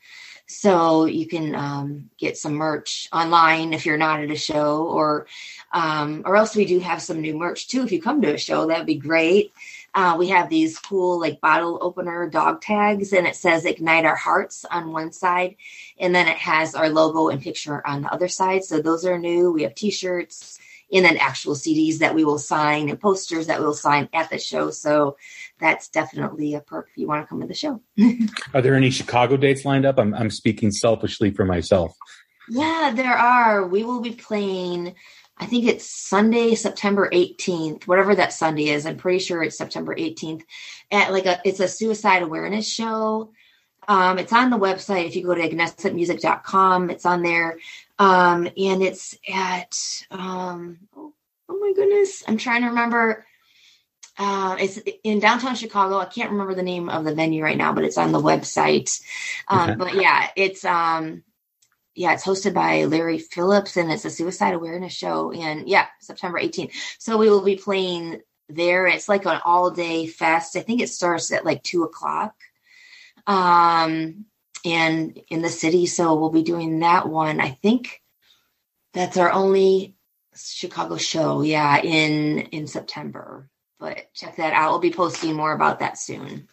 so 0.47 1.05
you 1.05 1.28
can 1.28 1.55
um, 1.55 2.10
get 2.18 2.38
some 2.38 2.53
merch 2.53 3.08
online 3.14 3.74
if 3.74 3.86
you're 3.86 3.97
not 3.97 4.22
at 4.22 4.32
a 4.32 4.36
show, 4.36 4.86
or 4.86 5.28
um, 5.72 6.24
or 6.26 6.36
else 6.36 6.55
we 6.55 6.66
do 6.66 6.80
have 6.80 7.01
some 7.01 7.22
new 7.22 7.38
merch 7.38 7.68
too. 7.68 7.84
If 7.84 7.91
you 7.91 8.01
come 8.01 8.22
to 8.22 8.34
a 8.34 8.38
show, 8.38 8.68
that'd 8.68 8.86
be 8.86 8.95
great. 8.95 9.53
Uh, 9.93 10.16
we 10.20 10.28
have 10.30 10.49
these 10.49 10.78
cool 10.78 11.20
like 11.20 11.41
bottle 11.41 11.80
opener 11.82 12.30
dog 12.30 12.62
tags, 12.62 13.14
and 13.14 13.26
it 13.26 13.36
says 13.36 13.66
"Ignite 13.66 14.05
Our 14.05 14.16
Hearts" 14.16 14.66
on 14.70 14.91
one 14.91 15.12
side, 15.12 15.55
and 15.99 16.14
then 16.14 16.28
it 16.28 16.38
has 16.38 16.76
our 16.76 16.89
logo 16.89 17.30
and 17.30 17.41
picture 17.41 17.86
on 17.88 18.01
the 18.01 18.12
other 18.12 18.28
side. 18.28 18.64
So 18.64 18.82
those 18.82 19.05
are 19.05 19.18
new. 19.18 19.51
We 19.51 19.64
have 19.64 19.76
T-shirts 19.76 20.60
and 20.92 21.04
then 21.04 21.18
actual 21.18 21.54
CDs 21.54 21.98
that 22.00 22.16
we 22.16 22.24
will 22.24 22.40
sign 22.40 22.90
and 22.90 23.00
posters 23.00 23.48
that 23.48 23.60
we 23.60 23.66
will 23.66 23.74
sign 23.74 24.08
at 24.14 24.30
the 24.30 24.38
show. 24.38 24.72
So 24.72 25.18
that's 25.60 25.90
definitely 25.90 26.54
a 26.56 26.62
perk 26.62 26.90
if 26.92 26.98
you 26.98 27.08
want 27.08 27.24
to 27.24 27.28
come 27.28 27.42
to 27.42 27.48
the 27.48 27.54
show. 27.54 27.82
are 28.54 28.62
there 28.62 28.76
any 28.76 28.90
chicago 28.90 29.38
dates 29.38 29.66
lined 29.66 29.86
up 29.86 29.98
i'm, 30.00 30.14
I'm 30.14 30.30
speaking 30.30 30.72
selfishly 30.72 31.32
for 31.32 31.46
myself 31.46 31.96
Yeah, 32.50 32.94
there 32.96 33.18
are. 33.18 33.68
We 33.68 33.84
will 33.84 34.02
be 34.02 34.14
playing, 34.14 34.96
I 35.38 35.46
think 35.46 35.68
it's 35.68 35.86
Sunday, 35.86 36.56
September 36.56 37.10
18th, 37.12 37.86
whatever 37.86 38.16
that 38.16 38.34
Sunday 38.34 38.70
is. 38.70 38.86
I'm 38.86 38.98
pretty 38.98 39.20
sure 39.20 39.44
it's 39.44 39.58
September 39.58 39.96
18th 39.96 40.44
at 40.92 41.12
like 41.12 41.26
a, 41.26 41.42
it's 41.44 41.60
a 41.60 41.68
suicide 41.68 42.24
awareness 42.24 42.68
show. 42.68 43.32
Um, 43.88 44.20
it's 44.20 44.34
on 44.34 44.50
the 44.50 44.58
website. 44.58 45.08
If 45.08 45.16
you 45.16 45.24
go 45.24 45.36
to 45.36 45.42
ignescentmusic.com, 45.42 46.90
it's 46.90 47.06
on 47.06 47.22
there. 47.22 47.58
Um, 48.00 48.48
and 48.58 48.84
it's 48.84 49.18
at, 49.28 49.76
um, 50.12 50.80
oh, 50.95 51.14
oh 51.50 51.60
my 51.60 51.74
goodness, 51.76 52.24
I'm 52.28 52.38
trying 52.38 52.62
to 52.62 52.68
remember. 52.70 53.26
Uh, 54.20 54.58
it's 54.60 54.80
in 55.04 55.20
downtown 55.20 55.56
Chicago. 55.56 55.98
I 56.00 56.06
can't 56.06 56.32
remember 56.32 56.56
the 56.56 56.64
name 56.64 56.89
of 56.89 57.06
the 57.06 57.14
venue 57.14 57.43
right 57.43 57.58
now, 57.58 57.72
but 57.74 57.84
it's 57.84 58.00
on 58.00 58.12
the 58.12 58.22
website. 58.22 59.00
Um, 59.48 59.70
Okay. 59.70 59.76
But 59.76 59.95
yeah, 59.95 60.30
it's 60.36 60.66
um, 60.66 61.24
yeah, 61.93 62.14
it's 62.14 62.26
hosted 62.26 62.54
by 62.54 62.86
Larry 62.86 63.20
Phillips, 63.20 63.78
and 63.78 63.91
it's 63.91 64.06
a 64.06 64.10
suicide 64.10 64.54
awareness 64.54 64.93
show. 64.93 65.32
And 65.32 65.68
yeah, 65.68 65.88
September 66.00 66.39
18th. 66.39 66.72
So 67.00 67.18
we 67.18 67.30
will 67.30 67.41
be 67.43 67.58
playing 67.58 68.22
there. 68.50 68.88
It's 68.88 69.10
like 69.10 69.26
an 69.26 69.39
all 69.43 69.72
day 69.72 70.08
fest. 70.08 70.56
I 70.56 70.62
think 70.62 70.82
it 70.82 70.89
starts 70.89 71.32
at 71.32 71.45
like 71.45 71.64
two 71.64 71.84
o'clock. 71.84 72.34
Um, 73.26 74.26
and 74.74 75.20
in 75.30 75.41
the 75.41 75.49
city, 75.49 75.86
so 75.86 76.15
we'll 76.15 76.30
be 76.30 76.43
doing 76.43 76.80
that 76.80 77.07
one. 77.09 77.39
I 77.41 77.51
think 77.51 78.01
that's 78.93 79.18
our 79.18 79.32
only 79.32 79.95
Chicago 80.36 80.97
show. 80.97 81.41
Yeah, 81.41 81.80
in 81.82 82.39
in 82.51 82.68
September. 82.68 83.49
But 83.80 84.11
check 84.13 84.38
that 84.38 84.53
out. 84.53 84.72
We'll 84.72 84.80
be 84.80 84.91
posting 84.91 85.36
more 85.36 85.53
about 85.53 85.80
that 85.80 85.97
soon. 85.97 86.47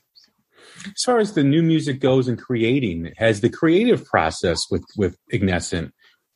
as 0.86 1.02
far 1.04 1.18
as 1.18 1.32
the 1.32 1.44
new 1.44 1.62
music 1.62 2.00
goes 2.00 2.28
and 2.28 2.38
creating 2.38 3.12
has 3.16 3.40
the 3.40 3.48
creative 3.48 4.04
process 4.04 4.60
with 4.70 4.84
with 4.96 5.16
ignescent 5.30 5.92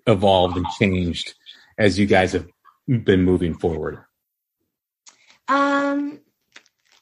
evolved 0.06 0.56
and 0.56 0.66
changed 0.78 1.34
as 1.76 1.98
you 1.98 2.06
guys 2.06 2.32
have 2.32 2.46
been 3.04 3.22
moving 3.24 3.52
forward 3.54 3.98
Um, 5.48 6.20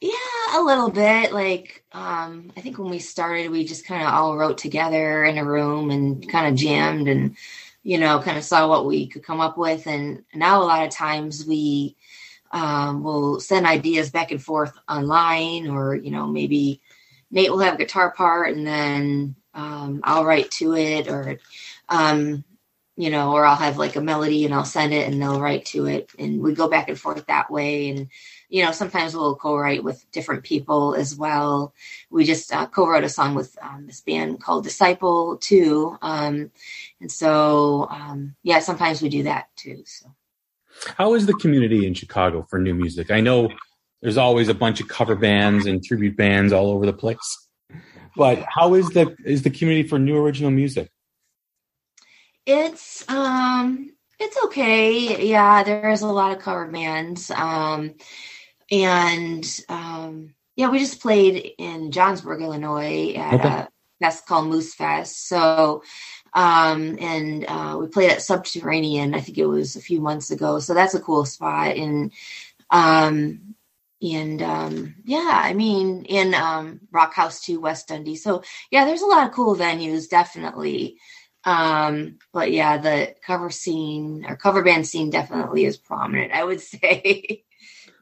yeah, 0.00 0.60
a 0.60 0.62
little 0.62 0.90
bit. 0.90 1.32
Like, 1.32 1.84
um, 1.92 2.52
I 2.56 2.60
think 2.60 2.78
when 2.78 2.90
we 2.90 2.98
started, 2.98 3.50
we 3.50 3.64
just 3.64 3.86
kind 3.86 4.02
of 4.02 4.12
all 4.12 4.36
wrote 4.36 4.58
together 4.58 5.24
in 5.24 5.38
a 5.38 5.44
room 5.44 5.90
and 5.90 6.28
kind 6.28 6.48
of 6.48 6.54
jammed 6.54 7.08
and, 7.08 7.36
you 7.82 7.98
know, 7.98 8.20
kind 8.20 8.36
of 8.38 8.44
saw 8.44 8.68
what 8.68 8.86
we 8.86 9.06
could 9.06 9.24
come 9.24 9.40
up 9.40 9.56
with. 9.56 9.86
And 9.86 10.24
now 10.34 10.62
a 10.62 10.64
lot 10.64 10.84
of 10.84 10.90
times 10.90 11.46
we 11.46 11.96
um, 12.52 13.02
will 13.02 13.40
send 13.40 13.66
ideas 13.66 14.10
back 14.10 14.30
and 14.30 14.42
forth 14.42 14.72
online, 14.88 15.68
or 15.68 15.94
you 15.94 16.10
know, 16.10 16.26
maybe 16.26 16.80
Nate 17.30 17.50
will 17.50 17.58
have 17.60 17.74
a 17.74 17.78
guitar 17.78 18.12
part 18.12 18.54
and 18.54 18.66
then 18.66 19.36
um, 19.54 20.00
I'll 20.04 20.24
write 20.24 20.50
to 20.52 20.74
it, 20.76 21.08
or 21.08 21.38
um, 21.88 22.44
you 22.96 23.10
know, 23.10 23.32
or 23.32 23.44
I'll 23.44 23.56
have 23.56 23.78
like 23.78 23.96
a 23.96 24.00
melody 24.00 24.44
and 24.44 24.54
I'll 24.54 24.64
send 24.64 24.92
it 24.94 25.08
and 25.10 25.20
they'll 25.20 25.40
write 25.40 25.66
to 25.66 25.86
it. 25.86 26.10
And 26.18 26.40
we 26.40 26.54
go 26.54 26.68
back 26.68 26.88
and 26.88 26.98
forth 26.98 27.26
that 27.26 27.50
way. 27.50 27.90
And, 27.90 28.08
you 28.48 28.64
know, 28.64 28.72
sometimes 28.72 29.14
we'll 29.14 29.36
co 29.36 29.56
write 29.56 29.82
with 29.82 30.10
different 30.12 30.44
people 30.44 30.94
as 30.94 31.16
well. 31.16 31.74
We 32.10 32.24
just 32.24 32.52
uh, 32.52 32.66
co 32.66 32.88
wrote 32.88 33.04
a 33.04 33.08
song 33.08 33.34
with 33.34 33.56
um, 33.60 33.86
this 33.86 34.00
band 34.00 34.40
called 34.40 34.64
Disciple 34.64 35.38
too. 35.38 35.96
Um, 36.02 36.50
and 37.00 37.10
so, 37.10 37.88
um, 37.90 38.36
yeah, 38.42 38.60
sometimes 38.60 39.02
we 39.02 39.08
do 39.08 39.24
that 39.24 39.48
too. 39.56 39.82
So. 39.84 40.14
How 40.96 41.14
is 41.14 41.26
the 41.26 41.34
community 41.34 41.86
in 41.86 41.94
Chicago 41.94 42.46
for 42.48 42.58
new 42.58 42.74
music? 42.74 43.10
I 43.10 43.20
know 43.20 43.50
there's 44.02 44.18
always 44.18 44.48
a 44.48 44.54
bunch 44.54 44.80
of 44.80 44.88
cover 44.88 45.16
bands 45.16 45.66
and 45.66 45.82
tribute 45.82 46.16
bands 46.16 46.52
all 46.52 46.70
over 46.70 46.86
the 46.86 46.92
place. 46.92 47.48
But 48.16 48.44
how 48.48 48.74
is 48.74 48.88
the 48.90 49.14
is 49.24 49.42
the 49.42 49.50
community 49.50 49.88
for 49.88 49.98
new 49.98 50.16
original 50.16 50.50
music? 50.50 50.90
It's 52.46 53.06
um 53.08 53.90
it's 54.18 54.36
okay. 54.44 55.26
Yeah, 55.26 55.62
there's 55.64 56.02
a 56.02 56.06
lot 56.06 56.34
of 56.34 56.42
cover 56.42 56.66
bands. 56.66 57.30
Um 57.30 57.94
and 58.70 59.60
um 59.68 60.34
yeah, 60.56 60.70
we 60.70 60.78
just 60.78 61.00
played 61.02 61.52
in 61.58 61.90
Johnsburg, 61.90 62.40
Illinois 62.42 63.12
at 63.14 63.34
Okay. 63.34 63.48
a 63.48 63.68
fest 64.00 64.26
called 64.26 64.48
Moose 64.48 64.74
Fest. 64.74 65.28
So 65.28 65.82
um 66.34 66.96
and 67.00 67.44
uh 67.46 67.76
we 67.80 67.86
played 67.88 68.10
at 68.10 68.22
Subterranean, 68.22 69.14
I 69.14 69.20
think 69.20 69.38
it 69.38 69.46
was 69.46 69.76
a 69.76 69.80
few 69.80 70.00
months 70.00 70.30
ago. 70.30 70.58
So 70.60 70.74
that's 70.74 70.94
a 70.94 71.00
cool 71.00 71.24
spot 71.24 71.76
and 71.76 72.12
um 72.70 73.54
and 74.02 74.42
um 74.42 74.94
yeah, 75.04 75.40
I 75.44 75.54
mean 75.54 76.04
in 76.04 76.34
um 76.34 76.80
Rock 76.92 77.14
House 77.14 77.40
2 77.42 77.60
West 77.60 77.88
Dundee. 77.88 78.16
So 78.16 78.42
yeah, 78.70 78.84
there's 78.84 79.02
a 79.02 79.06
lot 79.06 79.26
of 79.26 79.34
cool 79.34 79.56
venues, 79.56 80.08
definitely. 80.08 80.98
Um, 81.44 82.18
but 82.32 82.50
yeah, 82.50 82.78
the 82.78 83.14
cover 83.24 83.50
scene 83.50 84.26
or 84.28 84.36
cover 84.36 84.62
band 84.64 84.86
scene 84.86 85.10
definitely 85.10 85.64
is 85.64 85.76
prominent, 85.76 86.32
I 86.32 86.42
would 86.44 86.60
say. 86.72 87.44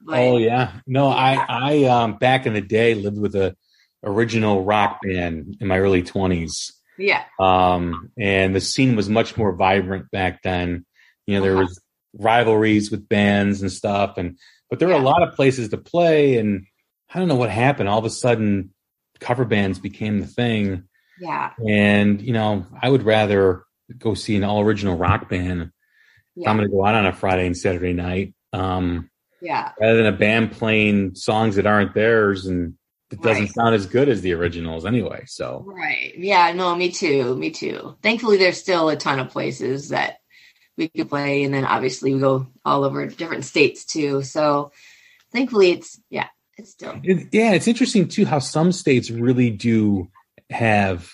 But 0.05 0.19
Oh 0.19 0.37
yeah. 0.39 0.73
No, 0.87 1.09
I 1.09 1.35
I 1.49 1.85
um 1.85 2.17
back 2.19 2.47
in 2.47 2.53
the 2.55 2.61
day 2.61 2.95
lived 2.95 3.19
with 3.19 3.35
a 3.35 3.57
original 4.03 4.65
rock 4.65 5.01
band 5.03 5.57
in 5.61 5.67
my 5.67 5.79
early 5.79 6.03
20s. 6.03 6.73
yeah, 6.99 7.25
Um 7.41 8.11
and 8.19 8.55
the 8.55 8.61
scene 8.61 8.97
was 8.97 9.09
much 9.09 9.37
more 9.37 9.53
vibrant 9.55 10.11
back 10.11 10.43
then. 10.43 10.85
You 11.27 11.37
know, 11.37 11.43
there 11.43 11.57
was 11.57 11.81
rivalries 12.19 12.91
with 12.91 13.09
bands 13.09 13.63
and 13.63 13.73
stuff 13.73 14.19
and 14.19 14.39
but 14.71 14.79
there 14.79 14.89
were 14.89 14.95
a 14.95 14.99
lot 14.99 15.23
of 15.23 15.35
places 15.35 15.69
to 15.71 15.79
play 15.79 16.37
and 16.39 16.67
I 17.13 17.19
don't 17.19 17.29
know 17.29 17.35
what 17.37 17.51
happened. 17.51 17.89
All 17.89 17.99
of 17.99 18.05
a 18.05 18.11
sudden 18.11 18.73
cover 19.21 19.45
bands 19.45 19.79
became 19.79 20.21
the 20.21 20.27
thing. 20.27 20.85
yeah, 21.21 21.53
And, 21.67 22.21
you 22.21 22.33
know, 22.33 22.67
I 22.83 22.89
would 22.91 23.05
rather 23.05 23.65
go 23.99 24.15
see 24.15 24.35
an 24.37 24.43
all 24.45 24.61
original 24.61 24.97
rock 24.97 25.29
band. 25.29 25.71
yeah, 26.35 26.51
I'm 26.51 26.57
going 26.57 26.69
to 26.69 26.75
go 26.75 26.85
out 26.85 26.95
on 26.97 27.07
a 27.07 27.13
Friday 27.13 27.47
and 27.47 27.57
Saturday 27.57 27.93
night. 27.93 28.35
Um, 28.53 29.11
yeah, 29.45 29.73
rather 29.79 29.99
than 29.99 30.07
a 30.07 30.17
band 30.17 30.53
playing 30.53 31.15
songs 31.15 31.57
that 31.57 31.67
aren't 31.67 31.95
theirs 31.95 32.47
and 32.47 32.75
it 33.11 33.21
doesn't 33.23 33.45
Right. 33.45 33.55
sound 33.55 33.75
as 33.75 33.87
good 33.87 34.09
as 34.09 34.23
the 34.23 34.33
originals 34.33 34.85
anyway. 34.87 35.23
So, 35.27 35.63
right. 35.67 36.13
Yeah, 36.17 36.53
no, 36.53 36.75
me 36.75 36.91
too, 36.91 37.37
me 37.37 37.51
too. 37.51 37.97
Thankfully, 38.03 38.39
there's 38.39 38.59
still 38.59 38.89
a 38.89 38.97
ton 38.97 39.21
of 39.21 39.29
places 39.29 39.91
that 39.91 40.17
we 40.77 40.89
could 40.89 41.09
play, 41.09 41.45
and 41.45 41.55
then 41.55 41.65
obviously 41.65 42.15
we 42.15 42.21
go 42.21 42.49
all 42.65 42.83
over 42.83 43.07
different 43.07 43.45
states 43.45 43.85
too. 43.85 44.23
So 44.23 44.73
thankfully, 45.33 45.71
it's 45.73 46.01
yeah, 46.11 46.29
it's 46.57 46.71
still 46.71 46.99
it, 47.05 47.29
yeah, 47.33 47.53
it's 47.53 47.69
interesting 47.69 48.09
too 48.09 48.25
how 48.25 48.41
some 48.41 48.73
states 48.73 49.11
really 49.11 49.51
do 49.51 50.09
have 50.51 51.13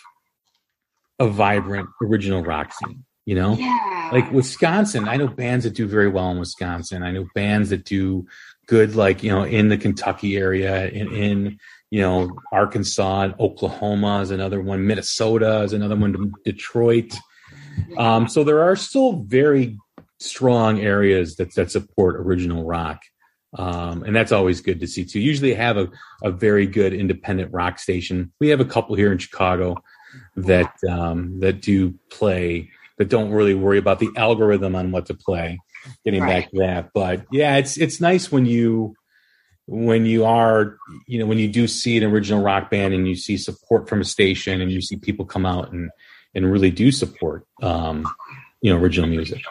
a 1.19 1.29
vibrant 1.29 1.91
original 2.03 2.43
rock 2.43 2.73
scene, 2.73 3.05
you 3.25 3.35
know? 3.35 3.55
yeah, 3.55 4.11
like 4.13 4.31
Wisconsin, 4.33 5.09
I 5.09 5.17
know 5.17 5.29
bands 5.29 5.65
that 5.65 5.75
do 5.75 5.87
very 5.87 6.09
well 6.09 6.31
in 6.31 6.39
Wisconsin. 6.39 7.03
I 7.03 7.13
know 7.13 7.27
bands 7.35 7.71
that 7.71 7.85
do 7.85 8.27
good, 8.67 8.95
like 8.95 9.23
you 9.23 9.31
know, 9.31 9.43
in 9.43 9.69
the 9.69 9.79
Kentucky 9.79 10.37
area, 10.37 10.89
in, 10.89 11.13
in 11.15 11.59
you 11.91 12.01
know 12.01 12.39
Arkansas, 12.53 13.23
and 13.23 13.35
Oklahoma 13.39 14.21
is 14.21 14.31
another 14.31 14.61
one. 14.61 14.87
Minnesota 14.87 15.63
is 15.63 15.73
another 15.73 15.97
one. 15.97 16.33
Detroit. 16.45 17.15
Um, 17.97 18.29
so 18.29 18.45
there 18.45 18.63
are 18.63 18.77
still 18.77 19.23
very 19.23 19.79
strong 20.19 20.81
areas 20.81 21.37
that 21.37 21.55
that 21.55 21.71
support 21.71 22.17
original 22.17 22.65
rock. 22.65 23.03
Um, 23.59 24.05
and 24.05 24.15
that's 24.15 24.31
always 24.31 24.61
good 24.61 24.79
to 24.81 24.87
see 24.87 25.05
too. 25.05 25.19
Usually 25.19 25.55
have 25.55 25.77
a, 25.77 25.89
a 26.23 26.31
very 26.31 26.67
good 26.67 26.95
independent 26.95 27.53
rock 27.53 27.81
station. 27.81 28.33
We 28.39 28.49
have 28.51 28.61
a 28.61 28.65
couple 28.65 28.95
here 28.95 29.11
in 29.11 29.19
Chicago 29.19 29.77
that 30.37 30.73
um, 30.89 31.41
that 31.41 31.61
do 31.61 31.95
play 32.11 32.71
that 33.01 33.09
don't 33.09 33.31
really 33.31 33.55
worry 33.55 33.79
about 33.79 33.99
the 33.99 34.11
algorithm 34.15 34.77
on 34.77 34.93
what 34.93 35.07
to 35.07 35.15
play. 35.15 35.59
Getting 36.05 36.21
Right. 36.21 36.43
back 36.43 36.51
to 36.51 36.59
that, 36.59 36.91
but 36.93 37.25
yeah, 37.33 37.57
it's 37.57 37.79
it's 37.79 37.99
nice 37.99 38.31
when 38.31 38.45
you 38.45 38.95
when 39.67 40.05
you 40.05 40.27
are 40.27 40.77
you 41.07 41.19
know 41.19 41.25
when 41.25 41.39
you 41.39 41.49
do 41.49 41.67
see 41.67 41.97
an 41.97 42.05
original 42.05 42.43
rock 42.43 42.71
band 42.71 42.93
and 42.93 43.09
you 43.09 43.17
see 43.17 43.39
support 43.39 43.89
from 43.89 44.03
a 44.03 44.05
station 44.05 44.61
and 44.61 44.71
you 44.71 44.83
see 44.83 44.97
people 44.97 45.25
come 45.25 45.47
out 45.47 45.73
and 45.73 45.91
and 46.35 46.53
really 46.53 46.71
do 46.71 46.93
support 46.93 47.47
um, 47.63 48.07
you 48.61 48.71
know 48.71 48.79
original 48.79 49.09
music. 49.09 49.43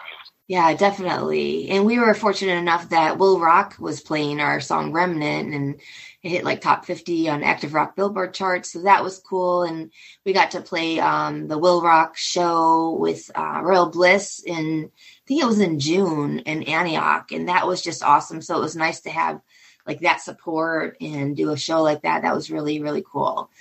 Yeah, 0.49 0.73
definitely. 0.73 1.69
And 1.69 1.85
we 1.85 1.99
were 1.99 2.15
fortunate 2.15 2.57
enough 2.57 2.89
that 2.89 3.19
WIIL 3.19 3.39
Rock 3.39 3.75
was 3.77 4.01
playing 4.01 4.39
our 4.39 4.59
song 4.59 4.91
Remnant 4.91 5.53
and 5.53 5.79
it 6.23 6.29
hit 6.29 6.43
like 6.43 6.59
top 6.59 6.85
50 6.85 7.29
on 7.29 7.43
Active 7.43 7.75
Rock 7.75 7.95
Billboard 7.95 8.33
charts. 8.33 8.73
So 8.73 8.81
that 8.81 9.03
was 9.03 9.19
cool. 9.19 9.61
And 9.61 9.91
we 10.25 10.33
got 10.33 10.49
to 10.51 10.61
play 10.61 10.99
um, 10.99 11.47
the 11.47 11.59
WIIL 11.59 11.83
Rock 11.83 12.17
show 12.17 12.97
with 12.99 13.29
uh, 13.35 13.61
Royal 13.61 13.91
Bliss 13.91 14.41
in, 14.43 14.89
I 14.91 15.21
think 15.27 15.43
it 15.43 15.45
was 15.45 15.59
in 15.59 15.79
June 15.79 16.39
in 16.39 16.63
Antioch. 16.63 17.31
And 17.31 17.47
that 17.47 17.67
was 17.67 17.83
just 17.83 18.01
awesome. 18.01 18.41
So 18.41 18.57
it 18.57 18.61
was 18.61 18.75
nice 18.75 19.01
to 19.01 19.11
have 19.11 19.41
like 19.85 19.99
that 19.99 20.19
support 20.19 20.97
and 20.99 21.37
do 21.37 21.51
a 21.51 21.57
show 21.57 21.83
like 21.83 22.01
that. 22.01 22.23
That 22.23 22.33
was 22.33 22.49
really, 22.49 22.81
really 22.81 23.03
cool. 23.07 23.51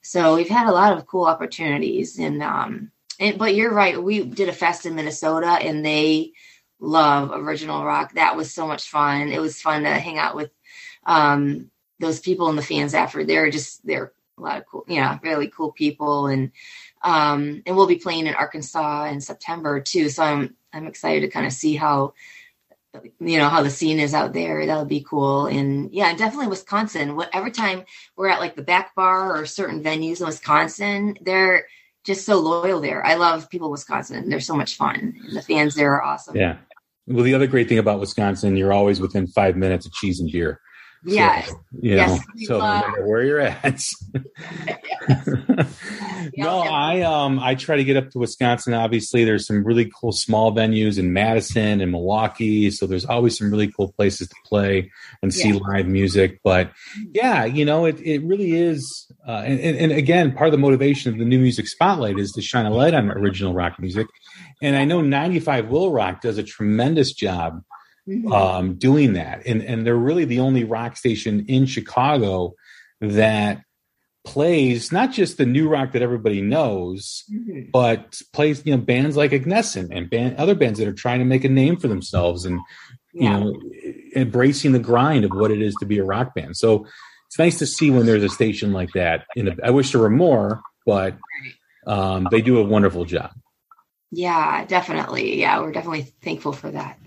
So 0.00 0.36
we've 0.36 0.48
had 0.48 0.66
a 0.66 0.72
lot 0.72 0.96
of 0.96 1.06
cool 1.06 1.26
opportunities 1.26 2.18
and, 2.18 2.42
um, 2.42 2.90
and, 3.18 3.38
but 3.38 3.54
you're 3.54 3.72
right. 3.72 4.02
We 4.02 4.24
did 4.24 4.48
a 4.48 4.52
fest 4.52 4.86
in 4.86 4.94
Minnesota 4.94 5.46
and 5.46 5.84
they 5.84 6.32
love 6.80 7.30
original 7.32 7.84
rock. 7.84 8.14
That 8.14 8.36
was 8.36 8.52
so 8.52 8.66
much 8.66 8.88
fun. 8.88 9.28
It 9.28 9.40
was 9.40 9.60
fun 9.60 9.82
to 9.82 9.90
hang 9.90 10.18
out 10.18 10.36
with 10.36 10.50
um, 11.04 11.70
those 11.98 12.20
people 12.20 12.48
and 12.48 12.56
the 12.56 12.62
fans 12.62 12.94
after. 12.94 13.24
They're 13.24 13.50
just, 13.50 13.84
they're 13.86 14.12
a 14.36 14.40
lot 14.40 14.58
of 14.58 14.66
cool, 14.66 14.84
yeah, 14.86 15.18
really 15.22 15.48
cool 15.48 15.72
people. 15.72 16.26
And, 16.26 16.52
um, 17.02 17.62
and 17.66 17.76
we'll 17.76 17.86
be 17.86 17.96
playing 17.96 18.26
in 18.26 18.34
Arkansas 18.34 19.06
in 19.06 19.20
September 19.20 19.80
too. 19.80 20.08
So 20.08 20.22
I'm, 20.22 20.54
I'm 20.72 20.86
excited 20.86 21.22
to 21.22 21.28
kind 21.28 21.46
of 21.46 21.52
see 21.52 21.74
how, 21.74 22.14
you 23.20 23.38
know, 23.38 23.48
how 23.48 23.62
the 23.62 23.70
scene 23.70 24.00
is 24.00 24.14
out 24.14 24.32
there. 24.32 24.66
That'll 24.66 24.84
be 24.84 25.04
cool. 25.08 25.46
And 25.46 25.92
yeah, 25.92 26.14
definitely 26.14 26.48
Wisconsin. 26.48 27.16
What, 27.16 27.30
every 27.32 27.50
time 27.50 27.84
we're 28.16 28.28
at 28.28 28.40
like 28.40 28.54
the 28.56 28.62
back 28.62 28.94
bar 28.94 29.36
or 29.36 29.46
certain 29.46 29.82
venues 29.82 30.20
in 30.20 30.26
Wisconsin, 30.26 31.16
they're, 31.20 31.66
just 32.04 32.24
so 32.24 32.38
loyal 32.38 32.80
there. 32.80 33.04
I 33.04 33.14
love 33.14 33.50
people 33.50 33.68
in 33.68 33.72
Wisconsin. 33.72 34.28
They're 34.28 34.40
so 34.40 34.56
much 34.56 34.76
fun. 34.76 35.14
And 35.26 35.36
the 35.36 35.42
fans 35.42 35.74
there 35.74 35.92
are 35.94 36.02
awesome. 36.02 36.36
Yeah. 36.36 36.56
Well, 37.06 37.24
the 37.24 37.34
other 37.34 37.46
great 37.46 37.68
thing 37.68 37.78
about 37.78 38.00
Wisconsin, 38.00 38.56
you're 38.56 38.72
always 38.72 39.00
within 39.00 39.26
five 39.26 39.56
minutes 39.56 39.86
of 39.86 39.92
cheese 39.92 40.20
and 40.20 40.30
beer. 40.30 40.60
So, 41.06 41.12
you 41.12 41.94
Yes, 41.94 42.10
know, 42.10 42.18
so 42.46 42.52
no 42.54 42.58
love- 42.58 42.86
matter 42.88 43.06
where 43.06 43.22
you're 43.22 43.40
at. 43.40 43.80
no. 46.36 46.58
I 46.60 47.02
um 47.02 47.38
I 47.38 47.54
try 47.54 47.76
to 47.76 47.84
get 47.84 47.96
up 47.96 48.10
to 48.10 48.18
Wisconsin. 48.18 48.74
Obviously, 48.74 49.24
there's 49.24 49.46
some 49.46 49.64
really 49.64 49.90
cool 50.00 50.12
small 50.12 50.52
venues 50.52 50.98
in 50.98 51.12
Madison 51.12 51.80
and 51.80 51.90
Milwaukee, 51.92 52.70
so 52.70 52.86
there's 52.86 53.04
always 53.04 53.38
some 53.38 53.50
really 53.50 53.70
cool 53.70 53.92
places 53.92 54.28
to 54.28 54.34
play 54.44 54.90
and 55.22 55.32
see 55.32 55.50
Yeah. 55.50 55.60
live 55.68 55.86
music. 55.86 56.40
But 56.42 56.72
yeah, 57.12 57.44
you 57.44 57.64
know, 57.64 57.84
it 57.84 58.00
it 58.00 58.22
really 58.24 58.52
is. 58.52 59.10
Uh, 59.26 59.42
and, 59.44 59.60
and 59.60 59.76
and 59.76 59.92
again, 59.92 60.32
part 60.32 60.48
of 60.48 60.52
the 60.52 60.58
motivation 60.58 61.12
of 61.12 61.18
the 61.18 61.24
new 61.24 61.38
music 61.38 61.68
spotlight 61.68 62.18
is 62.18 62.32
to 62.32 62.42
shine 62.42 62.66
a 62.66 62.70
light 62.70 62.94
on 62.94 63.10
original 63.10 63.54
rock 63.54 63.78
music. 63.78 64.06
And 64.60 64.74
I 64.76 64.84
know 64.84 65.00
95 65.00 65.66
WIIL 65.66 65.94
Rock 65.94 66.20
does 66.20 66.38
a 66.38 66.42
tremendous 66.42 67.12
job 67.12 67.62
Mhm. 68.08 68.32
um, 68.32 68.74
doing 68.74 69.12
that. 69.12 69.46
And, 69.46 69.62
and 69.62 69.86
they're 69.86 69.94
really 69.96 70.24
the 70.24 70.40
only 70.40 70.64
rock 70.64 70.96
station 70.96 71.44
in 71.46 71.66
Chicago 71.66 72.54
that 73.00 73.62
plays 74.24 74.90
not 74.92 75.12
just 75.12 75.38
the 75.38 75.46
new 75.46 75.68
rock 75.68 75.92
that 75.92 76.02
everybody 76.02 76.40
knows, 76.40 77.24
Mhm. 77.32 77.70
but 77.70 78.20
plays 78.32 78.62
you 78.64 78.76
know 78.76 78.82
bands 78.82 79.16
like 79.16 79.32
Ignescent 79.32 79.92
and 79.92 80.10
band, 80.10 80.36
other 80.36 80.54
bands 80.54 80.78
that 80.78 80.88
are 80.88 80.92
trying 80.92 81.18
to 81.20 81.24
make 81.24 81.44
a 81.44 81.48
name 81.48 81.76
for 81.76 81.88
themselves 81.88 82.44
and 82.44 82.60
you 83.12 83.28
know 83.28 83.54
embracing 84.14 84.72
the 84.72 84.78
grind 84.78 85.24
of 85.24 85.30
what 85.32 85.50
it 85.50 85.62
is 85.62 85.74
to 85.80 85.86
be 85.86 85.98
a 85.98 86.04
rock 86.04 86.34
band. 86.34 86.56
So 86.56 86.86
it's 87.26 87.38
nice 87.38 87.58
to 87.58 87.66
see 87.66 87.90
when 87.90 88.06
there's 88.06 88.22
a 88.24 88.28
station 88.28 88.72
like 88.72 88.92
that. 88.92 89.24
In 89.36 89.58
I 89.62 89.70
wish 89.70 89.92
there 89.92 90.00
were 90.00 90.10
more, 90.10 90.60
but 90.84 91.16
um, 91.86 92.26
they 92.30 92.42
do 92.42 92.58
a 92.58 92.64
wonderful 92.64 93.04
job. 93.06 93.30
Yeah, 94.10 94.64
definitely. 94.66 95.38
Yeah, 95.40 95.60
we're 95.60 95.72
definitely 95.72 96.02
thankful 96.22 96.52
for 96.52 96.70
that. 96.70 96.98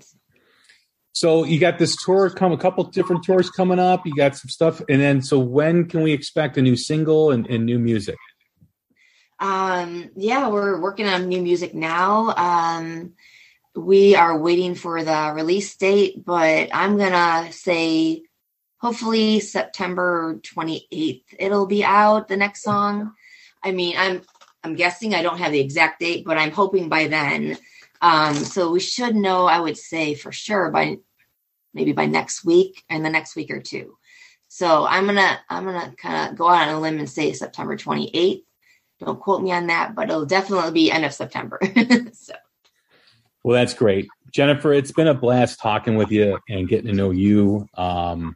So 1.14 1.44
you 1.44 1.60
got 1.60 1.78
this 1.78 1.96
tour 1.96 2.30
come 2.30 2.52
a 2.52 2.58
couple 2.58 2.84
different 2.86 3.24
tours 3.24 3.50
coming 3.50 3.80
up. 3.80 4.06
You 4.06 4.16
got 4.16 4.36
some 4.36 4.50
stuff, 4.50 4.82
and 4.90 5.02
then 5.02 5.22
so 5.22 5.40
when 5.40 5.86
can 5.86 6.02
we 6.04 6.14
expect 6.14 6.58
a 6.58 6.62
new 6.62 6.76
single 6.76 7.32
and, 7.32 7.46
and 7.48 7.66
new 7.66 7.80
music? 7.80 8.18
Um, 9.40 10.12
yeah, 10.16 10.50
we're 10.50 10.80
working 10.80 11.08
on 11.08 11.28
new 11.28 11.42
music 11.42 11.74
now. 11.74 12.34
Um, 12.38 13.14
we 13.76 14.16
are 14.16 14.38
waiting 14.38 14.76
for 14.76 15.04
the 15.04 15.32
release 15.34 15.76
date, 15.76 16.24
but 16.24 16.70
I'm 16.74 16.98
gonna 16.98 17.52
say 17.52 18.24
hopefully 18.78 19.40
September 19.40 20.40
28th 20.44 21.24
it'll 21.38 21.68
be 21.68 21.84
out 21.84 22.28
the 22.28 22.38
next 22.38 22.64
song. 22.64 23.14
I 23.64 23.72
mean, 23.72 23.96
I'm 23.98 24.22
I'm 24.64 24.76
guessing 24.76 25.14
I 25.14 25.24
don't 25.24 25.40
have 25.40 25.52
the 25.52 25.60
exact 25.60 26.00
date, 26.00 26.24
but 26.26 26.38
I'm 26.38 26.52
hoping 26.52 26.88
by 26.88 27.08
then. 27.08 27.58
Um, 28.02 28.36
so 28.36 28.72
we 28.72 28.80
should 28.80 29.16
know, 29.16 29.46
I 29.46 29.60
would 29.60 29.78
say 29.78 30.16
for 30.16 30.32
sure 30.32 30.72
by 30.72 30.98
maybe 31.74 31.92
by 31.92 32.06
next 32.06 32.44
week 32.44 32.84
and 32.90 33.06
the 33.06 33.10
next 33.10 33.36
week 33.36 33.52
or 33.52 33.60
two. 33.60 33.98
So 34.48 34.86
I'm 34.86 35.06
gonna 35.06 35.40
I'm 35.50 35.64
gonna 35.64 35.94
kind 35.98 36.30
of 36.30 36.38
go 36.38 36.50
out 36.50 36.68
on 36.68 36.76
a 36.76 36.80
limb 36.80 37.00
and 37.00 37.10
say 37.10 37.32
September 37.34 37.78
28th. 37.78 38.44
Don't 39.00 39.20
quote 39.20 39.42
me 39.42 39.52
on 39.52 39.68
that, 39.68 39.96
but 39.96 40.10
it'll 40.10 40.26
definitely 40.26 40.72
be 40.72 40.92
end 40.92 41.06
of 41.06 41.14
September. 41.14 41.60
so 42.14 42.34
Well, 43.44 43.58
that's 43.58 43.74
great. 43.74 44.08
Jennifer, 44.32 44.74
it's 44.74 44.92
been 44.92 45.08
a 45.08 45.14
blast 45.14 45.60
talking 45.60 45.96
with 45.96 46.12
you 46.12 46.38
and 46.50 46.68
getting 46.68 46.88
to 46.88 46.94
know 46.94 47.12
you. 47.12 47.68
Um, 47.76 48.36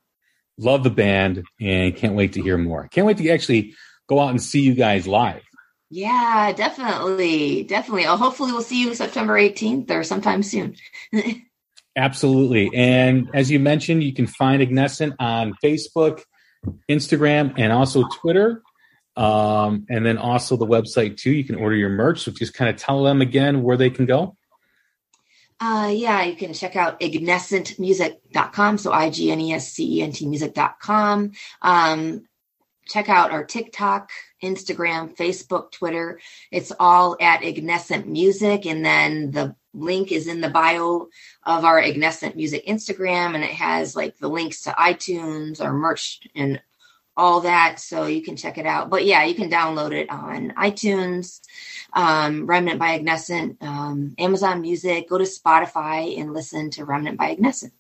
love 0.58 0.84
the 0.84 0.90
band 0.90 1.44
and 1.60 1.96
can't 1.96 2.16
wait 2.16 2.34
to 2.34 2.42
hear 2.42 2.58
more. 2.58 2.88
Can't 2.88 3.06
wait 3.06 3.18
to 3.18 3.30
actually 3.30 3.76
go 4.08 4.20
out 4.20 4.30
and 4.30 4.42
see 4.42 4.62
you 4.62 4.74
guys 4.74 5.08
live. 5.08 5.42
Yeah, 5.90 6.52
definitely, 6.54 7.64
definitely. 7.64 8.06
Oh, 8.06 8.18
hopefully 8.18 8.52
we'll 8.52 8.62
see 8.62 8.82
you 8.82 8.96
September 8.96 9.34
18th 9.34 9.90
or 9.92 10.04
sometime 10.04 10.44
soon. 10.44 10.76
Absolutely. 11.96 12.72
And 12.74 13.30
as 13.34 13.50
you 13.50 13.60
mentioned, 13.60 14.04
you 14.04 14.14
can 14.14 14.28
find 14.28 14.62
Ignescent 14.62 15.16
on 15.20 15.54
Facebook, 15.64 16.22
Instagram, 16.90 17.54
and 17.58 17.72
also 17.72 18.04
Twitter. 18.20 18.62
Um, 19.16 19.86
and 19.90 20.06
then 20.06 20.18
also 20.18 20.58
the 20.58 20.66
website 20.66 21.18
too. 21.18 21.32
You 21.32 21.46
can 21.46 21.56
order 21.56 21.76
your 21.76 21.90
merch. 21.90 22.24
So 22.24 22.32
just 22.32 22.54
kind 22.54 22.70
of 22.70 22.76
tell 22.76 23.04
them 23.04 23.22
again 23.22 23.64
where 23.64 23.78
they 23.78 23.90
can 23.90 24.06
go. 24.06 24.36
Uh, 25.60 25.90
yeah, 25.94 26.24
you 26.24 26.36
can 26.36 26.54
check 26.54 26.76
out 26.76 27.00
ignescentmusic.com. 27.00 28.78
So 28.78 28.92
I 28.92 29.10
G 29.10 29.32
N 29.32 29.40
E 29.40 29.54
S 29.54 29.72
C 29.72 30.00
E 30.00 30.02
N 30.02 30.12
T 30.12 30.28
music.com. 30.28 31.32
Um, 31.62 32.26
check 32.88 33.10
out 33.10 33.32
our 33.32 33.44
TikTok, 33.44 34.10
Instagram, 34.44 35.16
Facebook, 35.16 35.72
Twitter. 35.72 36.20
It's 36.52 36.72
all 36.80 37.18
at 37.20 37.44
Ignescent 37.44 38.08
Music. 38.08 38.66
And 38.66 38.86
then 38.86 39.32
the 39.32 39.56
link 39.74 40.12
is 40.12 40.28
in 40.28 40.42
the 40.42 40.50
bio 40.50 41.08
of 41.44 41.66
our 41.66 41.80
Ignescent 41.80 42.36
Music 42.36 42.66
Instagram. 42.68 43.36
And 43.36 43.44
it 43.44 43.52
has 43.52 43.96
like 43.96 44.18
the 44.18 44.30
links 44.30 44.64
to 44.64 44.72
iTunes, 44.72 45.62
our 45.62 45.74
merch, 45.74 46.22
and 46.36 46.62
all 47.18 47.42
that. 47.42 47.80
So 47.80 48.06
you 48.06 48.22
can 48.22 48.36
check 48.36 48.58
it 48.58 48.66
out. 48.66 48.90
But 48.90 49.06
yeah, 49.06 49.24
you 49.24 49.36
can 49.36 49.50
download 49.50 49.94
it 49.94 50.10
on 50.10 50.52
iTunes, 50.58 51.42
um, 51.94 52.46
Remnant 52.46 52.80
by 52.80 52.94
Ignescent, 52.94 53.58
um, 53.62 54.16
Amazon 54.18 54.62
Music. 54.62 55.10
Go 55.10 55.18
to 55.18 55.24
Spotify 55.24 56.20
and 56.20 56.34
listen 56.34 56.70
to 56.72 56.86
Remnant 56.86 57.18
by 57.18 57.30
Ignescent. 57.30 57.74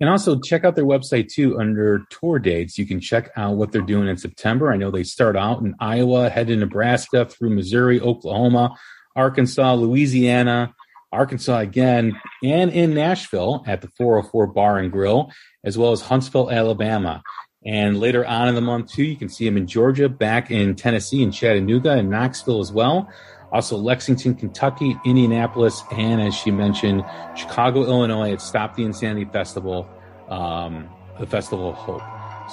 And 0.00 0.08
also 0.08 0.38
check 0.38 0.64
out 0.64 0.76
their 0.76 0.84
website 0.84 1.32
too 1.32 1.58
under 1.58 2.04
tour 2.10 2.38
dates. 2.38 2.78
You 2.78 2.86
can 2.86 3.00
check 3.00 3.30
out 3.36 3.56
what 3.56 3.72
they're 3.72 3.82
doing 3.82 4.08
in 4.08 4.16
September. 4.16 4.72
I 4.72 4.76
know 4.76 4.90
they 4.90 5.02
start 5.02 5.36
out 5.36 5.60
in 5.62 5.74
Iowa, 5.80 6.30
head 6.30 6.46
to 6.48 6.56
Nebraska 6.56 7.24
through 7.26 7.50
Missouri, 7.50 8.00
Oklahoma, 8.00 8.76
Arkansas, 9.16 9.74
Louisiana, 9.74 10.74
Arkansas 11.12 11.58
again, 11.58 12.20
and 12.42 12.70
in 12.72 12.94
Nashville 12.94 13.64
at 13.66 13.80
the 13.80 13.88
404 13.96 14.48
Bar 14.48 14.78
and 14.78 14.92
Grill, 14.92 15.30
as 15.64 15.78
well 15.78 15.92
as 15.92 16.00
Huntsville, 16.00 16.50
Alabama. 16.50 17.22
And 17.64 17.98
later 17.98 18.26
on 18.26 18.48
in 18.48 18.54
the 18.54 18.60
month 18.60 18.92
too, 18.92 19.04
you 19.04 19.16
can 19.16 19.28
see 19.28 19.46
them 19.46 19.56
in 19.56 19.66
Georgia, 19.66 20.08
back 20.08 20.50
in 20.50 20.74
Tennessee, 20.74 21.22
in 21.22 21.30
Chattanooga, 21.30 21.92
and 21.92 22.10
Knoxville 22.10 22.60
as 22.60 22.72
well. 22.72 23.08
Also 23.54 23.76
Lexington, 23.76 24.34
Kentucky, 24.34 24.96
Indianapolis, 25.04 25.84
and 25.92 26.20
as 26.20 26.34
she 26.34 26.50
mentioned, 26.50 27.04
Chicago, 27.36 27.84
Illinois 27.84 28.32
at 28.32 28.40
Stop 28.40 28.74
the 28.74 28.84
Insanity 28.84 29.26
Festival, 29.26 29.88
um, 30.28 30.90
the 31.20 31.26
Festival 31.26 31.70
of 31.70 31.76
Hope. 31.76 32.02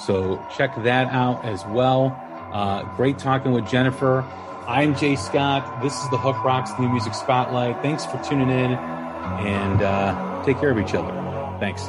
So 0.06 0.40
check 0.56 0.70
that 0.84 1.12
out 1.12 1.44
as 1.44 1.66
well. 1.66 2.16
Uh, 2.52 2.84
great 2.94 3.18
talking 3.18 3.50
with 3.50 3.68
Jennifer. 3.68 4.24
I'm 4.68 4.94
Jay 4.94 5.16
Scott. 5.16 5.82
This 5.82 5.92
is 6.04 6.08
the 6.10 6.18
Hook 6.18 6.42
Rocks 6.44 6.70
New 6.78 6.88
Music 6.88 7.14
Spotlight. 7.14 7.82
Thanks 7.82 8.06
for 8.06 8.22
tuning 8.22 8.48
in 8.48 8.74
and 8.74 9.82
uh, 9.82 10.44
take 10.44 10.60
care 10.60 10.70
of 10.70 10.78
each 10.78 10.94
other. 10.94 11.10
Thanks. 11.58 11.88